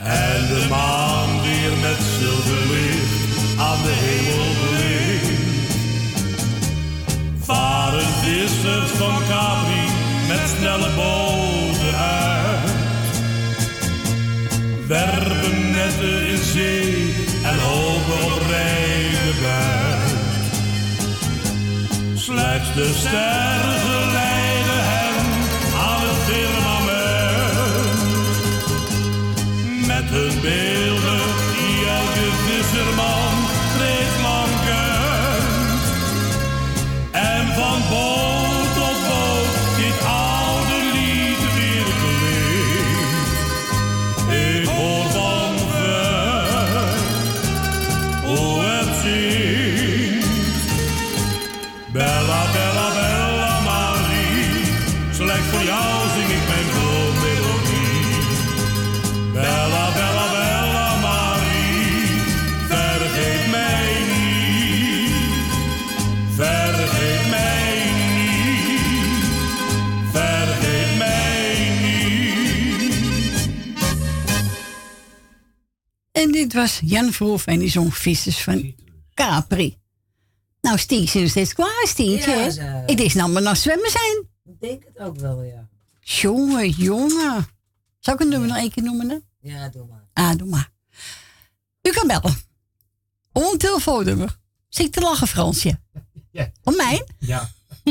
en 0.03 0.47
de 0.49 0.67
maan 0.69 1.43
weer 1.43 1.77
met 1.81 1.99
zilverlicht 2.19 3.59
aan 3.59 3.83
de 3.83 3.95
hemel 4.05 4.53
blinkt, 4.63 5.75
varen 7.39 8.07
vissers 8.23 8.91
van 8.91 9.15
Capri 9.29 9.87
met 10.29 10.49
snelle 10.59 10.91
boten 10.97 11.97
uit, 11.99 12.71
werpen 14.87 15.71
netten 15.71 16.27
in 16.27 16.45
zee 16.53 17.15
en 17.45 17.59
hopen 17.59 18.25
op 18.25 18.43
rijde 18.49 19.41
buit. 19.43 19.80
Slechts 22.31 22.75
de 22.75 22.93
sterren 22.95 24.13
leiden 24.13 24.85
hen 24.93 25.25
aan 25.79 26.01
het 26.01 26.19
firmament. 26.29 27.97
Met 29.87 30.11
hun 30.11 30.41
beelden 30.41 30.70
En 76.31 76.37
dit 76.37 76.53
was 76.53 76.81
Jan 76.85 77.13
Verhoef 77.13 77.47
en 77.47 77.59
die 77.59 77.71
zong 77.71 77.95
Vissers 77.97 78.43
van 78.43 78.75
Capri. 79.15 79.79
Nou, 80.61 80.79
Stien 80.79 81.09
zit 81.09 81.21
nog 81.23 81.31
steeds 81.31 81.53
klaar, 81.55 81.85
Stientje. 81.89 82.31
Ja, 82.31 82.37
hè? 82.37 82.51
ze- 82.51 82.61
Het 82.87 83.01
is 83.01 83.15
nou 83.15 83.31
maar 83.31 83.43
naar 83.43 83.57
zwemmen 83.57 83.91
zijn. 83.91 84.29
Ik 84.45 84.61
denk 84.61 84.85
het 84.85 84.99
ook 84.99 85.17
wel, 85.17 85.43
ja. 85.43 85.69
Jongen, 86.01 86.69
jongen. 86.71 87.47
Zal 88.01 88.15
ik 88.15 88.21
een 88.21 88.29
nummer 88.29 88.49
nog 88.49 88.57
één 88.59 88.71
keer 88.71 88.83
noemen? 88.83 89.25
Ja, 89.41 89.69
doe 89.69 89.87
maar. 89.87 90.09
Ah, 90.13 90.37
doe 90.37 90.49
maar. 90.49 90.71
U 91.83 91.91
kan 91.91 92.07
bellen. 92.07 92.37
Om 93.33 93.43
een 93.53 93.59
telefoonnummer. 93.59 94.39
Zit 94.69 94.87
ik 94.87 94.93
te 94.93 95.01
lachen, 95.01 95.27
Fransje? 95.29 95.81
Ja. 96.33 96.51
Om 96.63 96.77
mij? 96.77 97.07
Ja. 97.19 97.51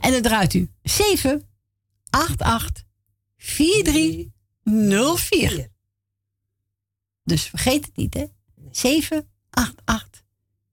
En 0.00 0.12
dan 0.12 0.22
draait 0.22 0.54
u 0.54 0.70
7 0.82 1.48
88 2.10 2.84
4304. 3.36 5.68
Dus 7.28 7.42
vergeet 7.42 7.84
het 7.84 7.96
niet, 7.96 8.14
hè? 8.14 8.24
7 8.70 9.28
88 9.50 10.22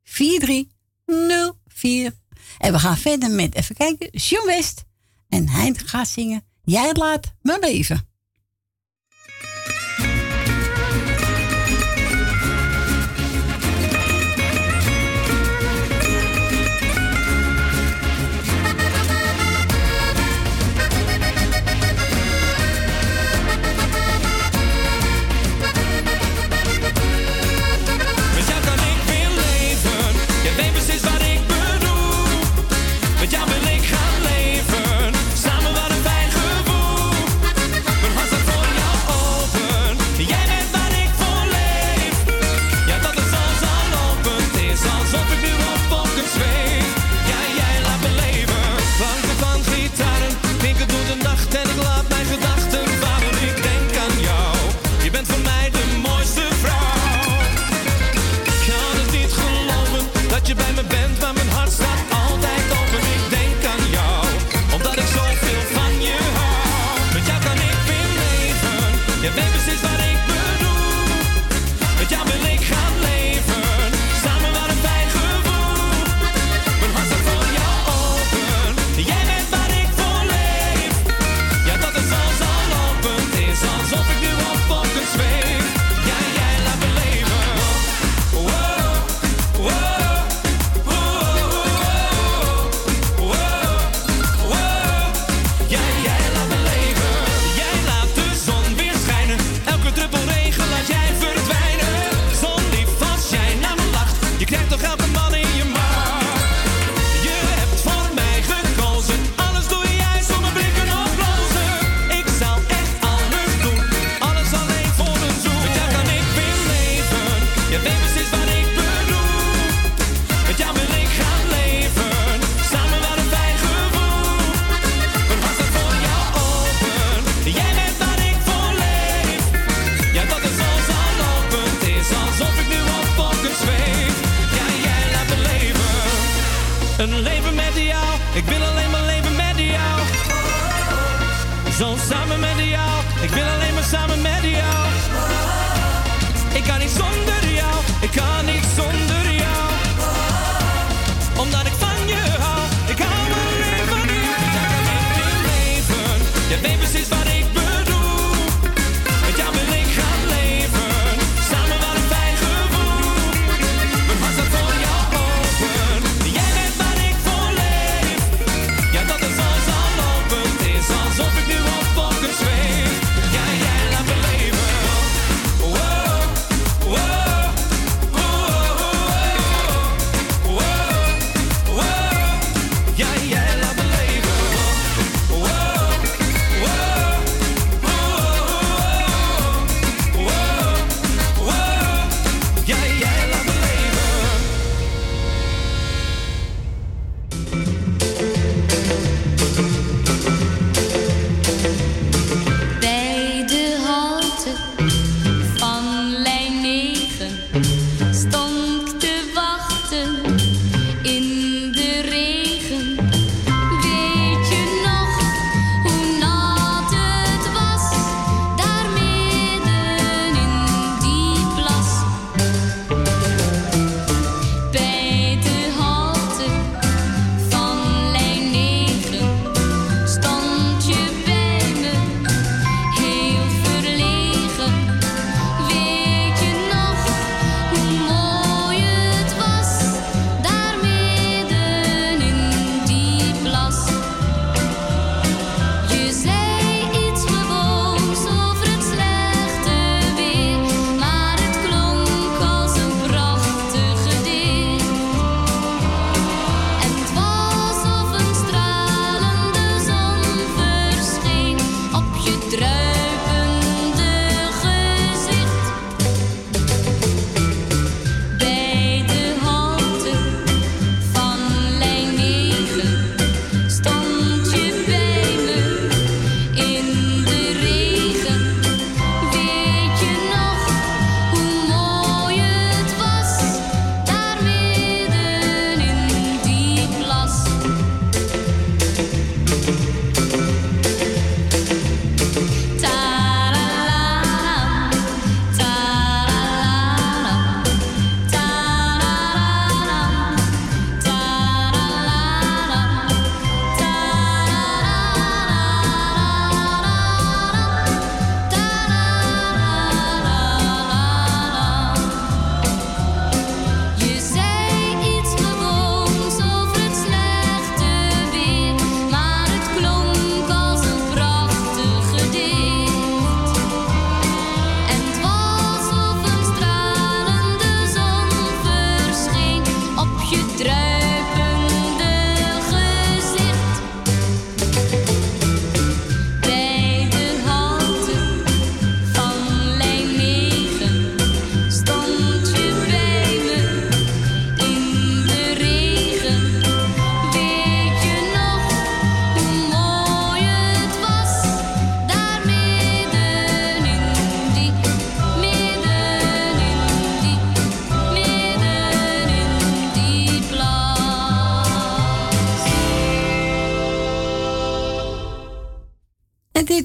4304. 0.03 2.11
En 2.57 2.71
we 2.71 2.79
gaan 2.79 2.97
verder 2.97 3.31
met, 3.31 3.55
even 3.55 3.75
kijken, 3.75 4.09
John 4.11 4.45
West. 4.45 4.83
En 5.29 5.49
hij 5.49 5.73
gaat 5.75 6.07
zingen 6.07 6.43
Jij 6.65 6.93
laat 6.93 7.33
me 7.41 7.57
leven. 7.59 8.07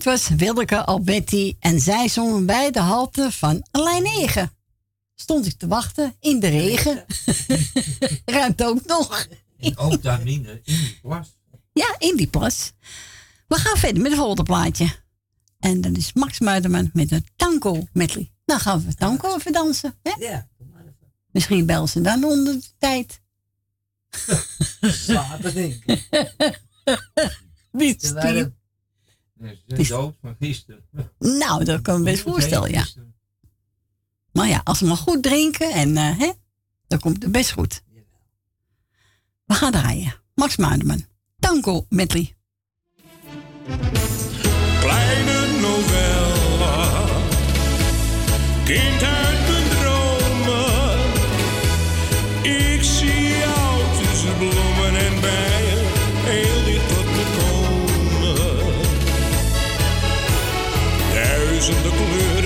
Dit 0.01 0.13
was 0.13 0.29
Wilke 0.29 0.85
Alberti 0.85 1.57
en 1.59 1.81
zij 1.81 2.09
zongen 2.09 2.47
bij 2.47 2.71
de 2.71 2.81
halte 2.81 3.31
van 3.33 3.67
lijn 3.73 4.03
9. 4.03 4.53
Stond 5.15 5.47
ik 5.47 5.59
te 5.59 5.67
wachten 5.67 6.15
in 6.21 6.41
de 6.41 6.49
regen. 6.49 7.05
Ruimt 8.25 8.63
ook 8.65 8.87
nog. 8.87 9.27
En 9.59 9.77
ook 9.79 10.03
daar 10.03 10.21
in 10.27 10.43
die 10.65 10.99
plas. 11.03 11.29
Ja, 11.73 11.95
in 11.99 12.17
die 12.17 12.27
plas. 12.27 12.73
We 13.49 13.57
gaan 13.57 13.77
verder 13.77 14.03
met 14.03 14.11
het 14.11 14.21
volgende 14.21 14.43
plaatje. 14.43 14.89
En 15.59 15.81
dat 15.81 15.97
is 15.97 16.13
Max 16.13 16.41
Muiderman 16.41 16.91
met 16.93 17.11
een 17.11 17.27
tango 17.37 17.87
medley. 17.93 18.33
Nou 18.47 18.61
gaan 18.61 18.87
we 18.87 18.95
tango 18.95 19.37
even 19.37 19.53
dansen. 19.53 19.99
Hè? 20.03 20.13
Ja, 20.19 20.49
Misschien 21.31 21.67
bellen 21.67 21.89
ze 21.89 22.01
dan 22.01 22.25
onder 22.25 22.55
de 22.55 22.67
tijd. 22.79 23.21
Slapen 24.81 25.55
die? 25.55 25.83
het- 27.73 28.59
Nee, 29.41 29.63
ze 29.67 29.85
zijn 29.85 29.89
dood 30.01 30.15
van 30.21 30.37
gisteren. 30.39 30.85
Nou, 31.19 31.65
dat 31.65 31.83
kan 31.83 31.95
ik 31.95 32.05
me 32.05 32.11
best 32.11 32.23
voorstellen, 32.23 32.71
ja. 32.71 32.87
Maar 34.33 34.49
ja, 34.49 34.61
als 34.65 34.81
we 34.81 34.87
maar 34.87 34.97
goed 34.97 35.23
drinken 35.23 35.73
en 35.73 35.97
eh, 35.97 36.19
hè, 36.19 36.33
dan 36.87 37.01
komt 37.01 37.23
het 37.23 37.33
best 37.33 37.53
goed. 37.53 37.83
We 39.45 39.55
gaan 39.55 39.73
draaien. 39.73 40.15
Max 40.35 40.57
Muiderman. 40.57 41.05
Tango 41.39 41.87
medley. 41.89 42.37
Kleine 44.81 45.61
novella, 45.61 47.07
kind 48.65 49.20
Duizenden 61.71 61.93
kleuren 61.93 62.40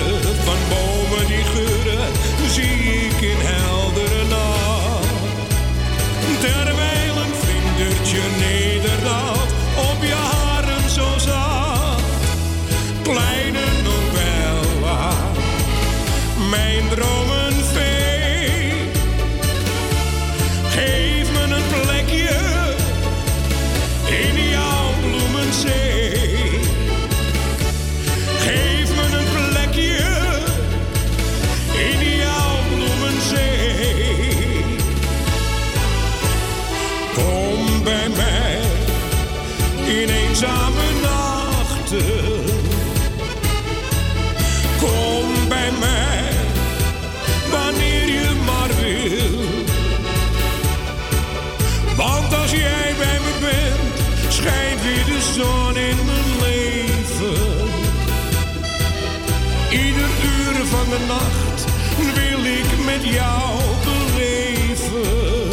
jou 63.15 63.59
beleven. 63.83 65.49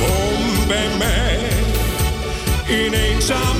Kom 0.00 0.66
bij 0.66 0.88
mij 0.98 1.38
in 2.66 2.92
eenzame 2.92 3.59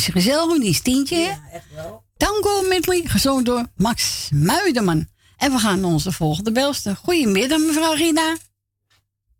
Was 0.00 0.08
je 0.08 0.20
gezellig 0.20 0.52
met 0.52 0.60
die 0.60 0.74
Stientje? 0.74 1.16
Ja, 1.16 1.38
echt 1.52 1.74
wel. 1.74 2.02
Tango 2.16 2.62
medley, 2.68 3.02
gezongen 3.04 3.44
door 3.44 3.66
Max 3.76 4.30
Muiderman. 4.34 5.06
En 5.36 5.52
we 5.52 5.58
gaan 5.58 5.80
naar 5.80 5.90
onze 5.90 6.12
volgende 6.12 6.52
belster. 6.52 6.96
Goedemiddag, 6.96 7.58
mevrouw 7.58 7.92
Rina. 7.92 8.36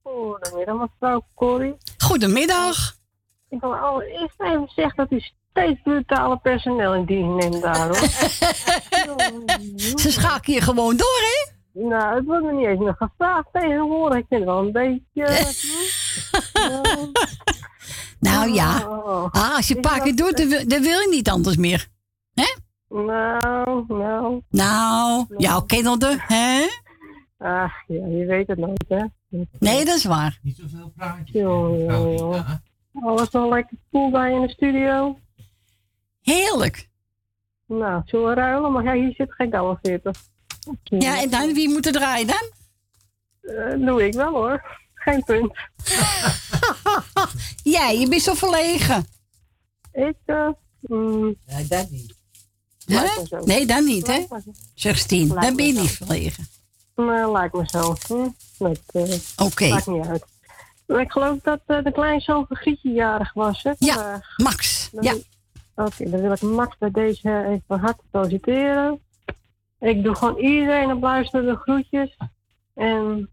Goedemiddag, 0.03 0.77
mevrouw 0.77 1.25
Corrie. 1.35 1.77
Goedemiddag. 1.99 2.95
Ik 3.49 3.61
wil 3.61 3.75
allereerst 3.75 4.41
even 4.41 4.69
zeggen 4.75 4.97
dat 4.97 5.11
u 5.11 5.23
steeds 5.51 5.81
brutale 5.83 6.39
personeel 6.39 6.95
in 6.95 7.05
dienst 7.05 7.45
neemt 7.45 7.63
daar, 7.63 7.87
hoor. 7.87 7.97
Ze 10.03 10.13
schaken 10.13 10.53
je 10.53 10.61
gewoon 10.61 10.97
door, 10.97 11.21
hè? 11.21 11.51
Nou, 11.89 12.17
het 12.17 12.25
wordt 12.25 12.45
me 12.45 12.53
niet 12.53 12.67
eens 12.67 12.81
meer 12.81 12.97
gevraagd 12.99 13.49
tegenwoordig. 13.53 14.19
Ik 14.19 14.27
vind 14.29 14.41
het 14.41 14.51
wel 14.51 14.59
een 14.59 14.73
beetje... 14.73 15.27
Nou 18.21 18.53
ja, 18.53 18.79
ah, 19.31 19.57
als 19.57 19.69
je 19.69 19.77
een 19.77 19.81
paar 19.81 20.01
keer 20.01 20.17
doet, 20.17 20.37
dan 20.37 20.49
wil, 20.49 20.69
dan 20.69 20.83
wil 20.83 21.01
je 21.01 21.09
niet 21.11 21.29
anders 21.29 21.57
meer. 21.57 21.89
Hè? 22.35 22.57
Nou, 22.89 23.85
nou. 23.89 24.43
Nou, 24.51 25.27
jouw 25.37 25.61
kennelde, 25.61 26.17
hè? 26.19 26.67
Ach, 27.39 27.73
ja, 27.87 28.07
je 28.07 28.25
weet 28.27 28.47
het 28.47 28.59
nooit, 28.59 28.85
hè. 28.89 29.05
Nee, 29.59 29.85
dat 29.85 29.97
is 29.97 30.05
waar. 30.05 30.39
Niet 30.43 30.57
zoveel 30.57 30.93
praatjes. 30.97 31.31
Jongen, 31.31 31.85
jongen, 31.85 32.17
jongen. 32.17 32.63
Alles 33.03 33.31
wel 33.31 33.49
lekker 33.49 33.77
cool 33.91 34.11
bij 34.11 34.33
in 34.33 34.41
de 34.41 34.49
studio? 34.49 35.19
Heerlijk. 36.23 36.89
Nou, 37.67 38.03
zullen 38.05 38.29
we 38.29 38.35
ruilen? 38.35 38.73
Maar 38.73 38.85
ja, 38.85 38.93
hier 38.93 39.15
zit 39.15 39.33
geen 39.33 39.51
double 39.51 39.79
40. 39.83 40.23
Ja, 40.83 41.23
en 41.23 41.31
dan, 41.31 41.55
wie 41.55 41.69
moet 41.69 41.87
er 41.87 41.93
draaien 41.93 42.27
dan? 42.27 42.51
Eh, 43.41 43.87
doe 43.87 44.07
ik 44.07 44.15
wel, 44.15 44.33
hoor. 44.33 44.80
Geen 45.01 45.25
punt. 45.25 45.53
Jij, 47.63 47.99
je 47.99 48.09
bent 48.09 48.23
zo 48.23 48.35
verlegen. 48.35 49.07
Ik, 49.93 50.15
eh... 50.25 50.49
mm, 50.81 51.35
Nee, 51.47 51.67
dat 51.67 51.91
niet. 51.91 52.15
Zo. 53.29 53.39
Nee, 53.45 53.67
dan 53.67 53.85
niet, 53.85 54.07
hè? 54.07 54.27
Zeg 54.75 54.99
Stien, 54.99 55.27
Lijkt 55.27 55.43
dan 55.43 55.57
ben 55.57 55.67
je 55.67 55.73
niet 55.73 55.91
verlegen. 55.91 56.47
Nou, 56.97 57.33
lijkt 57.33 57.55
me 57.55 57.63
zo. 57.67 57.95
Hm? 58.07 58.29
Dat, 58.59 58.81
eh, 58.87 59.15
Oké. 59.37 59.69
Maakt 59.69 59.87
niet 59.87 60.07
uit. 60.07 60.25
Maar 60.87 61.01
ik 61.01 61.11
geloof 61.13 61.39
dat 61.43 61.61
eh, 61.67 61.85
de 61.85 61.93
kleinzoon 61.93 62.47
van 62.47 62.57
Grietje 62.57 62.91
jarig 62.93 63.33
was, 63.33 63.63
hè? 63.63 63.73
Ja, 63.79 63.95
vandaag. 63.95 64.37
Max. 64.37 64.89
Dan 64.93 65.05
Ja. 65.05 65.15
Oké, 65.75 66.11
dan 66.11 66.21
wil 66.21 66.33
ik 66.33 66.41
Max 66.41 66.77
bij 66.79 66.91
deze 66.91 67.45
even 67.45 67.65
van 67.67 67.79
harte 67.79 68.03
feliciteren. 68.11 69.01
Ik 69.81 70.03
doe 70.03 70.15
gewoon 70.15 70.39
iedereen 70.39 70.93
op 70.93 71.03
luisteren 71.03 71.47
de 71.47 71.57
groetjes. 71.57 72.17
En 72.75 73.31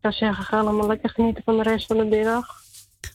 zou 0.00 0.12
zeggen, 0.14 0.44
ga 0.44 0.58
allemaal 0.58 0.86
lekker 0.86 1.10
genieten 1.10 1.42
van 1.44 1.56
de 1.56 1.62
rest 1.62 1.86
van 1.86 1.96
de 1.96 2.04
middag. 2.04 2.46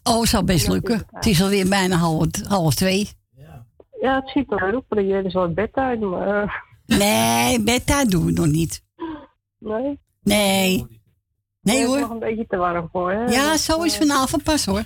Oh, 0.04 0.24
zal 0.24 0.44
best 0.44 0.68
lukken. 0.68 1.04
Het 1.12 1.26
is 1.26 1.42
alweer 1.42 1.68
bijna 1.70 1.96
half, 1.96 2.28
half 2.48 2.74
twee. 2.76 3.10
Ja, 4.02 4.16
het 4.16 4.30
ziet 4.30 4.52
eruit 4.52 4.76
op. 4.76 4.86
Er 4.98 5.26
is 5.26 5.34
wel 5.34 5.44
het 5.44 5.54
bed 5.56 5.74
uit, 5.76 6.00
maar... 6.00 6.44
eh, 6.44 6.54
Nee, 6.86 7.62
bedtijd 7.62 8.12
doen 8.12 8.26
we 8.26 8.32
nog 8.32 8.46
niet. 8.48 8.82
nee. 9.60 10.00
Nee. 10.24 10.86
Nee 11.62 11.76
Het 11.76 11.84
is 11.84 11.86
hoor. 11.86 12.00
nog 12.00 12.10
een 12.10 12.20
beetje 12.20 12.46
te 12.48 12.58
warm 12.58 12.90
voor, 12.92 13.12
hè? 13.12 13.26
Ja, 13.26 13.58
zo 13.58 13.82
is 13.82 13.98
vanavond 13.98 14.44
pas 14.44 14.66
hoor. 14.66 14.84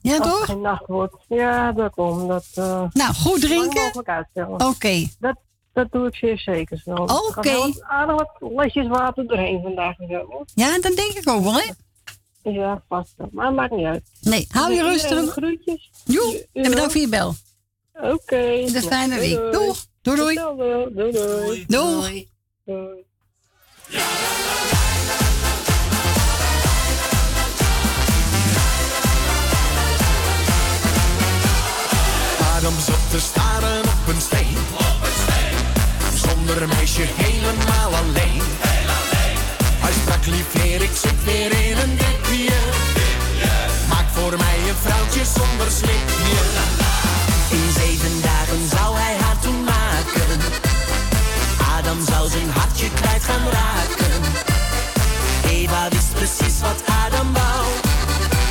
Ja, 0.00 0.16
Als 0.18 0.26
het 0.28 0.36
toch? 0.36 0.44
geen 0.44 0.60
nacht 0.60 0.86
wordt. 0.86 1.16
Ja, 1.28 1.72
dat 1.72 1.92
komt. 1.94 2.28
Dat, 2.28 2.46
eh, 2.54 2.84
Nou, 2.92 3.14
goed 3.14 3.40
drinken. 3.40 3.92
Oké. 4.66 5.06
Dat, 5.18 5.36
dat 5.72 5.86
doe 5.92 6.06
ik 6.06 6.14
zeer 6.16 6.38
zeker 6.38 6.78
zo. 6.84 6.90
Oké. 6.94 7.48
Er 7.48 7.52
wel 7.52 7.60
wat- 7.66 7.82
Aardig 7.82 8.16
wat 8.16 8.52
lesjes 8.56 8.86
water 8.86 9.26
doorheen 9.26 9.62
vandaag 9.62 9.96
hoor. 9.96 10.44
Ja, 10.54 10.78
dat 10.80 10.96
denk 10.96 11.12
ik 11.12 11.28
ook 11.28 11.42
wel, 11.42 11.54
hè? 11.54 11.70
Ja, 12.50 12.82
vast 12.88 13.14
wel. 13.16 13.28
Maar 13.32 13.52
maakt 13.52 13.72
niet 13.72 13.86
uit. 13.86 14.02
Nee, 14.20 14.46
hou 14.50 14.66
je 14.66 14.72
Iedereen 14.76 14.92
rustig. 14.92 15.30
Groetjes. 15.30 15.90
Joe, 16.04 16.46
en 16.52 16.62
bedankt 16.70 16.92
voor 16.92 17.00
je 17.00 17.08
bel. 17.08 17.34
Oké. 17.94 18.36
Een 18.36 18.68
fijne 18.82 19.06
Nou, 19.16 19.20
week. 19.20 19.36
doei. 19.36 19.50
Doeg. 19.52 19.84
Doei, 20.02 20.16
doei. 20.16 20.34
Doei, 20.94 21.12
doei. 21.66 22.28
Doei. 22.64 23.06
Adam 32.56 32.74
zat 32.80 33.10
te 33.10 33.20
staren 33.20 33.80
op 33.80 34.08
een 34.14 34.20
steen. 34.20 34.56
Een 36.46 36.68
meisje 36.68 37.06
helemaal 37.06 37.90
alleen. 38.02 38.42
Hij 39.84 39.92
sprak 39.92 40.26
lief 40.26 40.52
heer, 40.52 40.82
ik 40.82 40.96
zit 41.04 41.24
weer 41.24 41.52
in 41.66 41.76
een 41.78 41.96
dipje. 41.96 42.58
Maak 43.88 44.08
voor 44.12 44.36
mij 44.36 44.58
een 44.68 44.80
vrouwtje 44.84 45.24
zonder 45.36 45.70
slipje. 45.78 46.40
In 47.56 47.68
zeven 47.80 48.20
dagen 48.22 48.62
zou 48.74 48.96
hij 48.96 49.16
haar 49.22 49.38
toen 49.38 49.64
maken. 49.64 50.30
Adam 51.76 51.98
zou 52.10 52.28
zijn 52.28 52.50
hartje 52.50 52.88
kwijt 53.00 53.24
gaan 53.24 53.46
raken. 53.58 54.20
Eva 55.46 55.88
wist 55.88 56.12
precies 56.12 56.60
wat 56.60 56.80
Adam 57.04 57.32
wou. 57.32 57.64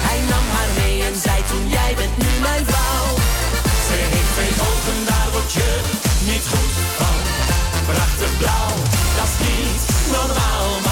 Hij 0.07 0.19
nam 0.31 0.45
haar 0.55 0.71
mee 0.79 1.03
en 1.03 1.17
zei 1.25 1.39
toen 1.49 1.69
jij 1.69 1.93
bent 1.99 2.17
nu 2.17 2.29
mijn 2.41 2.65
vrouw. 2.65 3.09
Ze 3.87 3.95
heeft 4.13 4.31
twee 4.35 4.53
ogen, 4.69 4.97
daar 5.09 5.29
word 5.31 5.51
je 5.53 5.69
niet 6.29 6.45
goed. 6.51 6.90
Prachtig 7.93 8.37
blauw, 8.37 8.75
dat 9.17 9.27
is 9.27 9.47
niet 9.47 10.11
normaal 10.11 10.90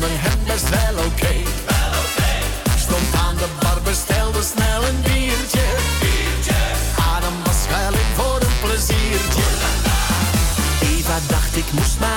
vonden 0.00 0.20
hem 0.20 0.38
best 0.46 0.68
wel 0.68 0.94
oké. 0.94 1.06
Okay. 1.06 1.40
Okay. 2.04 2.40
Stond 2.78 3.08
aan 3.24 3.36
de 3.36 3.48
bar, 3.60 3.80
bestelde 3.84 4.42
snel 4.42 4.82
een 4.88 5.00
biertje. 5.02 5.66
biertje. 6.00 6.60
Adam 7.14 7.36
was 7.44 7.62
schuiling 7.62 8.10
voor 8.16 8.40
een 8.46 8.56
pleziertje. 8.62 9.46
Eva 10.80 11.18
dacht 11.28 11.56
ik 11.56 11.68
moest 11.72 11.98
maar 12.00 12.15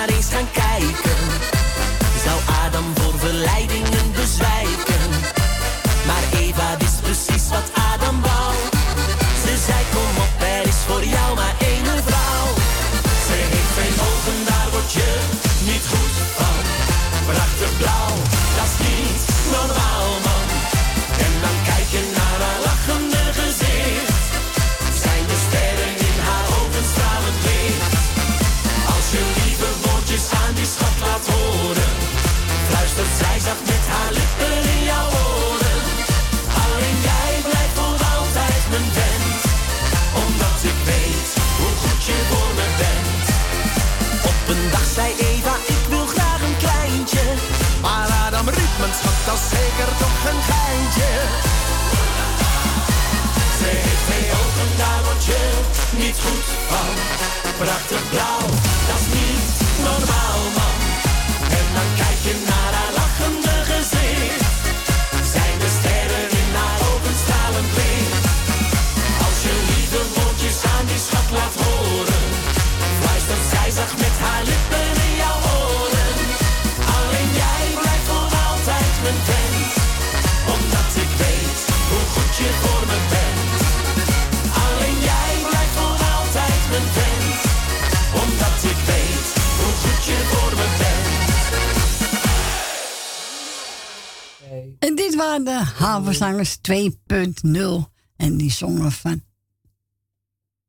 Havenzangers 95.89 96.57
2.0. 96.57 97.91
En 98.17 98.37
die 98.37 98.51
zongen 98.51 98.91
van... 98.91 99.21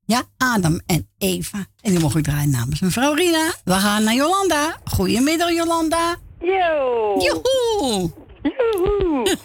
Ja, 0.05 0.23
Adam 0.39 0.81
en 0.87 1.09
Eva. 1.19 1.59
En 1.81 1.91
die 1.91 2.01
mocht 2.01 2.17
ik 2.17 2.25
draaien 2.25 2.51
namens 2.51 2.81
mevrouw 2.81 3.13
Rina. 3.13 3.53
We 3.65 3.73
gaan 3.73 4.05
naar 4.05 4.15
Jolanda. 4.15 4.77
Goedemiddag, 4.85 5.51
Jolanda. 5.53 6.17
Yo! 6.41 7.17
Joehoe! 7.19 8.11
Joehoe! 8.43 9.37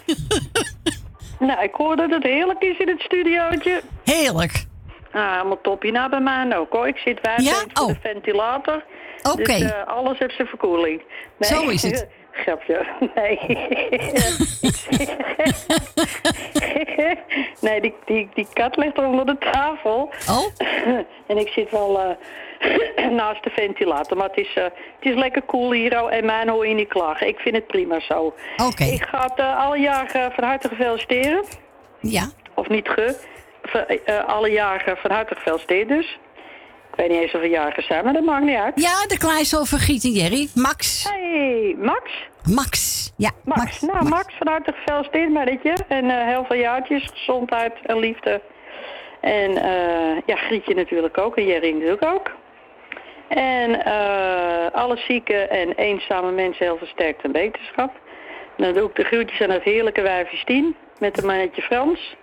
nou, 1.48 1.64
ik 1.64 1.74
hoor 1.74 1.96
dat 1.96 2.10
het 2.10 2.24
heerlijk 2.24 2.62
is 2.64 2.78
in 2.80 2.88
het 2.88 3.00
studiootje. 3.02 3.82
Heerlijk. 4.04 4.66
Ah, 5.12 5.32
helemaal 5.36 5.62
toppie. 5.62 5.92
Nou, 5.92 6.10
bij 6.10 6.20
mij 6.22 6.58
ook 6.58 6.72
hoor. 6.72 6.88
Ik 6.88 6.98
zit 6.98 7.20
wijd 7.22 7.44
Ja? 7.44 7.54
voor 7.54 7.84
Oh. 7.84 7.88
de 7.88 8.00
ventilator. 8.02 8.84
Oké. 9.24 9.44
Dus 9.44 9.62
eh, 9.62 9.88
alles 9.88 10.20
heeft 10.20 10.36
zijn 10.36 10.48
verkoeling. 10.48 11.02
Nee. 11.40 11.50
Zo 11.50 11.70
is 11.70 11.82
het. 11.82 12.08
Grapje. 12.36 12.86
Nee. 13.16 13.40
nee, 17.62 17.82
die, 17.82 17.94
die, 18.06 18.30
die 18.34 18.48
kat 18.54 18.78
ligt 18.78 18.98
onder 18.98 19.26
de 19.26 19.38
tafel. 19.38 20.10
Oh? 20.30 20.46
en 21.28 21.38
ik 21.38 21.48
zit 21.48 21.72
wel 21.72 22.00
eh, 22.00 23.10
naast 23.20 23.44
de 23.44 23.50
ventilator. 23.50 24.18
Maar 24.18 24.28
het 24.28 24.38
is, 24.38 24.54
eh, 24.54 24.64
het 24.64 24.74
is 25.00 25.16
lekker 25.16 25.46
cool 25.46 25.72
hier. 25.72 26.04
oh, 26.04 26.14
En 26.14 26.26
mij 26.26 26.48
hoor 26.48 26.68
je 26.68 26.74
niet 26.74 26.88
klagen. 26.88 27.28
Ik 27.28 27.40
vind 27.40 27.56
het 27.56 27.68
prima 27.68 28.00
zo. 28.00 28.34
Oké. 28.58 28.84
Ik 28.84 29.04
ga 29.04 29.22
het 29.22 29.40
eh, 29.40 29.60
alle 29.60 29.78
jaren 29.78 30.32
van 30.32 30.44
harte 30.44 30.70
feliciteren. 30.76 31.44
Ja. 32.00 32.30
Of 32.54 32.70
niet 32.70 32.90
ge. 32.90 33.34
Alle 34.28 34.52
jaren 34.52 34.98
van 34.98 35.12
harte 35.12 35.36
gefeliciteerd 35.36 35.88
dus. 35.88 36.20
Ik 36.96 37.02
weet 37.02 37.10
niet 37.10 37.22
eens 37.22 37.32
hoeveel 37.32 37.50
jaren 37.50 37.84
zijn, 37.84 38.04
maar 38.04 38.14
dat 38.14 38.24
maakt 38.24 38.46
niet 38.46 38.56
uit. 38.56 38.82
Ja, 38.82 39.06
de 39.08 39.78
Giet 39.78 40.04
en 40.04 40.12
Jerry. 40.12 40.50
Max. 40.54 41.10
Hey, 41.10 41.76
Max? 41.78 42.12
Max. 42.44 43.06
Ja, 43.18 43.32
Max. 43.44 43.82
nou, 43.82 44.10
Max, 44.10 44.34
van 44.38 44.48
harte 44.48 44.74
gefeliciteerd. 44.86 45.88
En 45.88 46.10
eh, 46.10 46.28
heel 46.28 46.46
veel 46.46 46.58
jaartjes, 46.58 47.10
gezondheid 47.14 47.74
en 47.84 48.00
liefde. 48.00 48.42
En 49.22 49.58
eh, 49.58 50.22
ja, 50.26 50.36
Grietje 50.36 50.76
natuurlijk 50.76 51.18
ook. 51.18 51.38
En 51.38 51.46
Jerry 51.46 51.72
natuurlijk 51.72 52.06
ook. 52.06 52.32
En 53.28 53.86
eh, 53.86 54.72
alle 54.72 54.98
zieke 54.98 55.38
en 55.38 55.72
eenzame 55.72 56.32
mensen 56.32 56.66
heel 56.66 56.78
veel 56.78 56.88
sterkte 56.88 57.24
en 57.24 57.32
beterschap. 57.32 57.92
Dan 58.58 58.74
doe 58.74 58.90
ik 58.90 58.96
de 58.96 59.04
groetjes 59.04 59.42
aan 59.42 59.50
het 59.50 59.64
heerlijke 59.64 60.02
wijfje 60.02 60.38
Stien. 60.38 60.76
Met 61.00 61.18
een 61.18 61.26
mannetje 61.26 61.62
Frans. 61.62 62.16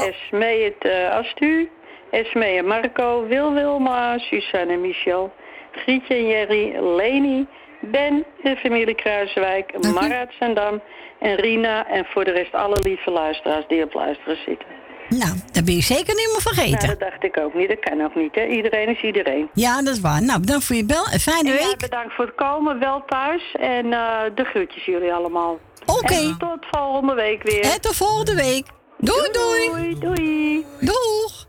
Esmee 0.00 0.64
het 0.64 0.92
uh, 0.92 1.10
Astu. 1.10 1.70
Esmee 2.10 2.58
en 2.58 2.66
Marco. 2.66 3.26
Wil 3.26 3.52
Wilma. 3.52 4.18
Suzanne 4.18 4.72
en 4.72 4.80
Michel. 4.80 5.32
Grietje 5.72 6.14
en 6.14 6.26
Jerry. 6.26 6.76
Leni. 6.96 7.46
Ben 7.80 8.24
en 8.42 8.56
familie 8.56 8.94
Kruiswijk. 8.94 9.92
Marat 9.94 10.28
Zandam. 10.38 10.80
En 11.20 11.34
Rina. 11.36 11.86
En 11.86 12.04
voor 12.04 12.24
de 12.24 12.30
rest 12.30 12.54
alle 12.54 12.78
lieve 12.82 13.10
luisteraars 13.10 13.64
die 13.68 13.84
op 13.84 13.94
luisteren 13.94 14.36
zitten. 14.46 14.68
Nou, 15.08 15.32
dat 15.52 15.64
ben 15.64 15.74
je 15.74 15.82
zeker 15.82 16.14
niet 16.14 16.28
meer 16.32 16.40
vergeten. 16.40 16.86
Nou, 16.86 16.86
dat 16.86 17.00
dacht 17.00 17.24
ik 17.24 17.36
ook 17.38 17.54
niet. 17.54 17.68
Dat 17.68 17.78
kan 17.80 18.04
ook 18.04 18.14
niet. 18.14 18.34
Hè? 18.34 18.44
Iedereen 18.46 18.88
is 18.88 19.02
iedereen. 19.02 19.50
Ja, 19.54 19.82
dat 19.82 19.94
is 19.94 20.00
waar. 20.00 20.22
Nou, 20.22 20.40
bedankt 20.40 20.64
voor 20.64 20.76
je 20.76 20.84
bel. 20.84 21.04
Een 21.12 21.20
fijne 21.20 21.48
En 21.48 21.54
week. 21.56 21.62
jij 21.64 21.76
bedankt 21.76 22.14
voor 22.14 22.24
het 22.24 22.34
komen. 22.34 22.78
Wel 22.78 23.02
thuis. 23.06 23.54
En 23.60 23.92
eh, 23.92 24.20
de 24.34 24.44
groetjes 24.44 24.84
jullie 24.84 25.12
allemaal. 25.12 25.58
Oké. 25.86 26.36
Tot 26.38 26.66
volgende 26.70 27.14
week 27.14 27.42
weer. 27.42 27.60
En 27.60 27.80
tot 27.80 27.96
volgende 27.96 28.34
week. 28.34 28.66
Doei, 28.98 29.28
doei. 29.32 29.68
Doei, 29.70 29.98
doei. 29.98 30.64
Doeg. 30.80 31.48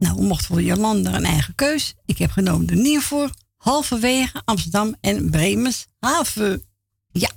Nou, 0.00 0.16
we 0.16 0.22
mochten 0.22 0.46
voor 0.46 0.62
Jolanda 0.62 1.14
een 1.14 1.24
eigen 1.24 1.54
keus. 1.54 1.94
Ik 2.04 2.18
heb 2.18 2.30
genomen 2.30 2.66
de 2.66 2.74
Nieuwvoer, 2.74 3.30
halverwege 3.56 4.42
Amsterdam 4.44 4.96
en 5.00 5.30
Bremershaven. 5.30 6.62
Ja. 7.12 7.30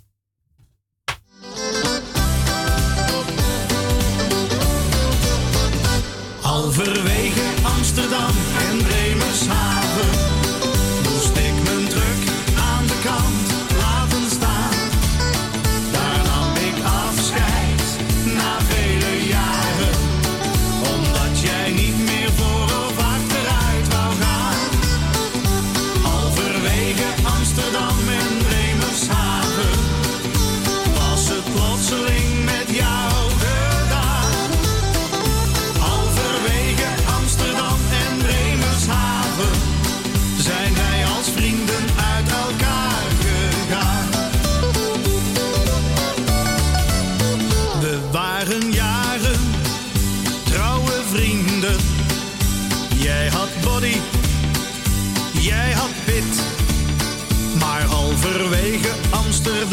Halverwege 6.41 7.41
Amsterdam 7.63 8.35
en 8.69 8.77
Bremershaven 8.77 9.82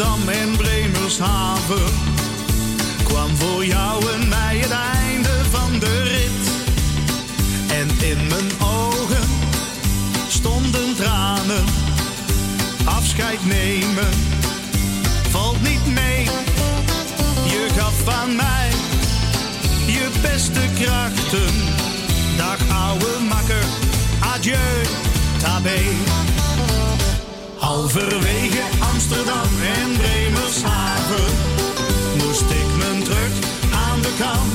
Amsterdam 0.01 0.29
en 0.29 0.57
Bremershaven 0.57 1.93
kwam 3.03 3.35
voor 3.35 3.65
jou 3.65 4.11
en 4.11 4.27
mij 4.29 4.57
het 4.57 4.71
einde 4.71 5.29
van 5.49 5.79
de 5.79 6.03
rit. 6.03 6.51
En 7.71 8.07
in 8.09 8.27
mijn 8.27 8.51
ogen 8.61 9.29
stonden 10.27 10.95
tranen. 10.95 11.63
Afscheid 12.85 13.45
nemen 13.45 14.09
valt 15.29 15.61
niet 15.61 15.85
mee. 15.85 16.23
Je 17.43 17.67
gaf 17.77 18.07
aan 18.07 18.35
mij 18.35 18.69
je 19.85 20.09
beste 20.21 20.61
krachten. 20.79 21.53
Dag 22.37 22.59
ouwe 22.69 23.19
makker, 23.29 23.65
adieu, 24.33 24.81
tabé. 25.39 25.79
Halverwege 27.57 28.80
Amsterdam 29.11 29.61
en 29.75 29.97
Bremershaven 29.97 31.33
moest 32.17 32.41
ik 32.41 32.77
mijn 32.77 33.03
druk 33.03 33.31
aan 33.73 34.01
de 34.01 34.13
kant 34.19 34.50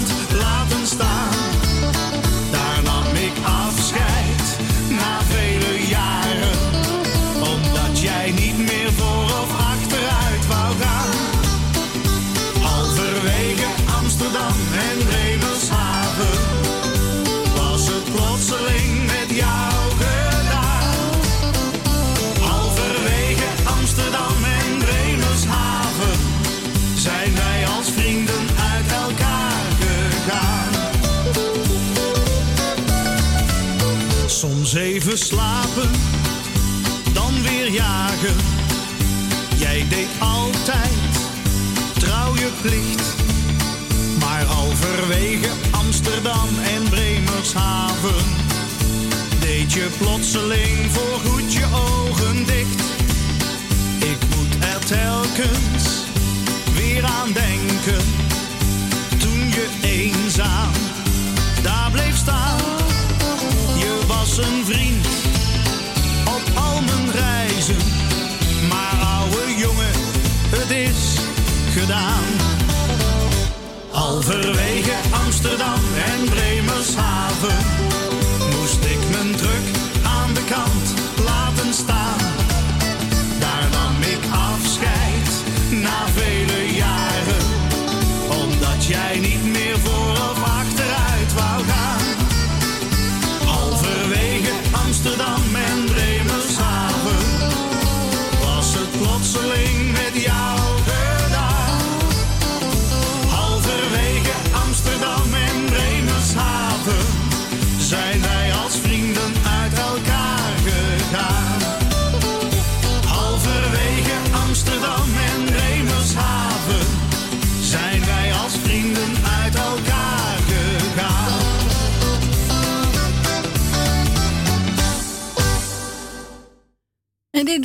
plotseling 50.36 50.90
voor 50.90 51.05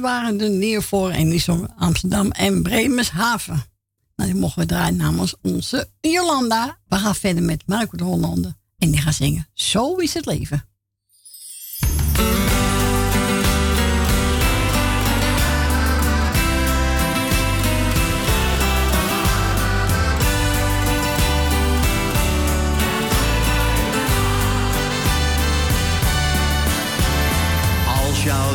En 0.01 0.07
waren 0.07 0.37
de 0.37 0.49
Neervoor 0.49 1.09
en 1.09 1.29
die 1.29 1.39
zongen 1.39 1.75
Amsterdam 1.75 2.31
en 2.31 2.63
Bremershaven. 2.63 3.63
Nou, 4.15 4.31
die 4.31 4.39
mogen 4.39 4.59
we 4.59 4.65
draaien 4.65 4.95
namens 4.95 5.35
onze 5.41 5.89
Jolanda. 5.99 6.77
We 6.87 6.95
gaan 6.95 7.15
verder 7.15 7.43
met 7.43 7.63
Marco 7.65 7.97
de 7.97 8.03
Hollander. 8.03 8.53
En 8.77 8.91
die 8.91 9.01
gaat 9.01 9.13
zingen 9.13 9.47
Zo 9.53 9.95
is 9.95 10.13
het 10.13 10.25
leven. 10.25 10.65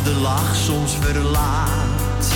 De 0.07 0.15
lach 0.15 0.57
soms 0.57 0.97
verlaat 1.01 2.27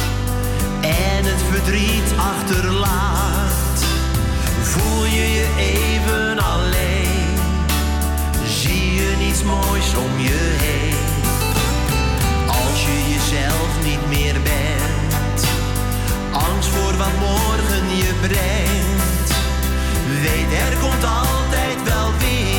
en 0.80 1.24
het 1.24 1.42
verdriet 1.51 2.12
achterlaat, 2.16 3.78
voel 4.62 5.05
je 5.05 5.26
je 5.38 5.47
even 5.59 6.38
alleen. 6.38 7.34
Zie 8.47 8.94
je 8.94 9.16
niets 9.18 9.42
moois 9.42 9.94
om 9.97 10.18
je 10.18 10.56
heen. 10.64 11.22
Als 12.47 12.84
je 12.84 12.98
jezelf 13.14 13.70
niet 13.84 14.09
meer 14.09 14.36
bent, 14.42 15.40
angst 16.32 16.68
voor 16.68 16.97
wat 16.97 17.16
morgen 17.20 17.97
je 17.97 18.12
brengt. 18.20 19.30
Weet 20.22 20.52
er 20.68 20.76
komt 20.78 21.05
altijd 21.05 21.82
wel 21.84 22.10
weer 22.18 22.49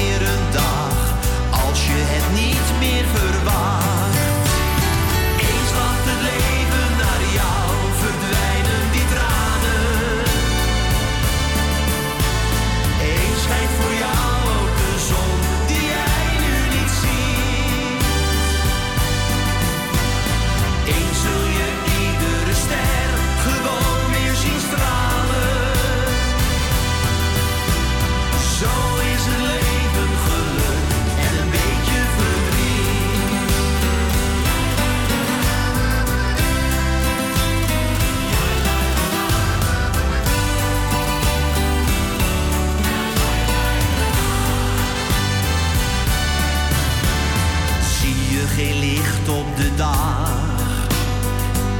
de 49.61 49.75
dag? 49.75 50.29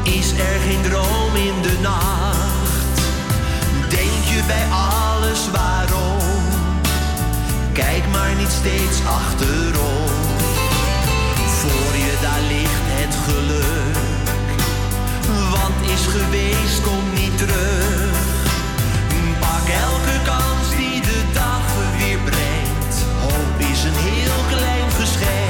Is 0.04 0.32
er 0.32 0.60
geen 0.68 0.82
droom 0.82 1.36
in 1.36 1.62
de 1.62 1.78
nacht? 1.82 2.98
Denk 3.90 4.24
je 4.32 4.42
bij 4.48 4.66
alles 4.70 5.42
waarom? 5.52 6.44
Kijk 7.74 8.04
maar 8.12 8.34
niet 8.38 8.52
steeds 8.62 8.98
achterom. 9.06 10.12
Voor 11.60 11.94
je 12.06 12.14
daar 12.22 12.44
ligt 12.54 12.88
het 13.00 13.16
geluk. 13.26 14.60
Want 15.54 15.90
is 15.96 16.06
geweest, 16.18 16.82
komt 16.82 17.14
niet 17.14 17.38
terug. 17.38 18.20
Pak 19.40 19.66
elke 19.88 20.18
kans 20.26 20.70
die 20.78 21.02
de 21.02 21.22
dag 21.34 21.66
weer 21.98 22.20
brengt. 22.30 22.96
Hoop 23.22 23.70
is 23.72 23.84
een 23.84 24.00
heel 24.10 24.40
klein 24.50 24.92
geschenk. 24.92 25.41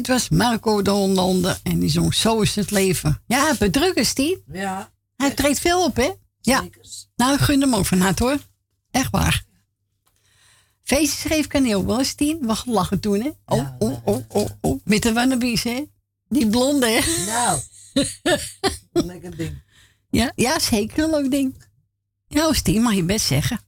Dit 0.00 0.08
was 0.08 0.28
Marco 0.28 0.82
de 0.82 0.90
Hollander. 0.90 1.60
En 1.62 1.78
die 1.78 1.88
zong 1.88 2.14
Zo 2.14 2.40
is 2.40 2.54
het 2.54 2.70
leven. 2.70 3.22
Ja, 3.26 3.54
bedruk 3.58 3.94
is 3.94 4.14
die. 4.14 4.42
Ja. 4.52 4.92
Hij 5.16 5.30
treedt 5.30 5.60
veel 5.60 5.84
op, 5.84 5.96
hè? 5.96 6.10
Ja. 6.40 6.64
Nou, 7.16 7.38
gun 7.38 7.60
hem 7.60 7.74
ook 7.74 7.86
van 7.86 8.00
harte, 8.00 8.22
hoor. 8.22 8.38
Echt 8.90 9.10
waar. 9.10 9.44
Feestje 10.82 11.28
schreef 11.28 11.46
kaneel 11.46 11.86
wel 11.86 11.98
eens 11.98 12.14
tien. 12.14 12.46
We 12.46 12.56
lachen 12.64 13.00
toen, 13.00 13.20
hè? 13.20 13.30
Oh, 13.46 13.68
oh, 13.78 14.06
oh, 14.06 14.24
oh, 14.28 14.48
oh. 14.60 14.80
Met 14.84 15.02
de 15.02 15.12
wannabes, 15.12 15.62
hè? 15.62 15.84
Die 16.28 16.48
blonde, 16.48 16.86
hè? 16.86 17.24
Nou. 17.26 17.60
Lekker 19.06 19.36
ding. 19.36 19.62
Ja, 20.10 20.32
ja, 20.34 20.58
zeker 20.58 21.04
een 21.04 21.10
leuk 21.10 21.30
ding. 21.30 21.64
Ja, 22.26 22.52
die 22.62 22.80
mag 22.80 22.94
je 22.94 23.04
best 23.04 23.26
zeggen. 23.26 23.60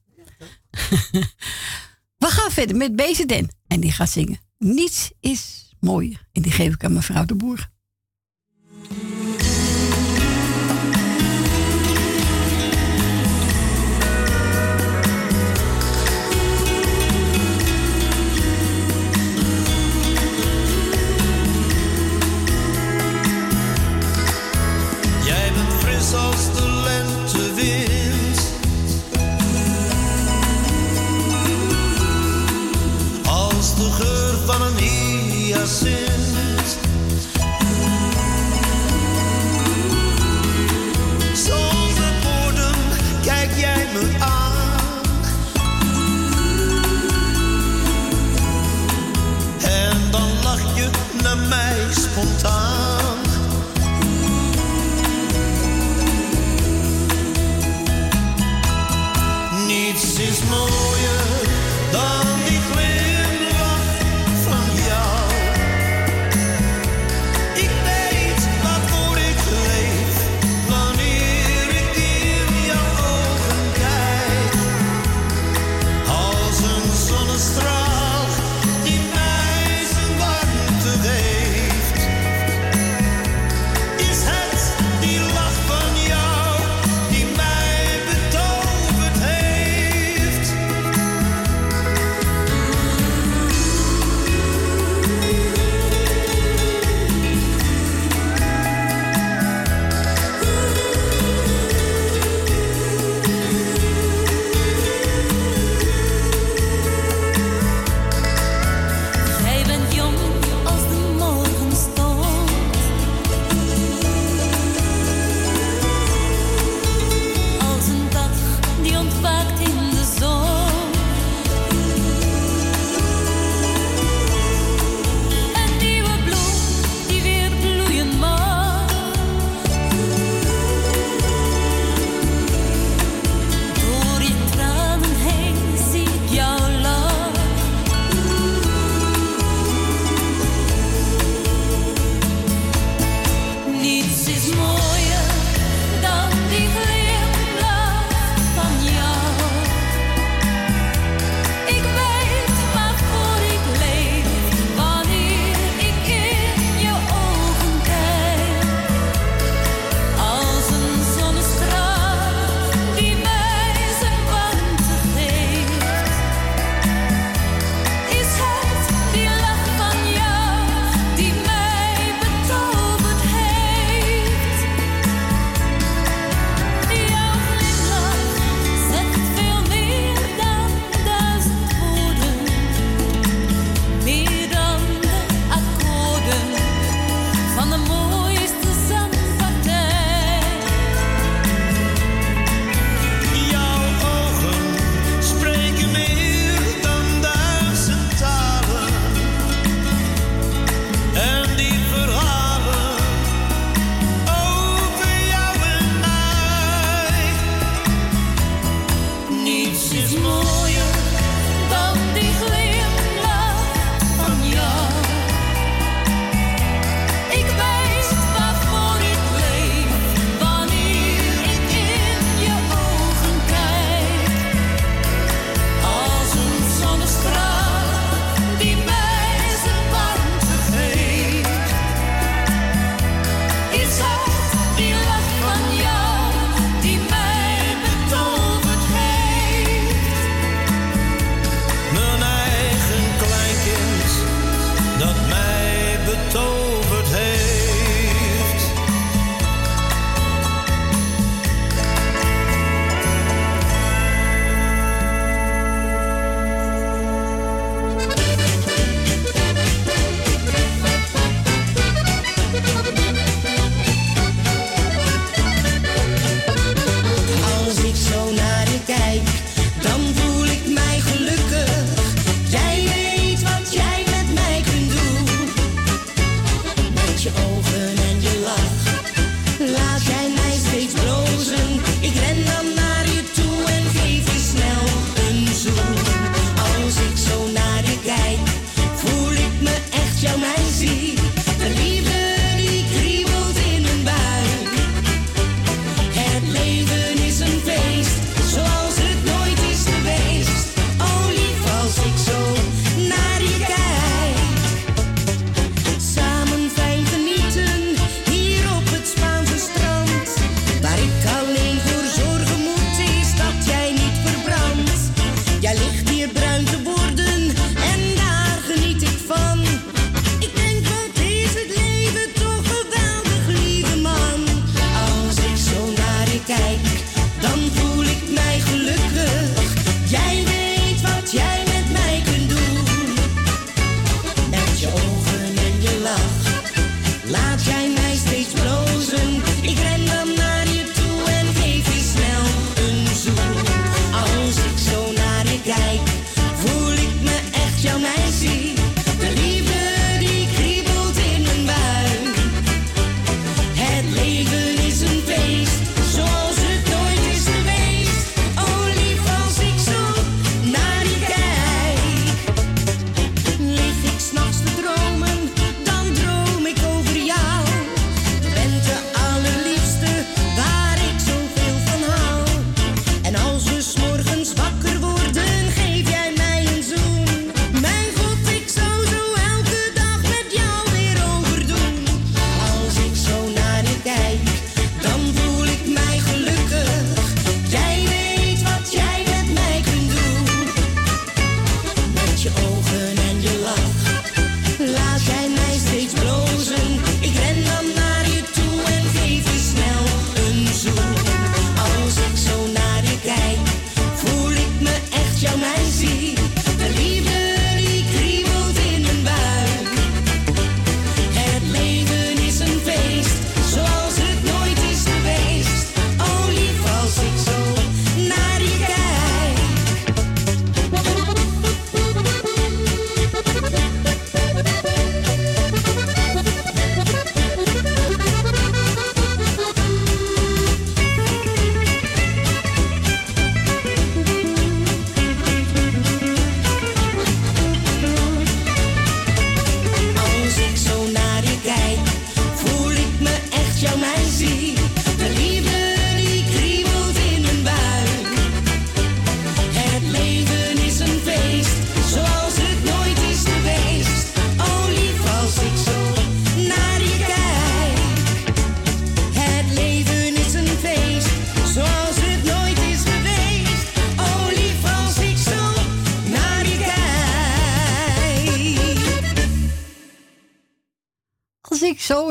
We 2.23 2.27
gaan 2.27 2.51
verder 2.51 2.77
met 2.77 2.97
BZN. 2.97 3.51
En 3.67 3.81
die 3.81 3.93
gaat 3.93 4.11
zingen. 4.11 4.41
Niets 4.59 5.11
is 5.21 5.62
mooie. 5.83 6.17
En 6.33 6.43
die 6.43 6.53
geef 6.53 6.75
ik 6.75 6.85
aan 6.85 6.93
mevrouw 6.93 7.25
de 7.25 7.35
Boer. 7.35 7.71
Jij 25.25 25.53
bent 25.55 25.73
fris 25.73 26.15
als 26.15 26.52
our 35.55 35.67
sins. 35.67 36.13
Kijk 43.23 43.51
jij 43.57 43.87
me 43.93 44.17
aan. 44.19 45.03
En 49.63 50.11
dan 50.11 50.29
lach 50.43 50.77
je 50.77 50.91
naar 51.23 51.37
mij 51.37 51.77
spontaan. 51.91 53.17
Niets 59.67 60.19
is 60.19 60.43
mooi. 60.51 61.02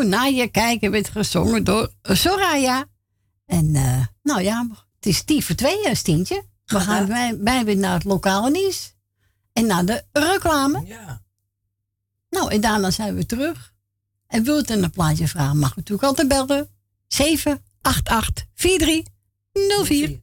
Naar 0.07 0.31
je 0.31 0.47
kijken 0.47 0.91
werd 0.91 1.09
gezongen 1.09 1.63
door 1.63 1.91
Soraya. 2.01 2.85
En 3.45 3.75
eh, 3.75 4.05
nou 4.23 4.41
ja, 4.41 4.67
het 4.95 5.05
is 5.05 5.23
tien 5.23 5.43
voor 5.43 5.55
tweeën, 5.55 5.85
eh, 5.85 5.95
Stientje. 5.95 6.43
We 6.65 6.79
gaan, 6.79 7.07
wij, 7.07 7.37
wij 7.37 7.65
weer 7.65 7.77
naar 7.77 7.93
het 7.93 8.03
lokale 8.03 8.49
nieuws. 8.49 8.95
En 9.53 9.65
naar 9.65 9.85
de 9.85 10.03
reclame. 10.11 10.85
Ja. 10.85 11.21
Nou, 12.29 12.51
en 12.51 12.61
daarna 12.61 12.91
zijn 12.91 13.15
we 13.15 13.25
terug. 13.25 13.73
En 14.27 14.43
wilt 14.43 14.71
u 14.71 14.73
een 14.73 14.91
plaatje 14.91 15.27
vragen, 15.27 15.57
mag 15.57 15.71
u 15.71 15.73
natuurlijk 15.75 16.07
altijd 16.07 16.27
bellen. 16.27 16.69
788 17.07 18.45
4304. 18.53 20.20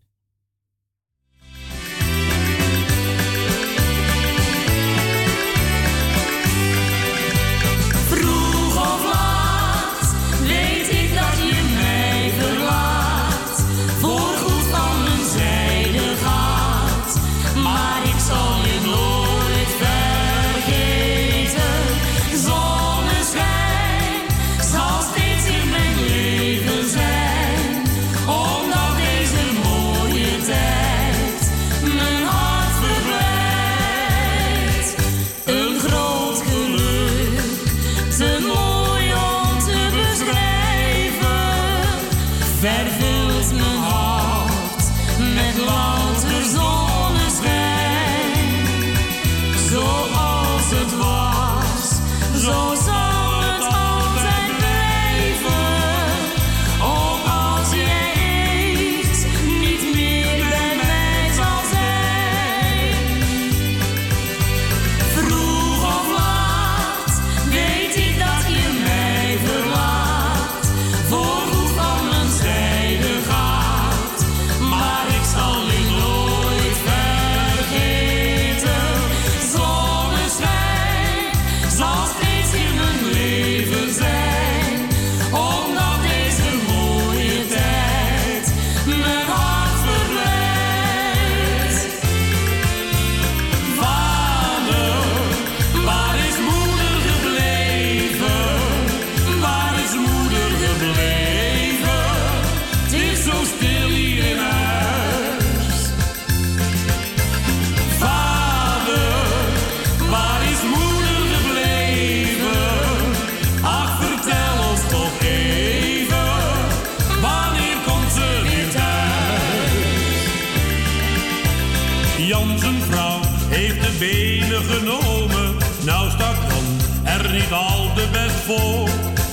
Nou 125.85 126.11
stak 126.11 126.37
dan 126.49 126.65
er 127.05 127.33
niet 127.33 127.53
al 127.53 127.91
te 127.95 128.07
best 128.13 128.35
voor. 128.47 128.89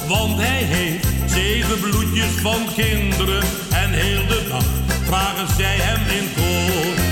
Want 0.07 0.41
hij 0.41 0.63
heeft 0.63 1.07
zeven 1.25 1.79
bloedjes 1.79 2.31
van 2.41 2.67
kinderen. 2.75 3.43
En 3.71 3.89
heel 3.91 4.27
de 4.27 4.45
dag 4.49 4.63
vragen 5.05 5.55
zij 5.55 5.77
hem 5.79 6.19
in 6.19 6.33
koor. 6.35 7.04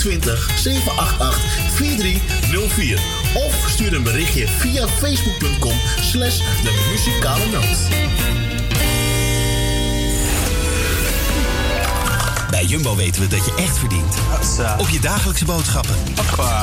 020 0.00 0.50
788 0.56 1.40
4304 1.74 2.98
of 3.34 3.54
stuur 3.68 3.94
een 3.94 4.02
berichtje 4.02 4.48
via 4.48 4.88
facebook.com 4.88 5.80
slash 6.00 6.36
de 6.38 6.88
muzikale 6.90 7.46
noot. 7.46 7.78
Bij 12.50 12.64
Jumbo 12.64 12.96
weten 12.96 13.22
we 13.22 13.28
dat 13.28 13.44
je 13.44 13.54
echt 13.54 13.78
verdient. 13.78 14.14
Op 14.78 14.88
je 14.88 15.00
dagelijkse 15.00 15.44
boodschappen. 15.44 15.94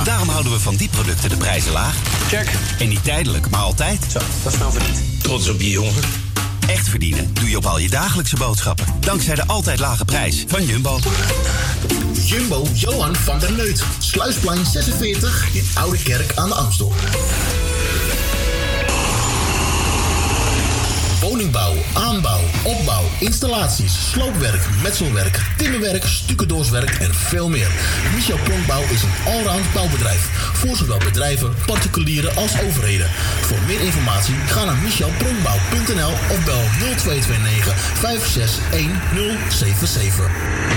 Daarom 0.04 0.30
houden 0.30 0.52
we 0.52 0.60
van 0.60 0.76
die 0.76 0.90
producten 0.90 1.30
de 1.30 1.38
prijzen 1.38 1.72
laag. 1.72 1.96
Check. 2.28 2.52
En 2.80 2.90
niet 2.90 3.04
tijdelijk, 3.04 3.50
maar 3.50 3.62
altijd. 3.62 4.06
Zo, 4.12 4.20
dat 4.44 4.54
is 4.54 4.60
nou 4.60 4.72
verdiend. 4.72 5.24
Trots 5.24 5.50
op 5.50 5.62
je 5.62 5.70
jongen. 5.70 6.04
Echt 6.68 6.90
verdienen 6.90 7.34
doe 7.34 7.50
je 7.50 7.58
op 7.58 7.66
al 7.66 7.78
je 7.78 7.90
dagelijkse 7.90 8.36
boodschappen. 8.36 8.86
Dankzij 9.00 9.36
de 9.36 9.46
altijd 9.46 9.80
lage 9.80 10.06
prijs 10.06 10.46
van 10.48 10.66
Jumbo. 10.66 11.00
Jumbo 12.28 12.68
Johan 12.74 13.16
van 13.16 13.40
der 13.40 13.52
Neut. 13.52 13.84
Sluisplein 14.00 14.66
46 14.66 15.48
in 15.54 15.64
Oude 15.74 16.04
Kerk 16.04 16.32
aan 16.36 16.50
de 16.50 16.56
Amstel. 16.56 16.94
Woningbouw, 21.22 21.76
aanbouw, 21.94 22.42
opbouw, 22.64 23.04
installaties, 23.20 24.10
sloopwerk, 24.12 24.68
metselwerk, 24.84 25.42
timmerwerk, 25.58 26.06
stucadoorswerk 26.06 26.90
en 26.90 27.14
veel 27.14 27.50
meer. 27.50 27.72
Michel 28.16 28.38
Pronkbouw 28.44 28.84
is 28.92 29.04
een 29.04 29.14
allround 29.26 29.74
bouwbedrijf 29.74 30.30
voor 30.54 30.76
zowel 30.76 30.98
bedrijven, 30.98 31.54
particulieren 31.66 32.36
als 32.36 32.62
overheden. 32.62 33.10
Voor 33.42 33.60
meer 33.68 33.82
informatie 33.82 34.36
ga 34.36 34.64
naar 34.64 34.78
michelpronkbouw.nl 34.84 36.12
of 36.12 36.46
bel 36.46 36.64
0229 36.80 37.94
561077. 37.94 40.77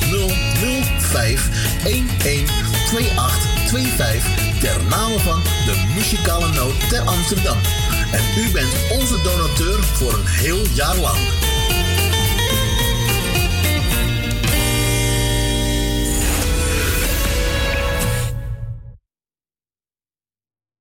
005 0.11 1.49
2825 1.83 4.59
ter 4.59 4.83
naam 4.89 5.19
van 5.19 5.43
de 5.43 5.91
muzikale 5.95 6.53
noot 6.53 6.89
ter 6.89 7.01
Amsterdam. 7.01 7.57
En 8.11 8.43
u 8.43 8.51
bent 8.51 8.73
onze 8.91 9.21
donateur 9.21 9.83
voor 9.83 10.13
een 10.13 10.25
heel 10.25 10.65
jaar 10.73 10.97
lang. 10.97 11.17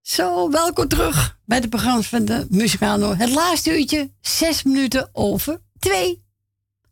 Zo, 0.03 0.51
welkom 0.51 0.89
terug 0.89 1.39
bij 1.45 1.59
het 1.59 1.71
programma 1.71 2.03
van 2.03 2.25
de 2.25 2.47
Muzikale 2.49 2.99
Noot. 2.99 3.17
Het 3.17 3.31
laatste 3.31 3.79
uurtje, 3.79 4.11
zes 4.21 4.63
minuten 4.63 5.09
over 5.13 5.61
twee. 5.79 6.25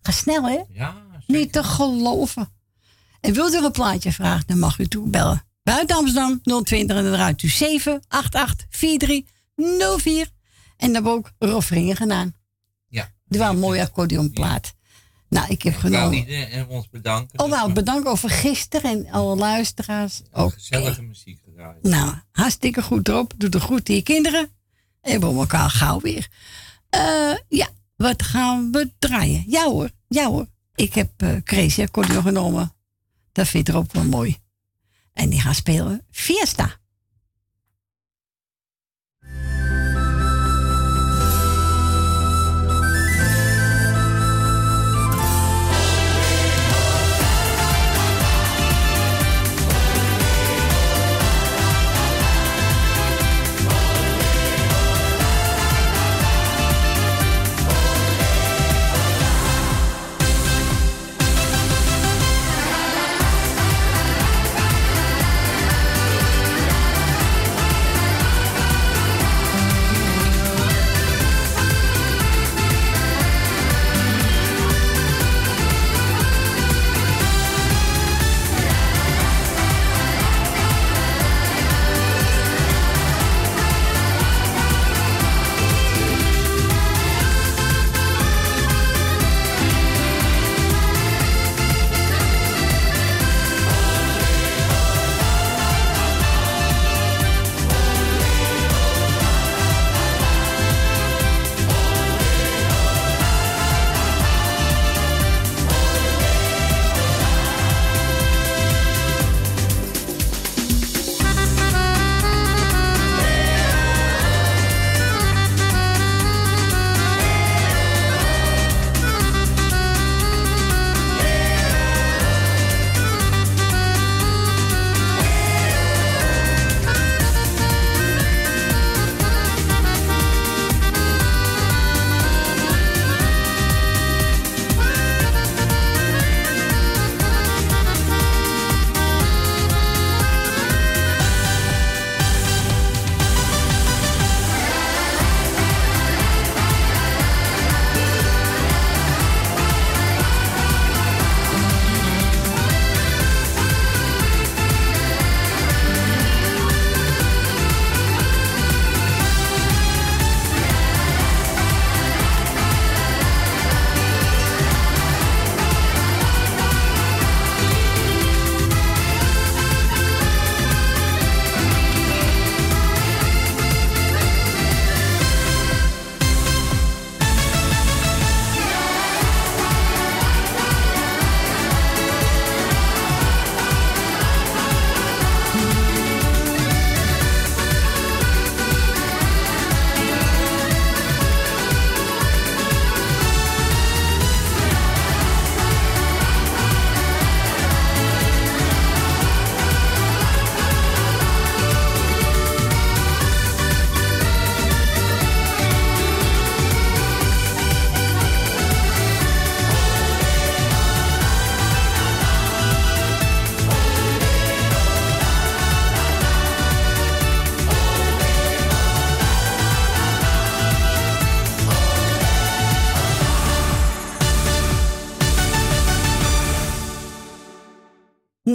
Ga 0.01 0.13
snel, 0.13 0.49
hè? 0.49 0.63
Ja. 0.69 1.08
Niet 1.29 1.53
te 1.53 1.63
geloven. 1.65 2.49
En 3.21 3.33
wilt 3.33 3.55
u 3.55 3.65
een 3.65 3.71
plaatje 3.73 4.13
vragen, 4.13 4.47
dan 4.47 4.59
mag 4.59 4.79
u 4.79 4.87
toe 4.87 5.09
bellen. 5.09 5.43
Buiten 5.63 5.97
Amsterdam 5.97 6.41
020 6.65 6.97
en 6.97 7.03
dan 7.03 7.13
draait 7.13 7.43
u 7.43 7.49
788 7.49 8.67
4304. 8.71 10.29
En 10.77 10.93
dan 10.93 11.07
ook 11.07 11.33
refreinen 11.39 11.97
gedaan. 11.97 12.35
Ja. 12.89 13.13
Die 13.25 13.39
waren 13.39 13.55
een 13.55 13.61
mooie 13.61 13.81
accordeonplaat. 13.83 14.75
Nou, 15.29 15.49
ik 15.49 15.63
heb 15.63 15.73
Ik 15.73 15.79
genomen. 15.79 16.11
niet 16.11 16.29
eh, 16.29 16.69
ons 16.71 16.89
bedanken. 16.89 17.39
Oh, 17.39 17.49
nou, 17.51 17.73
bedankt 17.73 18.07
over 18.09 18.31
gisteren 18.31 18.91
en 18.91 19.11
alle 19.13 19.37
luisteraars. 19.37 20.23
Ook. 20.33 20.53
Gezellige 20.53 21.03
muziek 21.03 21.41
gedraaid. 21.45 21.83
Nou, 21.83 22.15
hartstikke 22.33 22.83
goed 22.83 23.09
erop. 23.09 23.33
Doe 23.37 23.49
de 23.49 23.61
goed 23.61 23.89
aan 23.89 23.95
je 23.95 24.03
kinderen. 24.03 24.51
En 25.01 25.21
we 25.21 25.27
elkaar 25.27 25.71
gauw 25.71 26.01
weer. 26.01 26.29
Eh, 26.91 27.35
ja, 27.49 27.69
wat 27.97 28.23
gaan 28.23 28.73
we 28.73 28.93
draaien? 28.99 29.45
Ja 29.47 29.65
hoor, 29.65 29.91
ja 30.09 30.27
hoor. 30.27 30.47
Ik 30.79 30.95
heb 30.95 31.23
uh, 31.23 31.37
Crazy 31.45 31.83
accordeon 31.83 32.23
genomen. 32.23 32.73
Dat 33.33 33.49
vind 33.49 33.69
ik 33.69 33.75
er 33.75 33.81
ook 33.81 33.93
wel 33.93 34.05
mooi. 34.05 34.37
En 35.13 35.29
die 35.29 35.41
gaan 35.41 35.55
spelen. 35.55 36.05
Fiesta 36.11 36.77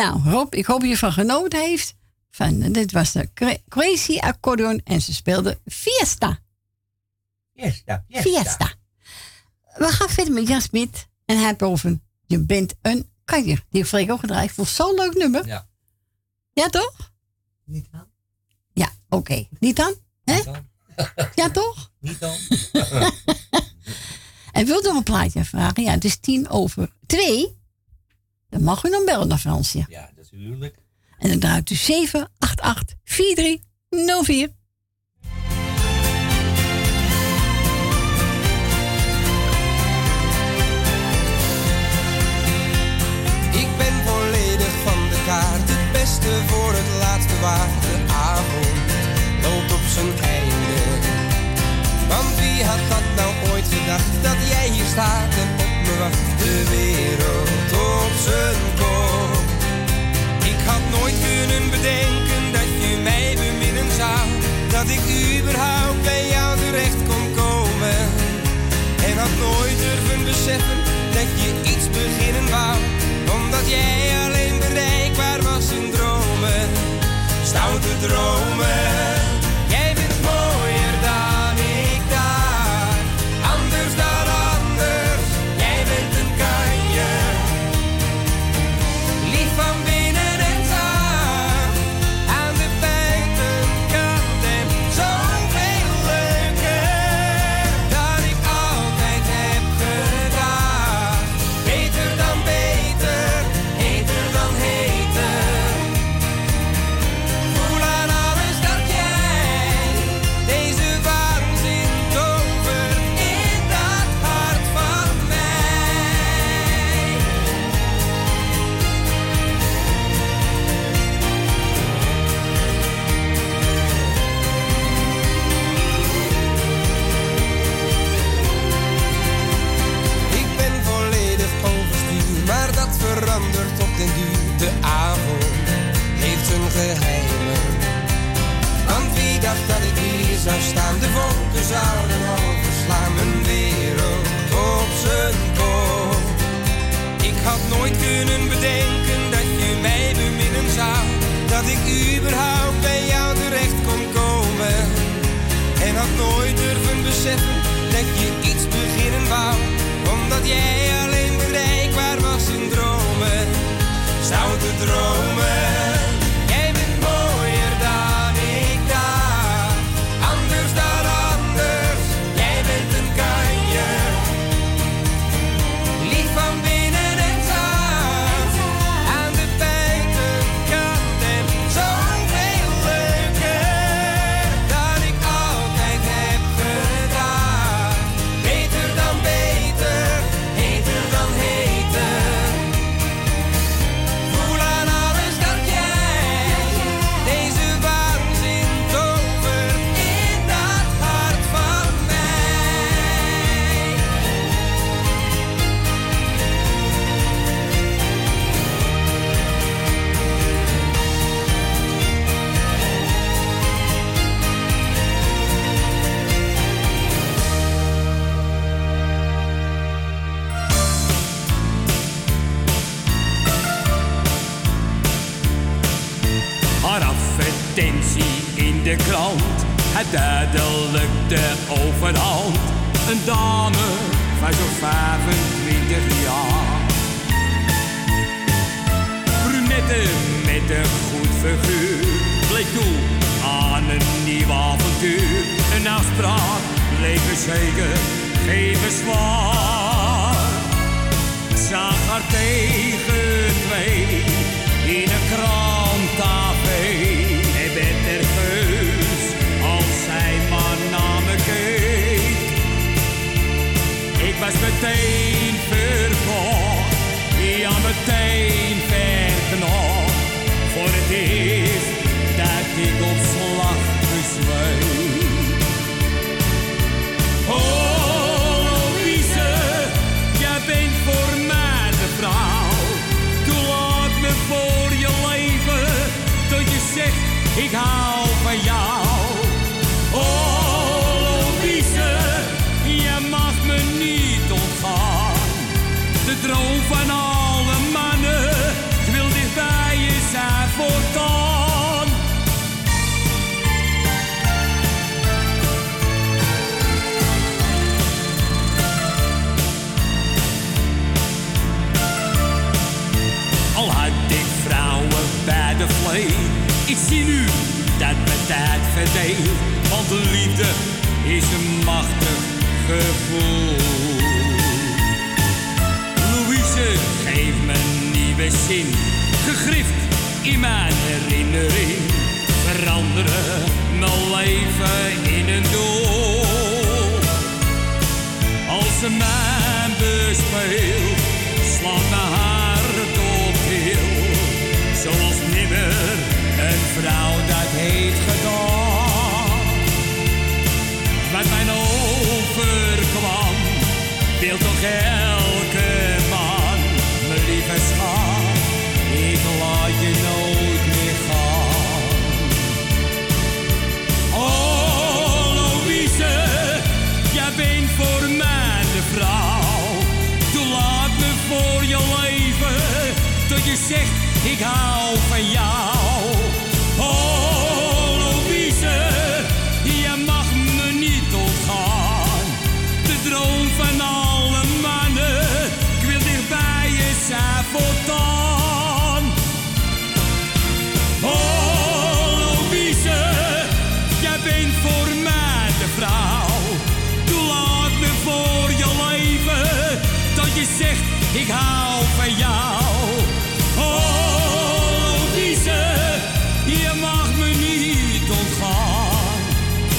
Nou, 0.03 0.29
Rob, 0.29 0.53
ik 0.53 0.65
hoop 0.65 0.79
dat 0.79 0.89
je 0.89 0.97
van 0.97 1.11
genoten 1.13 1.59
heeft. 1.59 1.95
Van, 2.31 2.59
dit 2.71 2.91
was 2.91 3.11
de 3.11 3.29
Cra- 3.33 3.57
Crazy 3.67 4.17
Accordion 4.17 4.81
en 4.83 5.01
ze 5.01 5.13
speelde 5.13 5.59
Fiesta. 5.65 6.39
Fiesta, 7.55 8.05
Fiesta. 8.09 8.73
We 9.77 9.85
gaan 9.87 10.09
verder 10.09 10.33
met 10.33 10.47
Jan 10.47 10.61
Smit 10.61 11.07
en 11.25 11.37
hij 11.39 11.55
over 11.59 11.99
Je 12.25 12.39
bent 12.39 12.73
een 12.81 13.09
kanjer. 13.25 13.55
Die 13.55 13.79
heeft 13.79 13.89
Freek 13.89 14.11
ook 14.11 14.19
gedraaid. 14.19 14.49
Ik 14.49 14.55
vond 14.55 14.67
zo'n 14.67 14.95
leuk 14.95 15.13
nummer. 15.13 15.45
Ja. 15.47 15.67
Ja, 16.53 16.67
toch? 16.69 17.13
Niet 17.65 17.87
aan. 17.91 18.11
Ja, 18.73 18.89
oké. 19.09 19.47
Niet 19.59 19.75
dan? 19.75 19.95
Hè? 20.23 20.41
Ja, 21.35 21.49
toch? 21.49 21.91
Niet 21.99 22.19
dan. 22.19 22.35
En 24.51 24.65
wilt 24.65 24.83
u 24.85 24.87
nog 24.87 24.97
een 24.97 25.03
plaatje 25.03 25.45
vragen? 25.45 25.83
Ja, 25.83 25.91
het 25.91 26.05
is 26.05 26.17
tien 26.17 26.49
over 26.49 26.93
twee. 27.05 27.57
Dan 28.53 28.63
mag 28.63 28.83
u 28.83 28.89
dan 28.89 29.05
bellen 29.05 29.27
naar 29.27 29.37
Fransje. 29.37 29.85
Ja, 29.89 30.09
natuurlijk. 30.15 30.75
En 31.19 31.29
dan 31.29 31.39
draait 31.39 31.69
u 31.69 31.75
788 31.75 32.97
4304. 33.03 34.49
Ik 43.51 43.69
ben 43.77 43.93
volledig 44.05 44.73
van 44.83 44.99
de 45.09 45.23
kaart, 45.25 45.69
het 45.69 45.91
beste 45.91 46.31
voor 46.47 46.73
het 46.73 46.89
laatste 46.99 47.39
waar. 47.39 47.69
De 47.81 48.13
avond 48.13 48.77
loopt 49.41 49.73
op 49.73 49.85
zijn 49.95 50.11
einde. 50.21 50.75
Want 52.07 52.35
wie 52.39 52.63
had 52.63 52.89
dat 52.89 53.05
nou 53.15 53.51
ooit 53.51 53.67
gedacht, 53.67 54.23
dat 54.23 54.37
jij 54.49 54.69
hier 54.69 54.85
staat 54.85 55.33
en 55.43 55.49
op 55.53 55.73
me 55.85 55.97
wacht. 55.99 56.39
De 56.39 56.63
wereld 56.69 57.62
Ik 60.43 60.59
had 60.65 60.81
nooit 60.99 61.15
kunnen 61.27 61.69
bedenken 61.69 62.51
dat 62.51 62.69
je 62.81 62.97
mij 63.03 63.35
beminnen 63.35 63.91
zou. 63.91 64.27
Dat 64.67 64.87
ik 64.89 65.01
überhaupt 65.39 66.01
bij 66.03 66.27
jou 66.27 66.57
terecht 66.57 67.01
kon 67.07 67.33
komen. 67.35 67.99
En 69.05 69.17
had 69.17 69.35
nooit 69.39 69.77
durven 69.77 70.23
beseffen 70.23 70.79
dat 71.13 71.29
je 71.41 71.49
iets 71.71 71.89
beginnen 71.89 72.49
wou. 72.49 72.77
Omdat 73.39 73.69
jij 73.69 74.25
alleen 74.25 74.59
bereikbaar 74.59 75.41
was 75.41 75.71
in 75.71 75.91
dromen. 75.91 76.67
Stoute 77.43 77.97
dromen. 78.01 79.02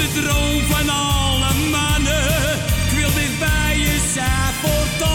De 0.04 0.20
droom 0.20 0.60
van 0.60 0.88
alle 0.88 1.54
mannen, 1.70 2.24
ik 2.84 2.90
wil 2.96 3.12
dicht 3.14 3.38
bij 3.38 3.78
je 3.78 4.10
zijn 4.12 4.52
voortaan. 4.60 5.12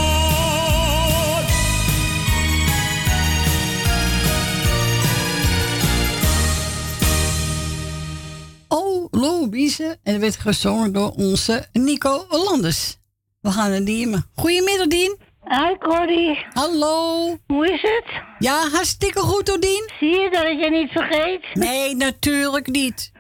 Oh, 8.68 9.08
Louise. 9.12 9.98
En 10.04 10.12
dat 10.12 10.22
werd 10.22 10.36
gezongen 10.36 10.94
door 10.94 11.12
onze 11.12 11.66
Nico 11.74 12.26
Landers. 12.30 12.98
We 13.42 13.52
gaan 13.52 13.70
naar 13.70 13.84
Diemen. 13.84 14.26
Goedemiddag, 14.36 14.88
Dien. 14.88 15.18
Hi, 15.44 15.78
Corrie. 15.80 16.46
Hallo. 16.54 17.38
Hoe 17.48 17.72
is 17.72 17.82
het? 17.82 18.06
Ja, 18.40 18.70
hartstikke 18.72 19.20
goed, 19.20 19.48
hoor, 19.48 19.60
Dien. 19.60 19.90
Zie 20.00 20.10
je 20.10 20.30
dat 20.32 20.44
ik 20.44 20.60
je 20.64 20.70
niet 20.70 20.92
vergeet? 20.92 21.46
Nee, 21.54 21.96
natuurlijk 21.96 22.68
niet. 22.68 23.12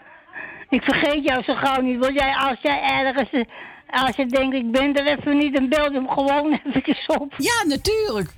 Ik 0.69 0.83
vergeet 0.83 1.23
jou 1.23 1.43
zo 1.43 1.53
gauw 1.55 1.81
niet. 1.81 1.99
Want 1.99 2.13
jij, 2.13 2.35
als 2.35 2.57
jij 2.61 2.81
ergens, 2.81 3.45
als 3.89 4.15
je 4.15 4.25
denkt 4.25 4.55
ik 4.55 4.71
ben 4.71 4.93
er 4.95 5.17
even 5.17 5.37
niet, 5.37 5.53
dan 5.53 5.69
bel 5.69 5.91
je 5.91 5.97
hem 5.97 6.09
gewoon 6.09 6.51
eventjes 6.65 7.05
op. 7.05 7.33
Ja, 7.37 7.63
natuurlijk. 7.67 8.29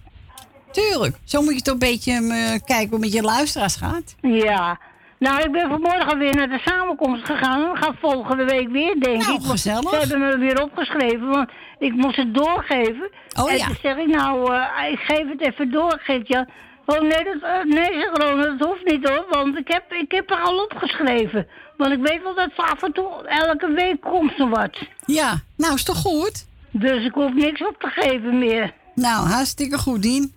Tuurlijk. 0.71 1.17
Zo 1.25 1.41
moet 1.41 1.53
je 1.55 1.61
toch 1.61 1.73
een 1.73 1.79
beetje 1.79 2.11
eh, 2.11 2.59
kijken 2.65 2.89
hoe 2.89 2.91
het 2.91 2.99
met 2.99 3.13
je 3.13 3.21
luisteraars 3.21 3.75
gaat. 3.75 4.15
Ja. 4.21 4.79
Nou, 5.19 5.41
ik 5.41 5.51
ben 5.51 5.69
vanmorgen 5.69 6.17
weer 6.17 6.35
naar 6.35 6.49
de 6.49 6.61
samenkomst 6.65 7.25
gegaan. 7.25 7.77
Ga 7.77 7.93
volgende 7.99 8.45
week 8.45 8.69
weer, 8.69 8.99
denk 8.99 9.21
Nou, 9.21 9.35
ik. 9.35 9.41
Gezellig. 9.41 9.89
Ze 9.89 9.95
hebben 9.95 10.19
me 10.19 10.37
weer 10.37 10.61
opgeschreven, 10.63 11.27
want 11.27 11.49
ik 11.79 11.93
moest 11.93 12.15
het 12.15 12.33
doorgeven. 12.33 13.09
Oh, 13.39 13.51
en 13.51 13.57
ja. 13.57 13.65
toen 13.65 13.75
zeg 13.81 13.97
ik, 13.97 14.07
nou, 14.07 14.53
eh, 14.55 14.91
ik 14.91 14.99
geef 14.99 15.29
het 15.29 15.41
even 15.41 15.71
door, 15.71 15.99
Geert-Jan. 16.01 16.47
Oh 16.85 16.99
nee, 16.99 17.23
dat, 17.23 17.41
eh, 17.41 17.63
nee, 17.63 18.05
Ronald, 18.05 18.59
dat 18.59 18.67
hoeft 18.67 18.85
niet 18.85 19.09
hoor, 19.09 19.25
want 19.29 19.57
ik 19.57 19.67
heb, 19.67 19.93
ik 19.93 20.11
heb 20.11 20.29
er 20.29 20.39
al 20.39 20.63
opgeschreven. 20.63 21.47
Want 21.81 21.93
ik 21.93 21.99
weet 22.01 22.23
wel 22.23 22.35
dat 22.35 22.49
ze 22.55 22.61
af 22.61 22.83
en 22.83 22.91
toe, 22.91 23.27
elke 23.27 23.71
week 23.71 24.01
komt 24.01 24.39
er 24.39 24.49
wat. 24.49 24.77
Ja, 25.05 25.41
nou 25.57 25.73
is 25.73 25.83
toch 25.83 25.97
goed? 25.97 26.45
Dus 26.71 27.05
ik 27.05 27.13
hoef 27.13 27.33
niks 27.33 27.61
op 27.67 27.75
te 27.79 27.87
geven 27.87 28.39
meer. 28.39 28.73
Nou, 28.95 29.27
hartstikke 29.27 29.77
goed, 29.77 30.01
Dien. 30.01 30.35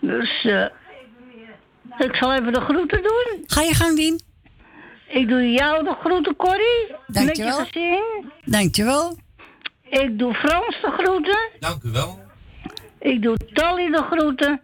Dus, 0.00 0.44
eh, 0.44 0.64
ik 1.98 2.14
zal 2.14 2.34
even 2.34 2.52
de 2.52 2.60
groeten 2.60 3.02
doen. 3.02 3.44
Ga 3.46 3.62
je 3.62 3.74
gang, 3.74 3.96
Dien. 3.96 4.20
Ik 5.06 5.28
doe 5.28 5.50
jou 5.50 5.84
de 5.84 5.96
groeten, 6.00 6.36
Corrie. 6.36 6.94
Dankjewel. 7.06 7.58
Met 7.58 7.68
je 7.72 7.80
gezin. 7.80 8.32
Dankjewel. 8.44 9.16
Ik 9.90 10.18
doe 10.18 10.34
Frans 10.34 10.80
de 10.82 10.90
groeten. 10.98 11.38
Dank 11.60 11.82
u 11.82 11.90
wel. 11.90 12.20
Ik 12.98 13.22
doe 13.22 13.36
Tally 13.52 13.90
de 13.90 14.02
groeten. 14.10 14.60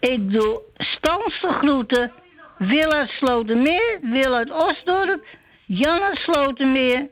Ik 0.00 0.32
doe 0.32 0.60
Stans 0.76 1.40
de 1.40 1.48
groeten. 1.48 2.12
Wil 2.60 2.92
uit 2.92 3.08
Slotermeer. 3.08 3.98
Wil 4.02 4.34
uit 4.34 4.50
Osdorp. 4.50 5.24
Jan 5.66 6.02
uit 6.02 6.18
Slotermeer. 6.18 7.08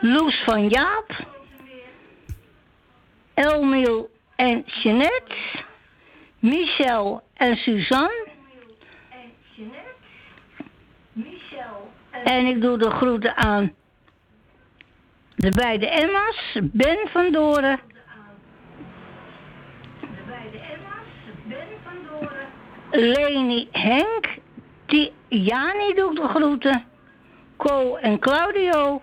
Loes 0.00 0.42
van 0.44 0.68
Jaap. 0.68 1.26
Elmiel 3.34 4.10
en 4.36 4.62
Jeanette. 4.66 5.34
Michel 6.38 7.22
en 7.34 7.56
Suzanne. 7.56 8.26
En 12.24 12.46
ik 12.46 12.60
doe 12.60 12.78
de 12.78 12.90
groeten 12.90 13.36
aan 13.36 13.74
de 15.36 15.50
beide 15.50 15.88
Emma's, 15.88 16.58
Ben 16.62 17.08
van 17.08 17.32
Doren. 17.32 17.80
Leni 22.90 23.68
Henk, 23.72 24.26
Tiani 24.86 25.94
doe 25.94 26.10
ik 26.10 26.16
de 26.16 26.28
groeten. 26.28 26.84
Co 27.56 27.96
en 27.96 28.18
Claudio. 28.18 29.02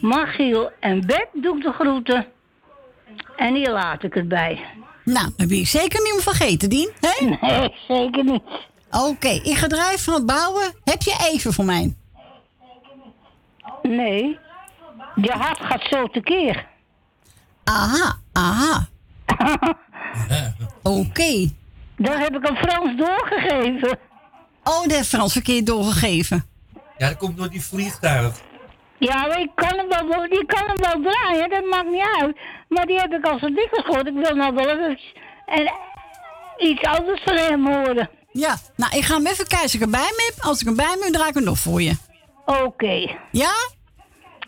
Machiel 0.00 0.70
en 0.80 1.06
Bet 1.06 1.28
doe 1.32 1.56
ik 1.56 1.62
de 1.62 1.72
groeten. 1.72 2.26
En 3.36 3.54
hier 3.54 3.70
laat 3.70 4.02
ik 4.02 4.14
het 4.14 4.28
bij. 4.28 4.60
Nou, 5.04 5.32
ben 5.36 5.56
je 5.56 5.66
zeker 5.66 6.00
niet 6.02 6.22
vergeten, 6.22 6.68
Dien. 6.68 6.92
Hè? 7.00 7.26
Nee, 7.40 7.74
zeker 7.88 8.24
niet. 8.24 8.42
Oké, 8.90 9.28
ik 9.28 9.56
ga 9.56 9.66
draaien 9.66 9.98
van 9.98 10.14
het 10.14 10.26
bouwen. 10.26 10.74
Heb 10.84 11.02
je 11.02 11.28
even 11.32 11.52
voor 11.52 11.64
mij? 11.64 11.96
Nee. 13.82 14.38
Je 15.14 15.30
hart 15.30 15.60
gaat 15.60 15.82
zo 15.90 16.06
tekeer. 16.06 16.66
Aha, 17.64 18.18
aha. 18.32 18.88
Oké. 20.82 21.48
Dat 22.02 22.18
heb 22.18 22.36
ik 22.36 22.48
aan 22.48 22.56
Frans 22.56 22.96
doorgegeven. 22.96 23.98
Oh, 24.64 24.82
dat 24.82 24.92
heeft 24.92 25.08
Frans 25.08 25.32
verkeerd 25.32 25.66
doorgegeven. 25.66 26.44
Ja, 26.98 27.08
dat 27.08 27.16
komt 27.16 27.36
door 27.36 27.50
die 27.50 27.62
vliegtuig. 27.64 28.40
Ja, 28.98 29.26
maar 29.26 29.40
ik 29.40 29.50
kan 29.54 29.78
hem 29.78 29.88
wel, 30.08 30.28
die 30.28 30.46
kan 30.46 30.66
hem 30.66 30.76
wel 30.76 31.12
draaien, 31.12 31.50
dat 31.50 31.64
maakt 31.64 31.90
niet 31.90 32.16
uit. 32.20 32.38
Maar 32.68 32.86
die 32.86 32.98
heb 32.98 33.12
ik 33.12 33.24
al 33.24 33.38
zo 33.38 33.46
dikwijls 33.46 33.84
gehoord. 33.86 34.06
Ik 34.06 34.14
wil 34.14 34.34
nou 34.34 34.54
wel 34.54 34.68
even 34.68 34.98
en 35.46 35.72
iets 36.58 36.82
anders 36.82 37.22
van 37.24 37.36
hem 37.36 37.66
horen. 37.66 38.10
Ja, 38.32 38.56
nou, 38.76 38.96
ik 38.96 39.04
ga 39.04 39.14
hem 39.14 39.26
even 39.26 39.46
kijken 39.46 39.62
als 39.62 39.74
ik 39.74 39.80
hem 39.80 39.90
bij 39.90 40.00
me 40.16 40.32
heb. 40.34 40.44
Als 40.44 40.60
ik 40.60 40.66
hem 40.66 40.76
bij 40.76 40.96
me 40.98 41.04
heb, 41.04 41.12
draai 41.12 41.28
ik 41.28 41.34
hem 41.34 41.44
nog 41.44 41.58
voor 41.58 41.82
je. 41.82 41.96
Oké. 42.46 43.16
Ja? 43.30 43.52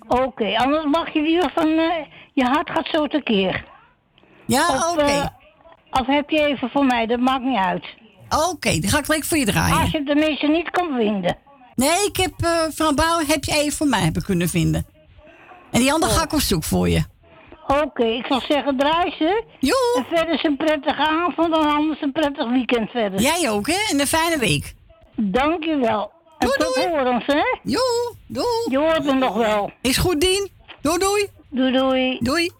Oké, 0.08 0.56
anders 0.56 0.84
mag 0.84 1.12
je 1.12 1.22
die 1.22 1.42
van 1.54 1.78
eh, 1.78 2.06
je 2.32 2.44
hart 2.44 2.70
gaat 2.70 2.86
zo 2.92 3.06
tekeer. 3.06 3.64
Ja, 4.46 4.90
oké. 4.92 5.02
eh, 5.02 5.26
of 6.00 6.06
heb 6.06 6.30
je 6.30 6.46
even 6.46 6.70
voor 6.70 6.84
mij, 6.84 7.06
dat 7.06 7.18
maakt 7.20 7.42
niet 7.44 7.58
uit. 7.58 7.84
Oké, 8.50 8.78
dan 8.78 8.90
ga 8.90 8.98
ik 8.98 9.04
gelijk 9.04 9.24
voor 9.24 9.38
je 9.38 9.44
draaien. 9.44 9.76
Als 9.80 9.90
je 9.90 9.96
het 9.98 10.06
tenminste 10.06 10.46
niet 10.46 10.70
kan 10.70 10.94
vinden. 10.96 11.36
Nee, 11.74 12.06
ik 12.06 12.16
heb 12.16 12.32
eh 12.40 12.50
van 12.74 12.94
Bouw 12.94 13.18
heb 13.26 13.44
je 13.44 13.52
even 13.52 13.72
voor 13.76 13.86
mij 13.86 14.00
hebben 14.00 14.22
kunnen 14.24 14.48
vinden. 14.48 14.86
En 15.70 15.80
die 15.80 15.92
andere 15.92 16.12
ga 16.12 16.22
ik 16.24 16.32
op 16.32 16.40
zoek 16.40 16.64
voor 16.64 16.88
je. 16.88 17.02
Oké, 17.66 18.04
ik 18.04 18.26
zal 18.26 18.40
zeggen 18.48 18.76
draai 18.76 19.10
ze. 19.18 19.44
Joe. 19.58 19.94
En 19.96 20.16
verder 20.16 20.34
is 20.34 20.42
een 20.44 20.56
prettige 20.56 21.06
avond 21.08 21.54
en 21.54 21.64
anders 21.74 22.00
een 22.02 22.12
prettig 22.12 22.48
weekend 22.50 22.90
verder. 22.90 23.20
Jij 23.20 23.50
ook, 23.50 23.66
hè? 23.66 23.78
En 23.90 24.00
een 24.00 24.06
fijne 24.06 24.38
week. 24.38 24.74
Dankjewel. 25.16 26.10
En 26.38 26.46
Doei, 26.46 26.58
tot 26.58 26.74
doei. 26.74 26.88
horens, 26.88 27.26
hè? 27.26 27.42
Joe, 27.62 28.14
doei. 28.26 28.46
Je 28.70 28.78
hoort 28.78 29.04
me 29.04 29.12
nog 29.12 29.34
wel. 29.36 29.70
Is 29.80 29.96
goed, 29.96 30.20
Dien. 30.20 30.48
Doei, 30.80 30.98
doei. 30.98 31.26
Doei, 31.50 31.72
doei. 31.72 32.18
Doei. 32.20 32.50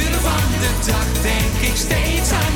uren 0.00 0.20
van 0.20 0.46
de 0.62 0.72
dag 0.86 1.22
denk 1.22 1.70
ik 1.70 1.76
steeds 1.76 2.30
aan 2.32 2.49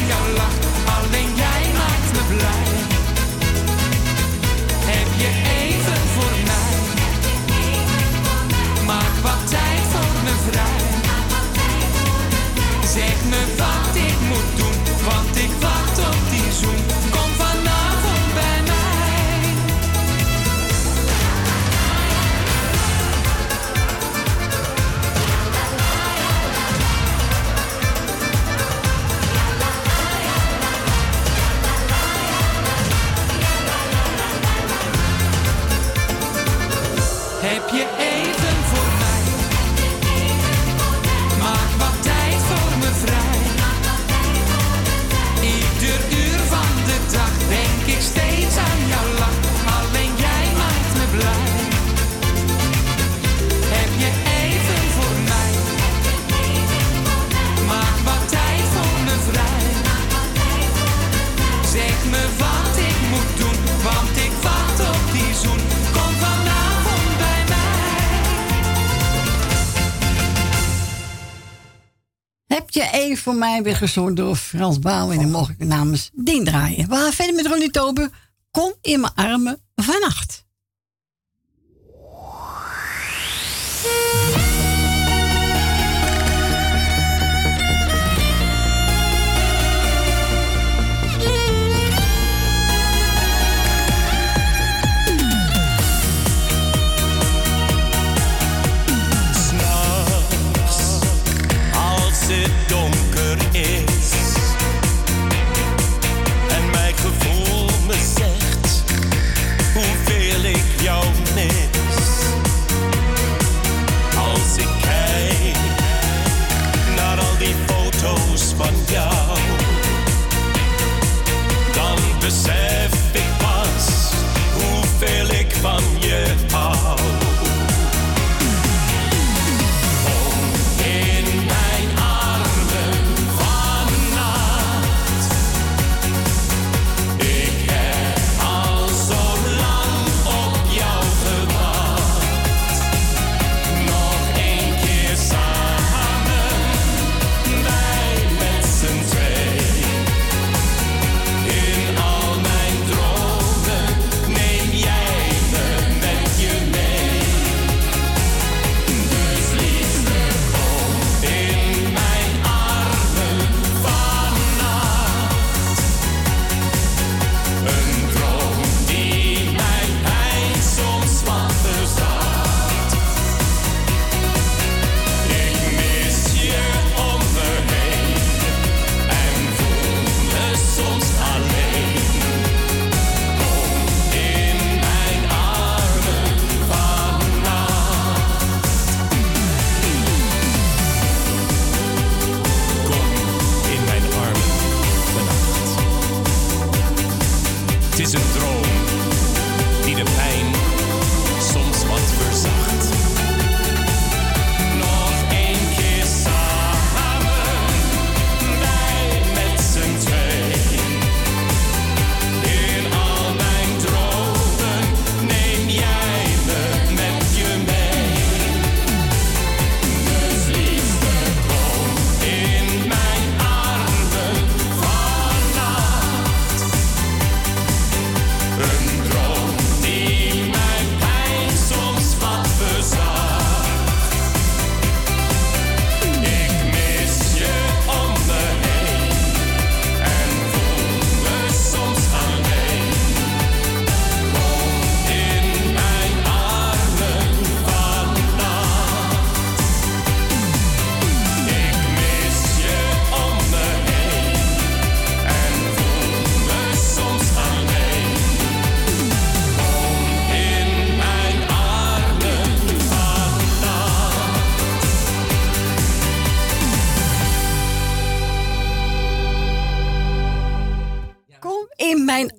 voor 73.25 73.35
mij 73.35 73.63
weer 73.63 73.77
gezongen 73.77 74.15
door 74.15 74.37
Frans 74.37 74.79
Baal 74.79 75.13
En 75.13 75.19
dan 75.19 75.31
mocht 75.31 75.51
ik 75.51 75.65
namens 75.65 76.11
Dien 76.13 76.45
draaien. 76.45 76.89
We 76.89 76.95
gaan 76.95 77.13
verder 77.13 77.35
met 77.35 77.47
Ronnie 77.47 77.71
Tober. 77.71 78.11
Kom 78.51 78.75
in 78.81 79.01
mijn 79.01 79.15
armen 79.15 79.61
vannacht. 79.75 80.44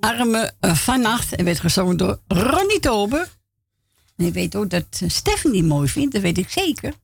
Arme 0.06 0.52
eh, 0.60 0.74
vannacht. 0.74 1.34
En 1.34 1.44
werd 1.44 1.60
gezongen 1.60 1.96
door 1.96 2.20
Ronnie 2.28 2.80
Tober. 2.80 3.28
En 4.16 4.26
ik 4.26 4.32
weet 4.32 4.56
ook 4.56 4.70
dat 4.70 5.00
uh, 5.02 5.08
Stefan 5.08 5.52
die 5.52 5.62
mooi 5.64 5.88
vindt. 5.88 6.12
Dat 6.12 6.22
weet 6.22 6.38
ik 6.38 6.50
zeker. 6.50 6.94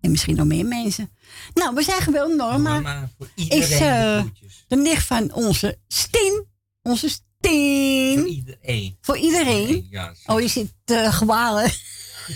En 0.00 0.10
misschien 0.10 0.36
nog 0.36 0.46
meer 0.46 0.66
mensen. 0.66 1.10
Nou, 1.54 1.74
we 1.74 1.82
zijn 1.82 2.00
geweldig 2.00 2.36
Norma. 2.36 2.72
Norma, 2.72 3.10
is 3.34 3.68
de 3.68 3.74
eh, 3.74 4.18
groetjes. 4.18 4.64
de 4.68 4.76
nicht 4.76 5.02
van 5.06 5.32
onze 5.32 5.78
Steen. 5.88 6.46
Onze 6.82 7.08
Steen. 7.08 8.18
Voor 8.18 8.28
iedereen. 8.28 8.96
Voor 9.00 9.16
iedereen. 9.18 9.86
Ja, 9.90 10.14
Oh, 10.26 10.40
je 10.40 10.48
zit 10.48 10.72
uh, 10.90 11.14
gewalen. 11.14 11.70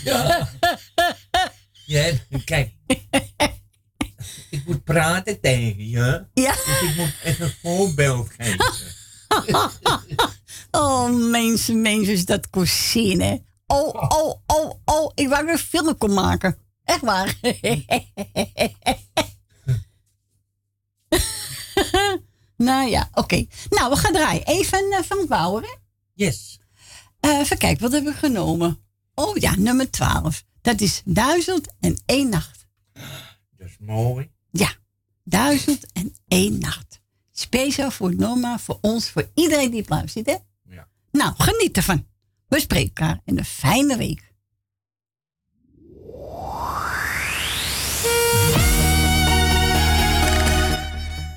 Ja. 0.03 0.49
Ja, 1.85 2.11
kijk. 2.45 2.73
ik 4.49 4.61
moet 4.65 4.83
praten 4.83 5.39
tegen 5.39 5.89
je. 5.89 6.25
Ja. 6.33 6.51
Dus 6.53 6.81
ik 6.89 6.95
moet 6.95 7.13
even 7.23 7.45
een 7.45 7.53
voorbeeld 7.61 8.29
geven. 8.37 8.73
oh, 10.71 11.29
mensen, 11.29 11.81
mensen, 11.81 12.13
is 12.13 12.25
dat 12.25 12.49
kozijn, 12.49 13.21
hè? 13.21 13.37
Oh, 13.67 13.93
oh, 13.93 14.33
oh, 14.45 14.71
oh. 14.85 15.11
Ik 15.15 15.27
wou 15.27 15.51
een 15.51 15.57
film 15.57 15.97
kon 15.97 16.13
maken. 16.13 16.57
Echt 16.83 17.01
waar. 17.01 17.39
nou 22.57 22.89
ja, 22.89 23.09
oké. 23.13 23.45
Nou, 23.69 23.89
we 23.89 23.95
gaan 23.95 24.13
draaien. 24.13 24.45
Even 24.45 24.85
uh, 24.91 24.99
van 24.99 25.25
Bauer, 25.27 25.61
hè? 25.61 25.73
Yes. 26.13 26.59
Uh, 27.21 27.39
even 27.39 27.57
kijken, 27.57 27.81
wat 27.81 27.91
hebben 27.91 28.13
we 28.13 28.19
genomen? 28.19 28.79
Oh 29.15 29.37
ja, 29.37 29.55
nummer 29.55 29.91
12. 29.91 30.43
Dat 30.61 30.81
is 30.81 31.01
Duizend 31.05 31.67
en 31.79 32.01
één 32.05 32.29
nacht. 32.29 32.67
Dat 33.57 33.67
is 33.67 33.77
mooi. 33.79 34.31
Ja, 34.51 34.75
Duizend 35.23 35.91
en 35.91 36.15
één 36.27 36.59
nacht. 36.59 37.01
Speciaal 37.37 37.91
voor 37.91 38.15
Norma, 38.15 38.59
voor 38.59 38.77
ons, 38.81 39.09
voor 39.09 39.29
iedereen 39.33 39.71
die 39.71 39.81
op 39.81 39.89
luistert, 39.89 40.25
hè? 40.25 40.35
Ja. 40.69 40.87
Nou, 41.11 41.33
geniet 41.37 41.77
ervan. 41.77 42.07
We 42.47 42.59
spreken 42.59 42.87
elkaar 42.87 43.21
in 43.25 43.37
een 43.37 43.45
fijne 43.45 43.97
week. 43.97 44.33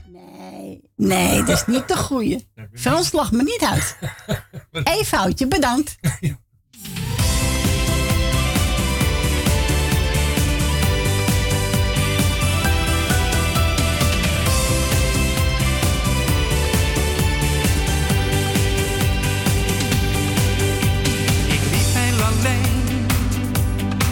Nee, 0.06 0.82
nee, 0.96 1.38
dat 1.38 1.48
is 1.48 1.66
niet 1.66 1.88
de 1.88 1.96
goeie. 1.96 2.48
Frans 2.72 3.12
lacht 3.12 3.32
me 3.32 3.42
niet 3.42 3.62
uit. 3.62 3.98
Eén 4.98 5.04
foutje, 5.04 5.48
bedankt. 5.48 5.96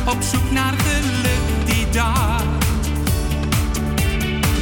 Op 0.07 0.23
zoek 0.23 0.51
naar 0.51 0.75
geluk 0.77 1.67
die 1.67 1.91
dag. 1.91 2.43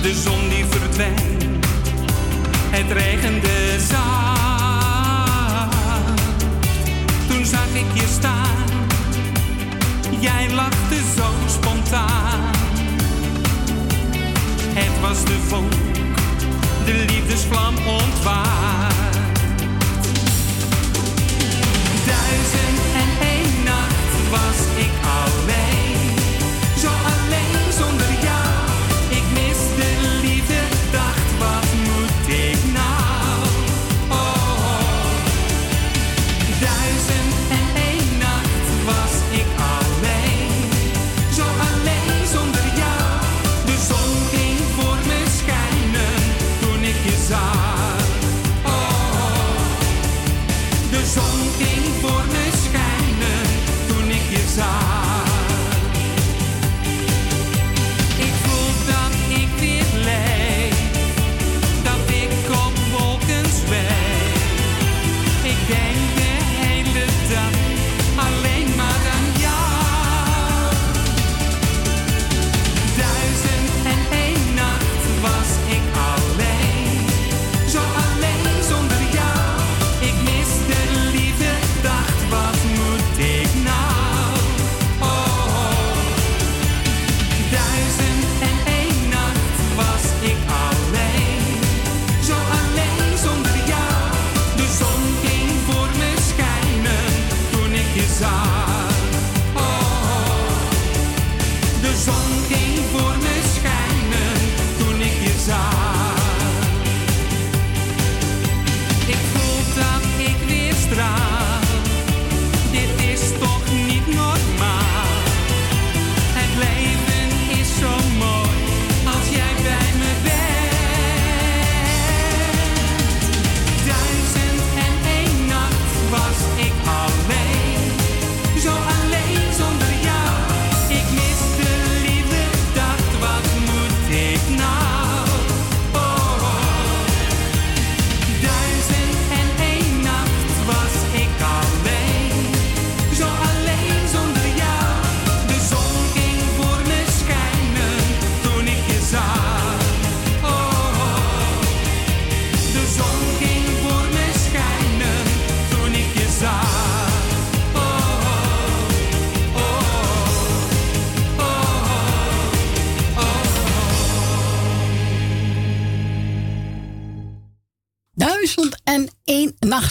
De 0.02 0.14
zon 0.14 0.48
die 0.48 0.64
verdween, 0.64 1.60
het 2.70 2.92
regende 2.92 3.78
zacht. 3.89 4.05
Toen 7.28 7.44
zag 7.44 7.66
ik 7.73 7.86
je 7.94 8.06
staan, 8.18 8.64
jij 10.20 10.50
lachte 10.52 10.97
zo 11.16 11.24
spontaan. 11.47 12.52
Het 14.74 15.00
was 15.00 15.24
de 15.24 15.39
vonk, 15.47 15.73
de 16.84 17.05
liefdesvlam 17.06 17.74
ontwaard. 17.76 19.14
Duizend 22.06 22.81
en 22.94 23.26
één 23.26 23.64
nacht 23.64 24.31
was 24.31 24.58
ik 24.76 24.92
alleen. 25.02 25.33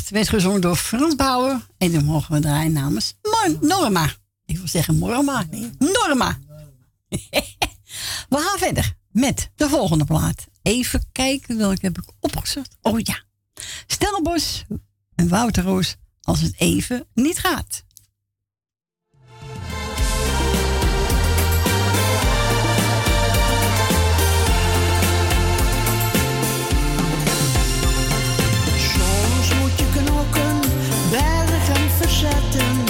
Nacht 0.04 0.16
werd 0.16 0.42
gezongen 0.42 0.62
door 0.62 0.76
Frans 0.76 1.16
Bauer. 1.16 1.68
En 1.78 1.92
dan 1.92 2.06
mogen 2.06 2.34
we 2.34 2.42
draaien 2.42 2.72
namens 2.72 3.14
Norma. 3.62 4.12
Ik 4.46 4.58
wil 4.58 4.68
zeggen 4.68 5.00
Norma. 5.00 5.44
Nee, 5.50 5.70
Norma. 5.80 6.40
we 8.30 8.38
gaan 8.38 8.58
verder 8.58 8.94
met 9.12 9.52
de 9.56 9.70
volgende 9.70 10.06
plaat. 10.06 10.48
Even 10.62 11.06
kijken 11.12 11.58
welke 11.58 11.80
heb 11.82 11.98
ik 11.98 12.04
opgezocht. 12.20 12.78
Oh 12.82 13.00
ja. 13.00 13.24
Stelbos 13.88 14.66
en 15.16 15.28
Wouter 15.28 15.64
Roos 15.64 15.96
als 16.22 16.42
het 16.42 16.54
even 16.58 17.08
niet 17.14 17.40
gaat. 17.40 17.84
acceptance 32.34 32.83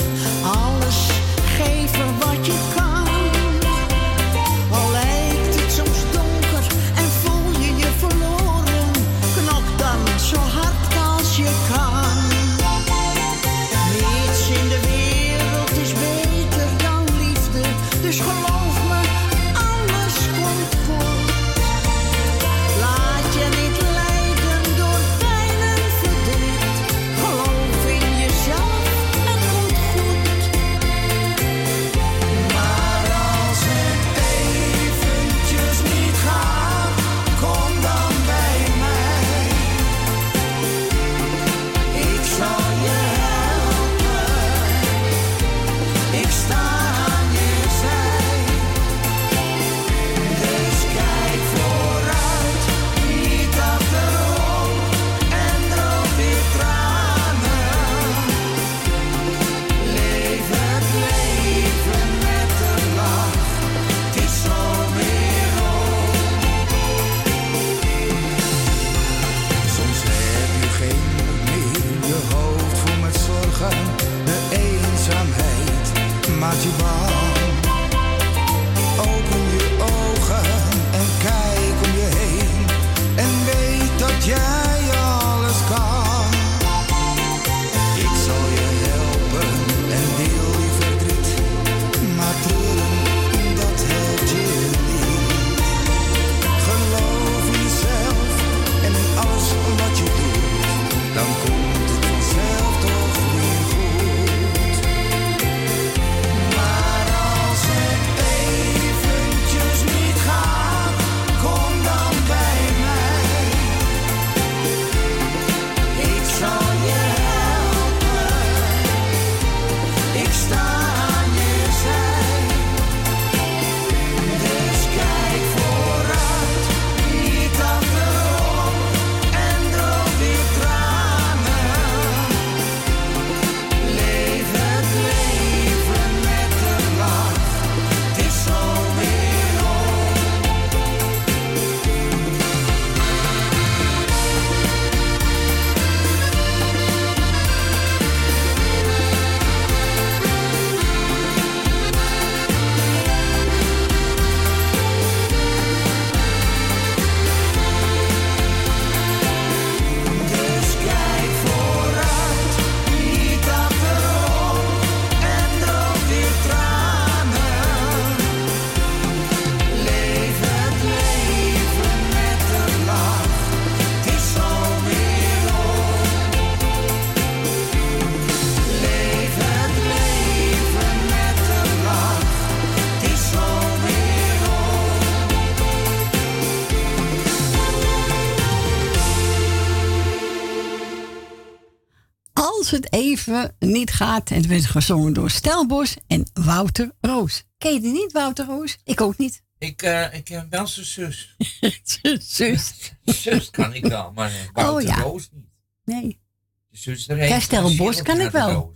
gaat. 193.92 194.30
En 194.30 194.38
het 194.38 194.46
werd 194.46 194.66
gezongen 194.66 195.14
door 195.14 195.30
Stelbos 195.30 195.96
en 196.08 196.26
Wouter 196.34 196.92
Roos. 197.02 197.44
Ken 197.58 197.74
je 197.74 197.80
die 197.80 197.92
niet, 197.92 198.12
Wouter 198.12 198.46
Roos? 198.46 198.78
Ik 198.84 199.02
ook 199.02 199.18
niet. 199.18 199.44
Ik, 199.58 199.82
eh 199.82 200.14
ik 200.14 200.28
heb 200.28 200.46
wel 200.50 200.68
zijn 200.68 200.86
zus. 200.86 201.36
zus. 202.38 202.94
zus 203.06 203.50
kan 203.50 203.74
ik 203.74 203.86
wel, 203.86 204.12
maar 204.12 204.30
eh, 204.30 204.36
Wouter 204.54 204.92
Oh, 204.92 204.96
ja. 204.96 205.02
Roos 205.02 205.30
niet. 205.32 205.50
Nee. 205.86 206.22
De 206.70 206.78
zus 206.78 207.08
er 207.08 207.18
Kijk, 207.18 207.42
Stellenbosch 207.42 208.02
kan 208.02 208.20
ik 208.20 208.32
wel. 208.32 208.74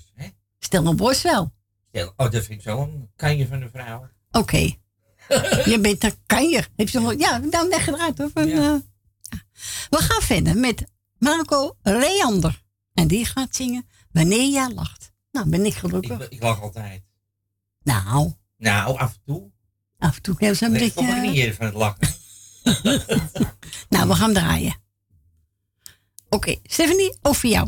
Stellenbosch 0.59 1.21
wel. 1.21 1.51
Stel, 1.89 2.13
oh, 2.17 2.31
dat 2.31 2.45
vind 2.45 2.49
ik 2.49 2.61
zo 2.61 2.81
een 2.81 3.09
kanje 3.15 3.47
van 3.47 3.59
de 3.59 3.69
vrouw. 3.73 4.09
Oké. 4.31 4.57
je 5.71 5.79
bent 5.81 6.03
een 6.03 6.13
kanjer. 6.25 6.67
Heb 6.75 6.89
je 6.89 6.99
nog, 6.99 7.13
ja, 7.17 7.37
nou 7.37 7.67
leg 7.67 7.87
eruit 7.87 8.17
hoor. 8.17 8.29
Van, 8.33 8.47
eh, 8.47 8.55
ja. 8.55 8.81
We 9.89 9.97
gaan 9.97 10.21
verder 10.21 10.57
met 10.57 10.83
Marco 11.17 11.75
Leander. 11.81 12.63
En 12.93 13.07
die 13.07 13.25
gaat 13.25 13.55
zingen 13.55 13.87
Wanneer 14.17 14.49
jij 14.51 14.69
lacht. 14.73 15.11
Nou, 15.31 15.49
ben 15.49 15.65
ik 15.65 15.73
gelukkig. 15.73 16.19
Ik, 16.25 16.29
ik 16.31 16.41
lach 16.41 16.61
altijd. 16.61 17.03
Nou, 17.83 18.33
Nou, 18.57 18.97
af 18.97 19.13
en 19.13 19.21
toe. 19.25 19.51
af 19.97 20.15
en 20.15 20.21
toe 20.21 20.35
hebben 20.37 20.57
ze 20.57 20.65
een 20.65 20.73
Ik 20.73 20.79
beetje... 20.79 20.99
op 20.99 21.05
mijn 21.05 21.21
knieën 21.31 21.53
van 21.53 21.65
het 21.65 21.75
lachen. 21.75 22.15
Nou, 23.89 24.07
we 24.07 24.15
gaan 24.15 24.33
draaien. 24.33 24.75
Oké, 26.29 26.55
Stephanie, 26.63 27.17
over 27.21 27.49
jou. 27.49 27.67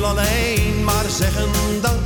Wil 0.00 0.08
alleen 0.08 0.84
maar 0.84 1.04
zeggen 1.08 1.48
dat 1.80 1.98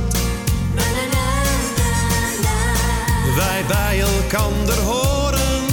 wij 3.35 3.63
bij 3.67 3.99
elkander 3.99 4.79
horen. 4.79 5.63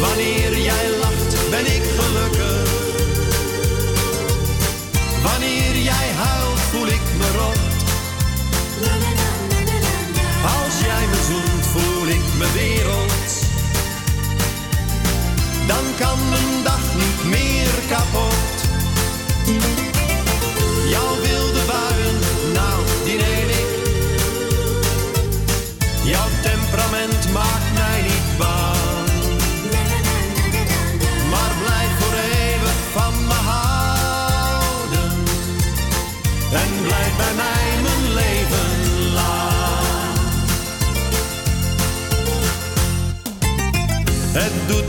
Wanneer 0.00 0.58
jij 0.58 0.90
lacht, 1.00 1.50
ben 1.50 1.66
ik 1.66 1.82
gelukkig. 1.98 2.70
Wanneer 5.22 5.76
jij 5.82 6.08
huilt, 6.16 6.60
voel 6.70 6.86
ik 6.86 7.06
me 7.18 7.31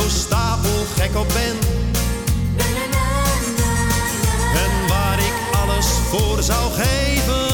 zo 0.00 0.08
stapelgek 0.08 1.16
op 1.16 1.28
ben. 1.28 1.58
En 4.54 4.88
waar 4.88 5.18
ik 5.18 5.34
alles 5.62 5.86
voor 5.86 6.42
zou 6.42 6.72
geven. 6.72 7.45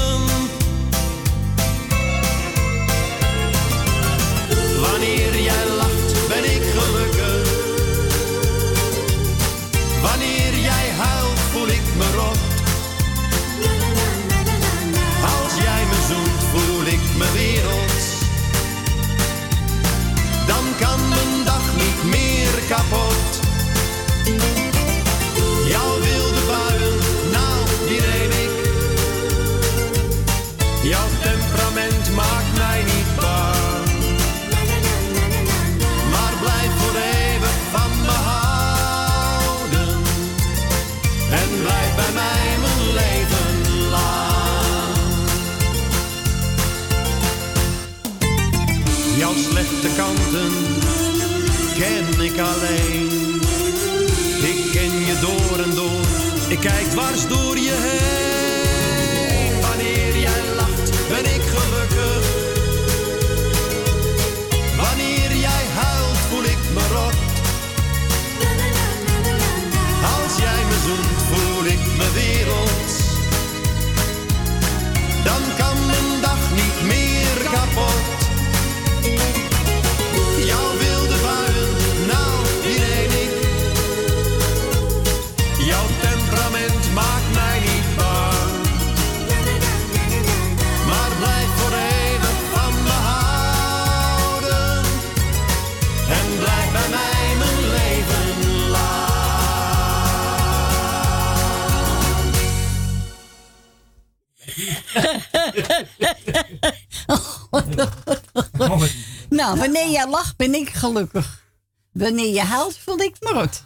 Nou, 109.57 109.59
wanneer 109.73 109.91
jij 109.91 110.09
lacht, 110.09 110.37
ben 110.37 110.55
ik 110.55 110.69
gelukkig. 110.69 111.45
Wanneer 111.93 112.33
je 112.35 112.41
huilt, 112.41 112.79
voel 112.79 112.99
ik 112.99 113.17
me 113.21 113.31
rot. 113.33 113.65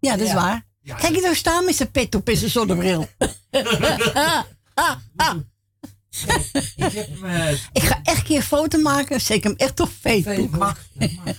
Ja, 0.00 0.10
dat 0.10 0.20
is 0.20 0.28
Ja. 0.28 0.34
waar. 0.34 0.66
Ja, 0.80 0.94
Kijk 0.94 1.14
je 1.14 1.20
nou 1.20 1.34
staan 1.34 1.64
met 1.64 1.74
zijn 1.76 1.90
pet 1.90 2.14
op 2.14 2.28
en 2.28 2.36
zijn 2.36 2.50
zonnebril. 2.50 3.08
Ik 6.76 6.92
heb 6.92 7.22
eh, 7.22 7.52
Ik 7.72 7.82
ga 7.82 8.00
echt 8.02 8.18
een 8.18 8.24
keer 8.24 8.36
een 8.36 8.42
foto 8.42 8.78
maken. 8.80 9.20
Zeker 9.20 9.50
hem 9.50 9.58
echt 9.58 9.80
op 9.80 9.88
Facebook. 10.00 10.50
Dat 10.50 10.60
mag, 10.60 10.78
dat 10.94 11.10
mag. 11.24 11.34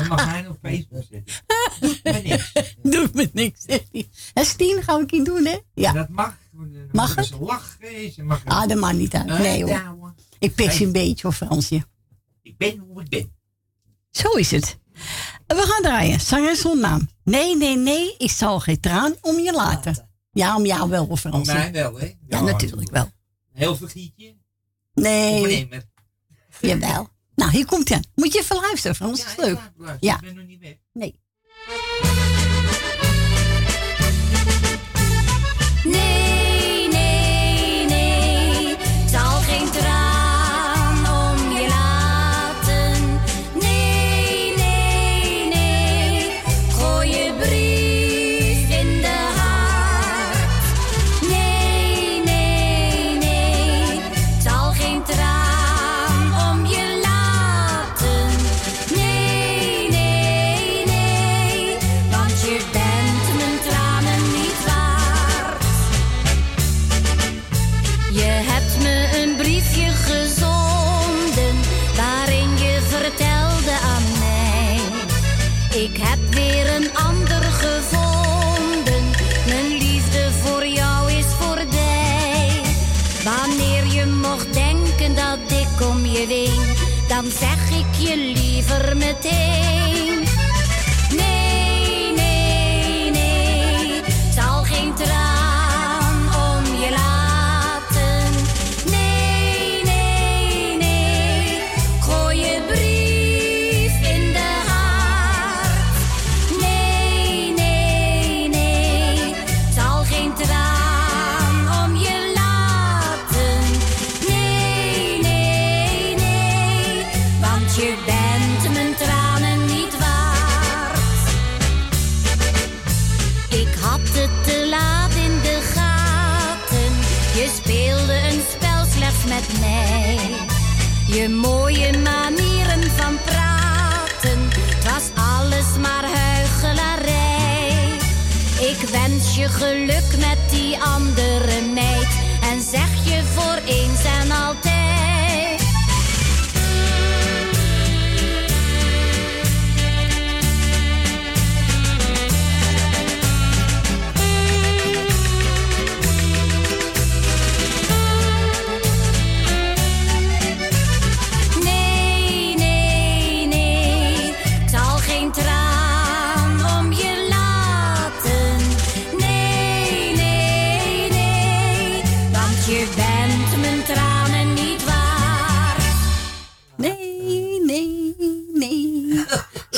Je 0.00 0.04
mag 0.08 0.26
mij 0.26 0.46
op 0.46 0.58
Facebook 0.62 1.04
zetten. 1.10 1.34
Doet 1.80 2.02
me 2.04 2.12
niks. 2.22 2.52
Doet 2.92 3.14
me 3.14 3.30
niks, 3.32 3.62
zegt 3.66 3.88
hij. 3.92 4.08
Stien, 4.44 4.82
gaan 4.82 5.06
we 5.06 5.16
een 5.16 5.24
doen, 5.24 5.44
hè? 5.46 5.58
Ja. 5.74 5.92
Dat 5.92 6.08
mag. 6.08 6.36
Mag 6.92 7.14
het? 7.14 7.26
Ze 7.26 7.36
lachen. 7.40 8.12
Ze 8.12 8.22
mag 8.22 8.42
Ah, 8.44 8.68
dat 8.68 8.78
mag 8.78 8.92
niet 8.92 9.14
uit. 9.14 9.28
Eh, 9.28 9.38
Nee, 9.38 9.64
hoor. 9.64 10.14
Ik 10.38 10.54
pik 10.54 10.70
je 10.70 10.84
een 10.84 10.92
beetje, 10.92 11.22
hoor, 11.22 11.32
Fransje. 11.32 11.86
Ik 12.46 12.56
ben 12.56 12.78
hoe 12.78 13.00
ik 13.00 13.08
ben. 13.08 13.32
Zo 14.10 14.30
is 14.30 14.50
het. 14.50 14.78
We 15.46 15.54
gaan 15.68 15.82
draaien. 15.82 16.20
Zanger 16.20 16.56
zonder 16.56 16.80
naam. 16.90 17.08
Nee, 17.24 17.56
nee, 17.56 17.76
nee, 17.76 18.14
ik 18.18 18.30
zal 18.30 18.60
geen 18.60 18.80
traan 18.80 19.14
om 19.20 19.38
je 19.38 19.52
laten. 19.52 20.08
Ja, 20.32 20.56
om 20.56 20.66
jou 20.66 20.90
wel, 20.90 21.06
Voor 21.06 21.16
Fransje. 21.16 21.52
mij 21.52 21.72
wel, 21.72 21.98
hè? 21.98 22.14
Ja, 22.28 22.40
natuurlijk 22.40 22.90
wel. 22.90 23.08
Heel 23.52 23.76
vergietje. 23.76 24.36
Nee. 24.94 25.40
Of 25.40 25.46
een 25.46 25.60
emmer. 25.62 25.84
Jawel. 26.60 27.08
Nou, 27.34 27.50
hier 27.50 27.66
komt 27.66 27.88
hij. 27.88 28.02
Moet 28.14 28.32
je 28.32 28.38
even 28.38 28.56
luisteren, 28.56 28.96
Frans. 28.96 29.20
Dat 29.24 29.30
is 29.30 29.36
leuk. 29.44 29.58
Ja. 30.00 30.14
Ik 30.14 30.20
ben 30.20 30.34
nog 30.34 30.46
niet 30.46 30.60
weg. 30.60 30.76
Nee, 30.92 31.20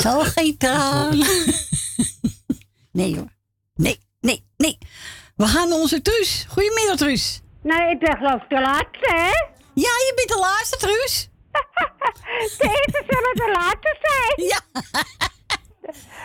Zal 0.01 0.23
geen 0.23 0.57
traan. 0.57 1.17
Nee 2.91 3.15
hoor. 3.15 3.27
Nee, 3.75 3.99
nee, 4.21 4.45
nee. 4.57 4.77
We 5.35 5.45
gaan 5.47 5.69
naar 5.69 5.77
onze 5.77 6.01
Truus. 6.01 6.45
Goedemiddag, 6.49 6.95
Truus. 6.97 7.41
Nee, 7.61 7.89
ik 7.89 7.99
ben 7.99 8.17
geloof 8.17 8.41
ik 8.43 8.49
de 8.49 8.61
laatste, 8.61 9.13
hè? 9.15 9.29
Ja, 9.73 9.93
je 10.07 10.11
bent 10.15 10.29
de 10.29 10.39
laatste, 10.39 10.77
Truus. 10.77 11.29
de 12.57 12.63
eerste 12.63 13.03
zullen 13.07 13.35
de 13.35 13.51
laatste 13.53 13.97
zijn. 14.01 14.47
Ja. 14.47 14.61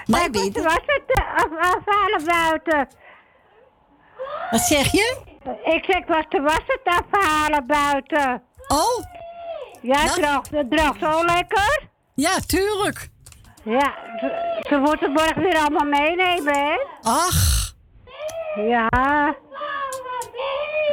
Maar 0.06 0.24
ik 0.24 0.34
was, 0.34 0.64
was 0.64 0.82
het 0.86 1.22
af, 1.36 1.74
afhalen 1.74 2.24
buiten. 2.24 2.88
Wat 4.50 4.60
zeg 4.60 4.92
je? 4.92 5.16
Ik 5.64 5.84
zeg, 5.84 6.06
was 6.06 6.24
de 6.28 6.40
was 6.40 6.60
het 6.66 6.80
afhalen 6.84 7.66
buiten. 7.66 8.42
Oh. 8.68 9.04
Ja, 9.82 10.00
het 10.00 10.12
droog, 10.12 10.66
droog 10.68 10.98
zo 10.98 11.24
lekker. 11.24 11.88
Ja, 12.14 12.38
tuurlijk. 12.46 13.08
Ja, 13.64 13.94
ze, 14.20 14.58
ze 14.68 14.76
moeten 14.78 15.12
het 15.12 15.20
morgen 15.20 15.42
weer 15.42 15.56
allemaal 15.58 15.86
meenemen, 16.00 16.54
hè? 16.54 16.76
Ach. 17.02 17.72
Ja. 18.56 18.88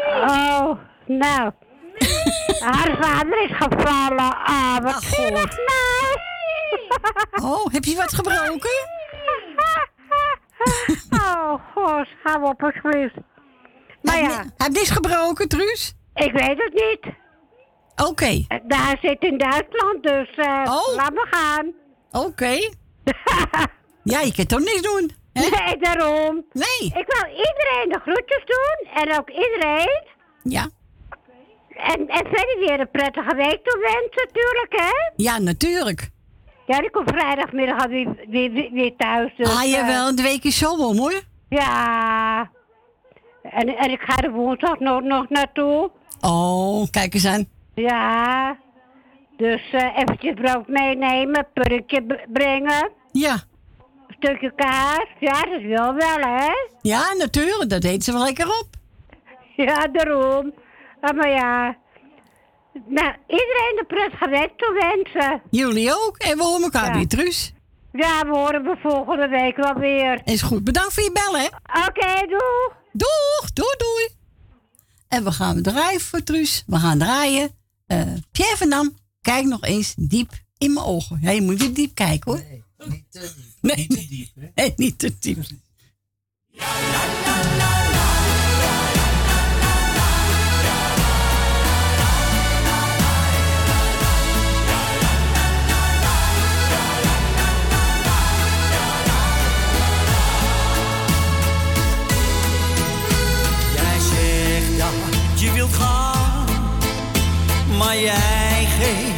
Oh, 0.08 0.77
nou. 1.06 1.51
Haar 2.69 2.98
vader 3.01 3.43
is 3.43 3.56
gevallen. 3.58 4.38
Ah, 4.45 4.77
wat 4.77 5.03
zielig 5.03 5.56
nou. 5.58 5.80
Oh, 7.51 7.66
heb 7.74 7.83
je 7.83 7.95
wat 7.95 8.14
gebroken? 8.14 8.69
oh, 11.24 11.53
god, 11.75 12.08
hou 12.24 12.43
op 12.43 12.64
alsjeblieft. 12.64 13.16
Maar 14.01 14.16
Heb 14.16 14.30
ja. 14.30 14.41
je 14.43 14.50
heb 14.64 14.72
niks 14.72 14.90
gebroken, 14.90 15.48
Truus? 15.48 15.93
Ik 16.14 16.32
weet 16.32 16.58
het 16.64 16.74
niet. 16.74 17.14
Oké. 18.09 18.45
Daar 18.64 18.98
zit 19.01 19.22
in 19.24 19.38
Duitsland, 19.38 20.03
dus 20.03 20.30
Oh. 20.66 20.95
laat 20.95 21.14
me 21.14 21.27
gaan. 21.32 21.74
Oké. 22.11 22.51
ja, 24.14 24.19
je 24.19 24.33
kunt 24.33 24.49
toch 24.49 24.59
niks 24.59 24.81
doen? 24.81 25.11
Hè? 25.33 25.41
Nee, 25.41 25.77
daarom. 25.77 26.45
Nee. 26.51 26.85
Ik 26.85 27.06
wil 27.07 27.25
iedereen 27.30 27.90
de 27.90 27.99
groetjes 28.01 28.43
doen. 28.45 28.93
En 28.93 29.19
ook 29.19 29.30
iedereen. 29.30 30.03
Ja. 30.43 30.69
En, 31.69 32.07
en 32.07 32.25
verder 32.25 32.57
weer 32.59 32.80
een 32.80 32.91
prettige 32.91 33.35
week 33.35 33.59
toewensen, 33.64 34.23
natuurlijk, 34.25 34.69
hè? 34.69 35.11
Ja, 35.15 35.40
natuurlijk. 35.40 36.09
Ja, 36.65 36.80
die 36.80 36.90
komt 36.90 37.09
vrijdagmiddag 37.09 37.85
weer, 37.85 38.15
weer, 38.27 38.69
weer, 38.72 38.95
thuis. 38.98 39.33
Dus, 39.38 39.49
ah, 39.49 39.64
eh, 39.64 39.72
jawel, 39.72 40.15
de 40.15 40.22
week 40.22 40.43
is 40.43 40.57
zo 40.57 40.72
om, 40.72 40.98
hoor. 40.98 41.22
Ja. 41.49 42.51
En, 43.43 43.77
en 43.77 43.91
ik 43.91 44.01
ga 44.01 44.17
er 44.17 44.31
woensdag 44.31 44.80
nog, 44.80 45.01
nog 45.01 45.30
naartoe. 45.30 45.91
Oh, 46.22 46.88
kijk 46.91 47.14
eens 47.14 47.25
aan. 47.25 47.45
Ja. 47.75 48.57
Dus 49.41 49.61
eh 49.71 49.97
eventjes 49.97 50.33
brood 50.33 50.67
meenemen, 50.67 51.47
purkje 51.53 52.25
brengen. 52.33 52.91
Ja. 53.11 53.33
Een 54.07 54.15
stukje 54.17 54.53
kaas. 54.55 55.07
Ja, 55.19 55.41
dat 55.41 55.61
wil 55.61 55.93
wel, 55.93 56.17
hè? 56.19 56.49
Ja, 56.81 57.13
natuurlijk. 57.13 57.69
Dat 57.69 57.83
eet 57.83 58.03
ze 58.03 58.11
wel 58.11 58.23
lekker 58.23 58.47
op. 58.47 58.67
Ja, 59.55 59.87
daarom. 59.87 60.53
Ah, 61.01 61.15
maar 61.17 61.29
ja. 61.29 61.75
Nou, 62.87 63.13
iedereen 63.27 63.75
de 63.75 63.83
prettige 63.87 64.29
week 64.29 64.51
toewensen. 64.57 65.41
Jullie 65.49 65.91
ook. 65.93 66.17
En 66.17 66.37
we 66.37 66.43
horen 66.43 66.63
elkaar 66.63 66.85
Ja. 66.85 66.93
weer, 66.93 67.07
Truus. 67.07 67.53
Ja, 67.91 68.21
we 68.25 68.35
horen 68.37 68.63
we 68.63 68.75
volgende 68.81 69.27
week 69.27 69.55
wel 69.55 69.73
weer. 69.73 70.21
Is 70.23 70.41
goed. 70.41 70.63
Bedankt 70.63 70.93
voor 70.93 71.03
je 71.03 71.11
bellen, 71.11 71.39
hè? 71.41 71.47
Oké, 71.87 72.27
doeg. 72.27 72.73
Doeg, 72.91 73.51
doei, 73.53 73.75
doei. 73.77 74.07
En 75.07 75.23
we 75.23 75.31
gaan 75.31 75.61
draaien 75.61 75.99
voor 76.01 76.23
Truus. 76.23 76.63
We 76.67 76.77
gaan 76.77 76.97
draaien. 76.99 77.49
Eh, 77.87 78.01
Pierre 78.31 78.57
van 78.57 78.69
Dam, 78.69 78.95
kijk 79.22 79.45
nog 79.45 79.64
eens 79.64 79.93
diep 79.98 80.32
in 80.58 80.74
mijn 80.74 80.85
ogen. 80.85 81.19
Ja, 81.22 81.30
je 81.32 81.41
moet 81.41 81.59
weer 81.59 81.74
diep 81.74 81.95
kijken, 81.95 82.32
hoor. 82.32 82.41
Nee, 82.41 82.64
niet 82.90 83.06
te 83.09 83.19
diep. 83.35 83.61
Nee, 83.61 83.75
Niet 83.75 83.90
te 83.90 84.08
diep, 84.08 84.30
hè? 84.35 84.48
nee, 84.56 84.74
niet 84.75 85.00
te 85.00 85.16
diep. 85.19 85.38
Jij 103.75 104.00
zegt 104.00 104.77
dat 104.77 105.40
je 105.40 105.51
wilt 105.51 105.74
gaan, 105.74 106.45
maar 107.77 107.98
jij 108.00 108.67
geeft 108.80 109.10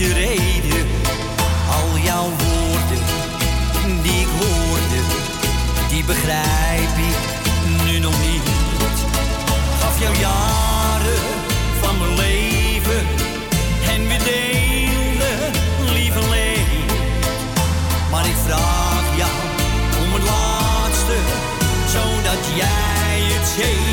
de 0.00 0.12
reden. 0.12 0.86
Al 1.78 1.98
jouw 1.98 2.28
woorden 2.28 3.02
die 4.02 4.20
ik 4.20 4.28
hoorde, 4.40 5.00
die 5.88 6.04
begrijp 6.04 6.94
ik 7.10 7.18
nu 7.84 7.98
nog 7.98 8.14
niet. 8.20 8.42
Gaf 9.80 10.00
jou 10.00 10.16
jaren 10.18 11.20
van 11.80 11.98
mijn 11.98 12.16
leven 12.16 13.06
en 13.92 14.00
we 14.08 14.16
deelden 14.30 15.52
lieverlee. 15.94 16.64
Maar 18.10 18.26
ik 18.26 18.38
vraag 18.46 19.04
jou 19.16 19.38
om 20.02 20.12
het 20.12 20.22
laatste, 20.22 21.16
zodat 21.94 22.42
jij 22.56 23.18
het 23.34 23.48
zeker 23.48 23.89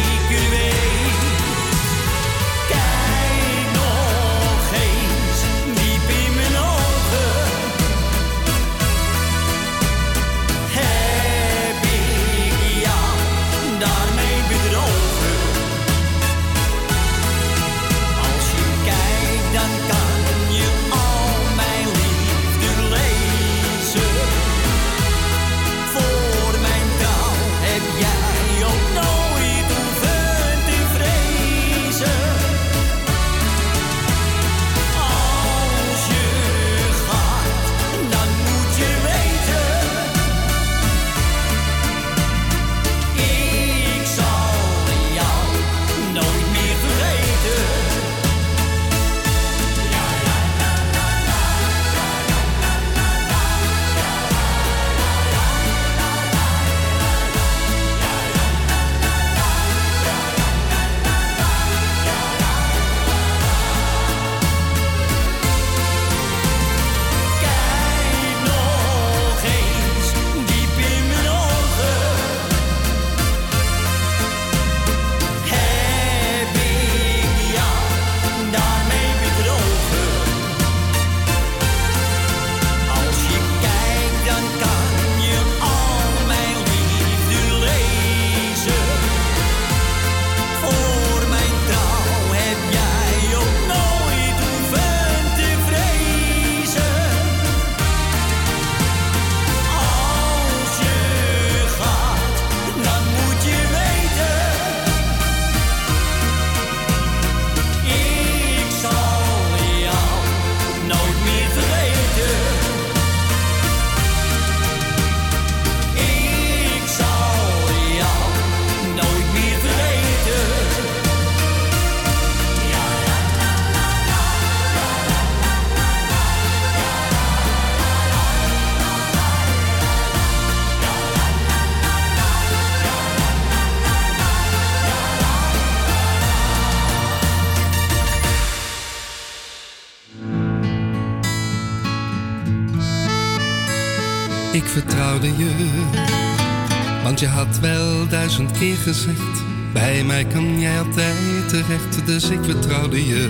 want 147.03 147.19
je 147.19 147.27
had 147.27 147.59
wel 147.59 148.07
duizend 148.07 148.51
keer 148.51 148.75
gezegd: 148.75 149.43
Bij 149.73 150.03
mij 150.03 150.25
kan 150.25 150.59
jij 150.59 150.79
altijd 150.79 151.49
terecht, 151.49 152.05
dus 152.05 152.29
ik 152.29 152.39
vertrouwde 152.43 153.07
je. 153.07 153.29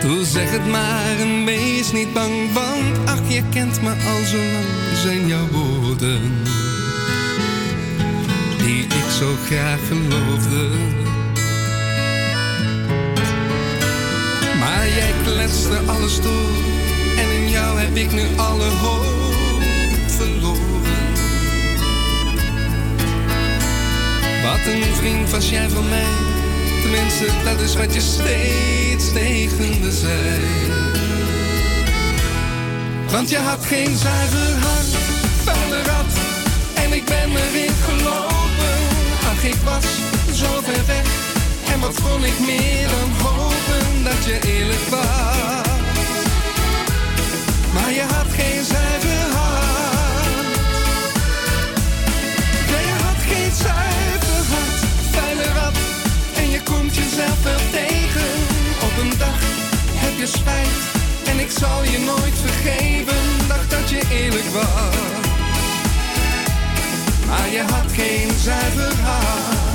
Doe 0.00 0.24
zeg 0.24 0.50
het 0.50 0.66
maar 0.66 1.18
en 1.20 1.44
wees 1.44 1.92
niet 1.92 2.12
bang, 2.12 2.52
want 2.52 3.08
ach, 3.08 3.28
je 3.28 3.42
kent 3.50 3.82
me 3.82 3.90
al 3.90 4.24
zo 4.24 4.36
lang, 4.36 4.96
zijn 5.02 5.26
jouw 5.26 5.48
woorden. 5.48 6.20
Die 8.58 8.82
ik 8.82 9.10
zo 9.18 9.34
graag 9.46 9.80
geloofde. 9.88 10.68
Maar 14.60 14.88
jij 14.88 15.12
kletste 15.24 15.78
alles 15.86 16.20
door 16.20 16.77
en 17.20 17.30
in 17.42 17.48
jou 17.50 17.78
heb 17.78 17.96
ik 17.96 18.12
nu 18.12 18.26
alle 18.36 18.64
hoop 18.64 19.34
verloren. 20.06 21.06
Wat 24.42 24.66
een 24.66 24.94
vriend 24.94 25.30
was 25.30 25.50
jij 25.50 25.68
van 25.68 25.88
mij, 25.88 26.12
tenminste 26.82 27.26
dat 27.44 27.60
is 27.60 27.76
wat 27.76 27.94
je 27.94 28.00
steeds 28.00 29.12
tegen 29.12 29.80
me 29.80 29.92
zei. 29.92 30.40
Want 33.10 33.30
je 33.30 33.38
had 33.38 33.64
geen 33.64 33.96
zuiver 33.96 34.54
hart, 34.60 34.94
vuile 35.44 35.82
rat, 35.82 36.12
en 36.74 36.92
ik 36.92 37.04
ben 37.04 37.30
erin 37.30 37.74
gelopen. 37.84 38.76
Ach, 39.30 39.44
ik 39.44 39.58
was 39.64 39.84
zo 40.38 40.60
ver 40.62 40.86
weg, 40.86 41.06
en 41.72 41.80
wat 41.80 42.00
kon 42.02 42.24
ik 42.24 42.38
meer 42.46 42.88
dan 42.88 43.26
hopen 43.26 44.04
dat 44.04 44.24
je 44.24 44.38
eerlijk 44.42 44.88
was. 44.90 45.57
Maar 47.80 47.92
je 47.92 48.00
had 48.00 48.26
geen 48.28 48.64
zuiver 48.64 49.36
hart. 49.36 50.56
Je 52.68 52.94
had 53.04 53.20
geen 53.30 53.52
zuiver 53.52 54.42
hart, 54.52 54.80
vuile 55.12 55.52
rat. 55.52 55.76
En 56.36 56.50
je 56.50 56.62
komt 56.62 56.94
jezelf 56.94 57.42
wel 57.42 57.62
tegen. 57.72 58.30
Op 58.82 59.02
een 59.02 59.18
dag 59.18 59.40
heb 59.94 60.18
je 60.18 60.26
spijt. 60.26 60.78
En 61.26 61.38
ik 61.38 61.50
zal 61.50 61.84
je 61.84 61.98
nooit 61.98 62.38
vergeven. 62.44 63.48
Dacht 63.48 63.70
dat 63.70 63.90
je 63.90 64.00
eerlijk 64.10 64.48
was. 64.52 64.96
Maar 67.26 67.48
je 67.50 67.62
had 67.62 67.92
geen 67.92 68.30
zuiver 68.38 68.94
hart. 69.02 69.67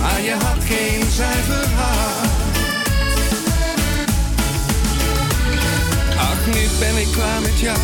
Maar 0.00 0.22
je 0.22 0.32
had 0.32 0.64
geen 0.64 1.10
zuiver 1.10 1.68
hart. 1.74 2.30
Ach, 6.16 6.46
nu 6.46 6.68
ben 6.78 6.96
ik 6.96 7.08
klaar 7.12 7.40
met 7.40 7.60
jou. 7.60 7.78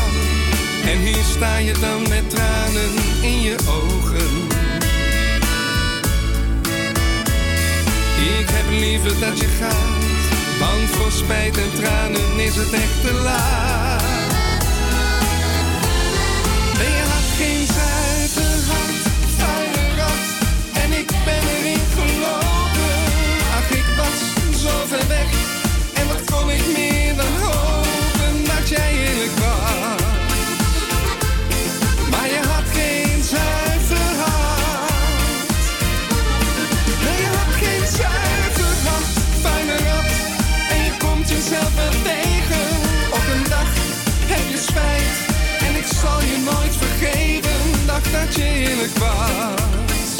En 0.84 0.98
hier 0.98 1.24
sta 1.36 1.56
je 1.56 1.72
dan 1.80 2.08
met 2.08 2.30
tranen 2.30 2.92
in 3.22 3.40
je 3.40 3.56
ogen. 3.68 4.46
Ik 8.38 8.48
heb 8.50 8.70
liever 8.70 9.20
dat 9.20 9.38
je 9.38 9.46
gaat. 9.46 10.06
Want 10.58 10.90
voor 10.90 11.12
spijt 11.12 11.56
en 11.56 11.72
tranen 11.74 12.38
is 12.38 12.56
het 12.56 12.72
echt 12.72 13.02
te 13.02 13.12
laat. 13.12 13.67
Dat 48.28 48.36
je 48.36 48.48
eerlijk 48.48 48.96
was. 48.96 50.16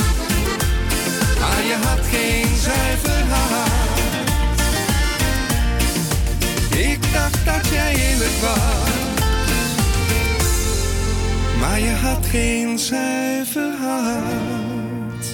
Maar 1.40 1.64
je 1.64 1.76
had 1.82 2.06
geen 2.06 2.56
zuiver 2.56 3.24
hart. 3.28 4.30
Ik 6.76 7.12
dacht 7.12 7.44
dat 7.44 7.68
jij 7.68 7.94
eerlijk 7.94 8.40
was. 8.40 8.96
Maar 11.58 11.80
je 11.80 11.90
had 11.90 12.26
geen 12.26 12.78
zuiver 12.78 13.76
hart. 13.76 15.26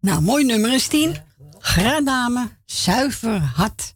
Nou, 0.00 0.22
mooi 0.22 0.44
nummer 0.44 0.72
is 0.72 0.86
tien. 0.86 1.16
Gradame, 1.58 2.48
zuiver 2.64 3.40
hart. 3.40 3.95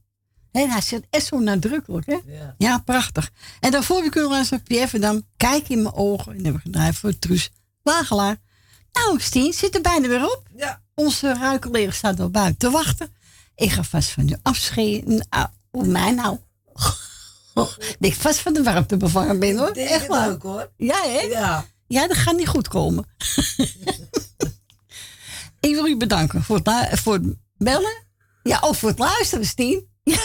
En 0.52 0.70
hij 0.70 0.80
zegt 0.80 1.02
echt 1.10 1.26
zo 1.26 1.38
nadrukkelijk, 1.38 2.06
hè? 2.06 2.18
Ja. 2.58 2.78
prachtig. 2.78 3.30
En 3.60 3.70
daarvoor 3.70 4.02
we 4.02 4.08
kunnen 4.08 4.30
luisteren 4.30 4.62
Pierre 4.62 4.88
Verdam. 4.88 5.22
Kijk 5.36 5.68
in 5.68 5.82
mijn 5.82 5.94
ogen. 5.94 6.32
En 6.32 6.34
hebben 6.44 6.52
we 6.52 6.60
gedraaid 6.60 6.94
voor 6.96 7.18
Truus 7.18 7.50
Wagelaar. 7.82 8.36
Nou, 8.92 9.20
Stien, 9.20 9.52
zit 9.52 9.74
er 9.74 9.80
bijna 9.80 10.08
weer 10.08 10.24
op. 10.24 10.42
Ja. 10.56 10.82
Onze 10.94 11.34
ruikeleraar 11.34 11.92
staat 11.92 12.20
al 12.20 12.30
buiten 12.30 12.58
te 12.58 12.70
wachten. 12.70 13.14
Ik 13.54 13.70
ga 13.70 13.82
vast 13.82 14.10
van 14.10 14.28
u 14.28 14.36
afscheiden. 14.42 15.26
Ah, 15.28 15.44
Hoe 15.70 15.86
mij 15.86 16.10
nou? 16.10 16.38
Ik 17.98 18.14
vast 18.14 18.38
van 18.38 18.52
de 18.52 18.62
warmte 18.62 18.96
bevangen 18.96 19.38
ben, 19.38 19.58
hoor. 19.58 19.74
Denk 19.74 19.88
Echt 19.88 20.06
waar. 20.06 20.30
ook, 20.30 20.42
hoor. 20.42 20.70
Ja, 20.76 21.02
hè? 21.02 21.20
Ja. 21.20 21.66
Ja, 21.86 22.06
dat 22.06 22.16
gaat 22.16 22.36
niet 22.36 22.48
goed 22.48 22.68
komen. 22.68 23.04
Ik 25.60 25.74
wil 25.74 25.86
u 25.86 25.96
bedanken 25.96 26.42
voor 26.42 26.60
het, 26.62 27.00
voor 27.00 27.12
het 27.12 27.36
bellen. 27.56 28.02
Ja, 28.42 28.58
of 28.60 28.78
voor 28.78 28.88
het 28.88 28.98
luisteren, 28.98 29.44
Stien. 29.46 29.88
Ja. 30.02 30.18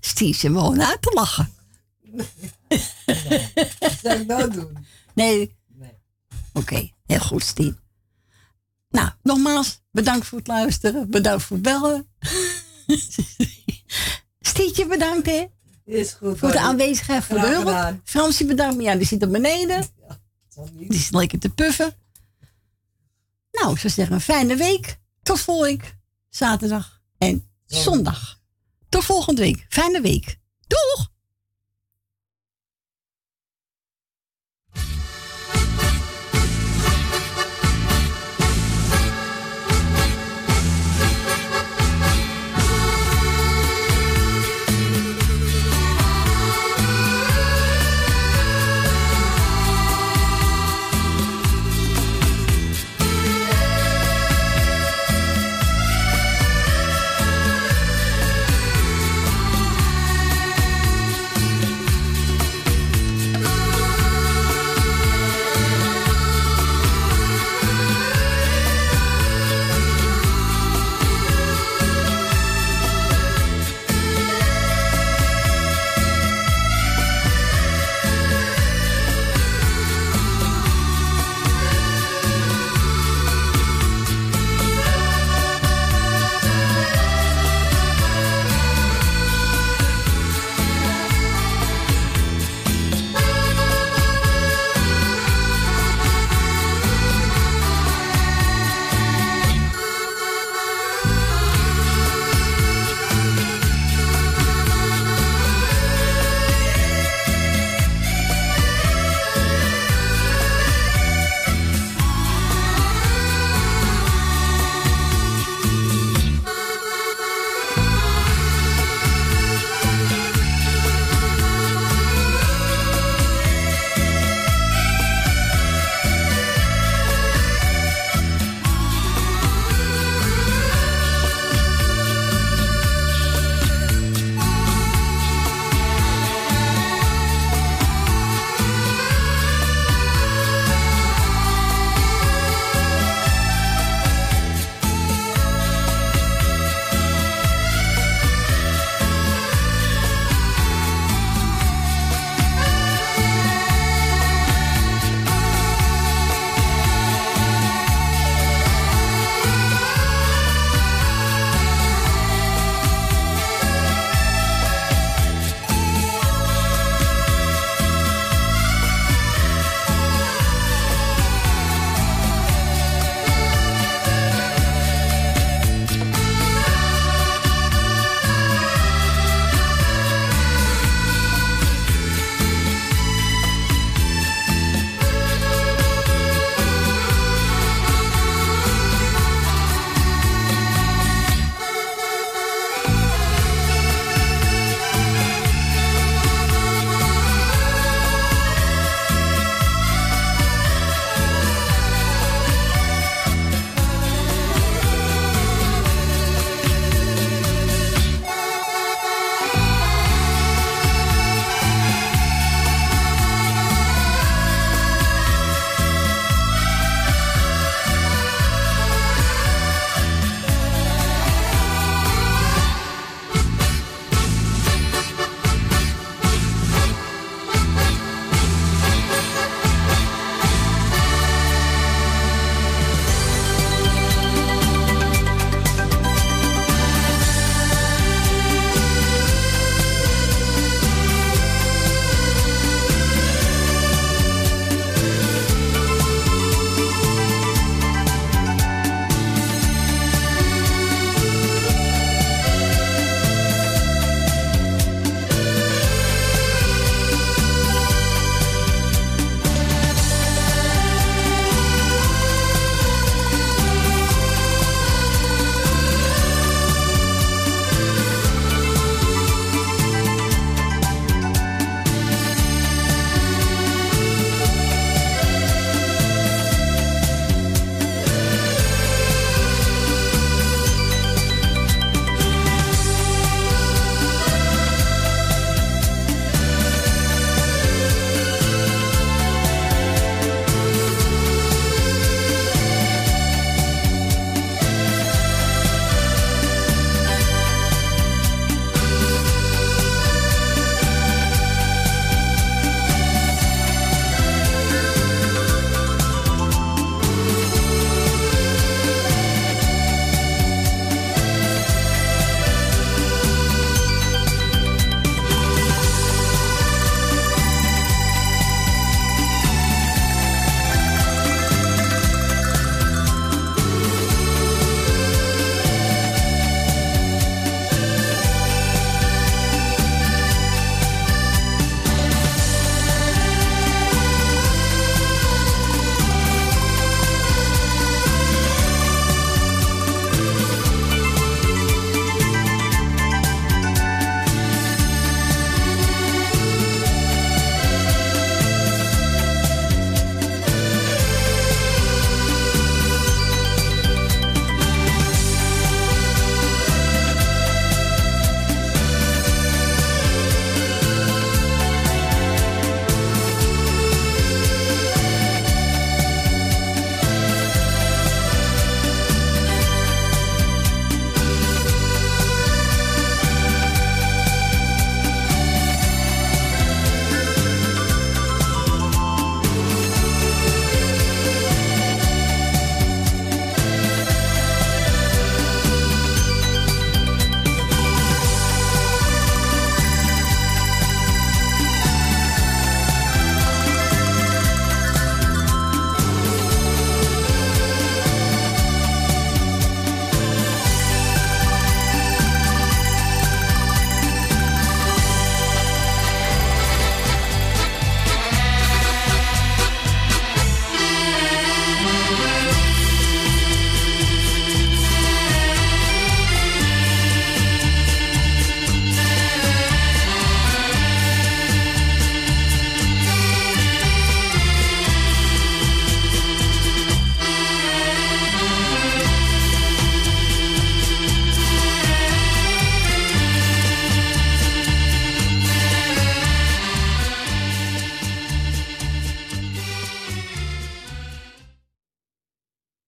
Stien 0.00 0.34
zit 0.34 0.50
me 0.50 0.58
gewoon 0.58 0.82
uit 0.82 1.02
te 1.02 1.10
lachen. 1.14 1.54
Zou 4.02 4.20
ik 4.20 4.26
nou 4.26 4.50
doen? 4.50 4.86
Nee. 5.14 5.56
Oké, 6.52 6.90
heel 7.06 7.20
goed, 7.20 7.42
Stien. 7.42 7.78
Nou, 8.88 9.10
nogmaals, 9.22 9.80
bedankt 9.90 10.26
voor 10.26 10.38
het 10.38 10.46
luisteren. 10.46 11.10
Bedankt 11.10 11.42
voor 11.42 11.56
het 11.56 11.64
bellen. 11.64 12.08
Stietje, 14.40 14.86
bedankt, 14.86 15.26
hè? 15.26 15.46
Is 15.84 16.12
goed. 16.12 16.38
Voor 16.38 16.50
de 16.50 16.60
aanwezigheid 16.60 17.24
voor 17.24 17.40
de 17.40 17.46
hulp. 17.46 18.00
Fransje, 18.04 18.44
bedankt. 18.44 18.74
Maar 18.74 18.84
ja, 18.84 18.94
die 18.94 19.06
zit 19.06 19.22
er 19.22 19.30
beneden. 19.30 19.86
niet. 20.72 20.90
Die 20.90 20.98
is 20.98 21.10
lekker 21.10 21.38
te 21.38 21.48
puffen. 21.48 21.94
Nou, 23.52 23.72
ik 23.72 23.78
zou 23.78 23.92
zeggen, 23.92 24.14
een 24.14 24.20
fijne 24.20 24.56
week. 24.56 24.98
Tot 25.22 25.40
volgende 25.40 25.70
week. 25.70 25.96
Zaterdag 26.28 27.02
en 27.18 27.50
zondag. 27.66 28.35
Tot 28.96 29.04
volgende 29.04 29.40
week. 29.40 29.66
Fijne 29.68 30.00
week. 30.00 30.36
Doeg! 30.66 31.15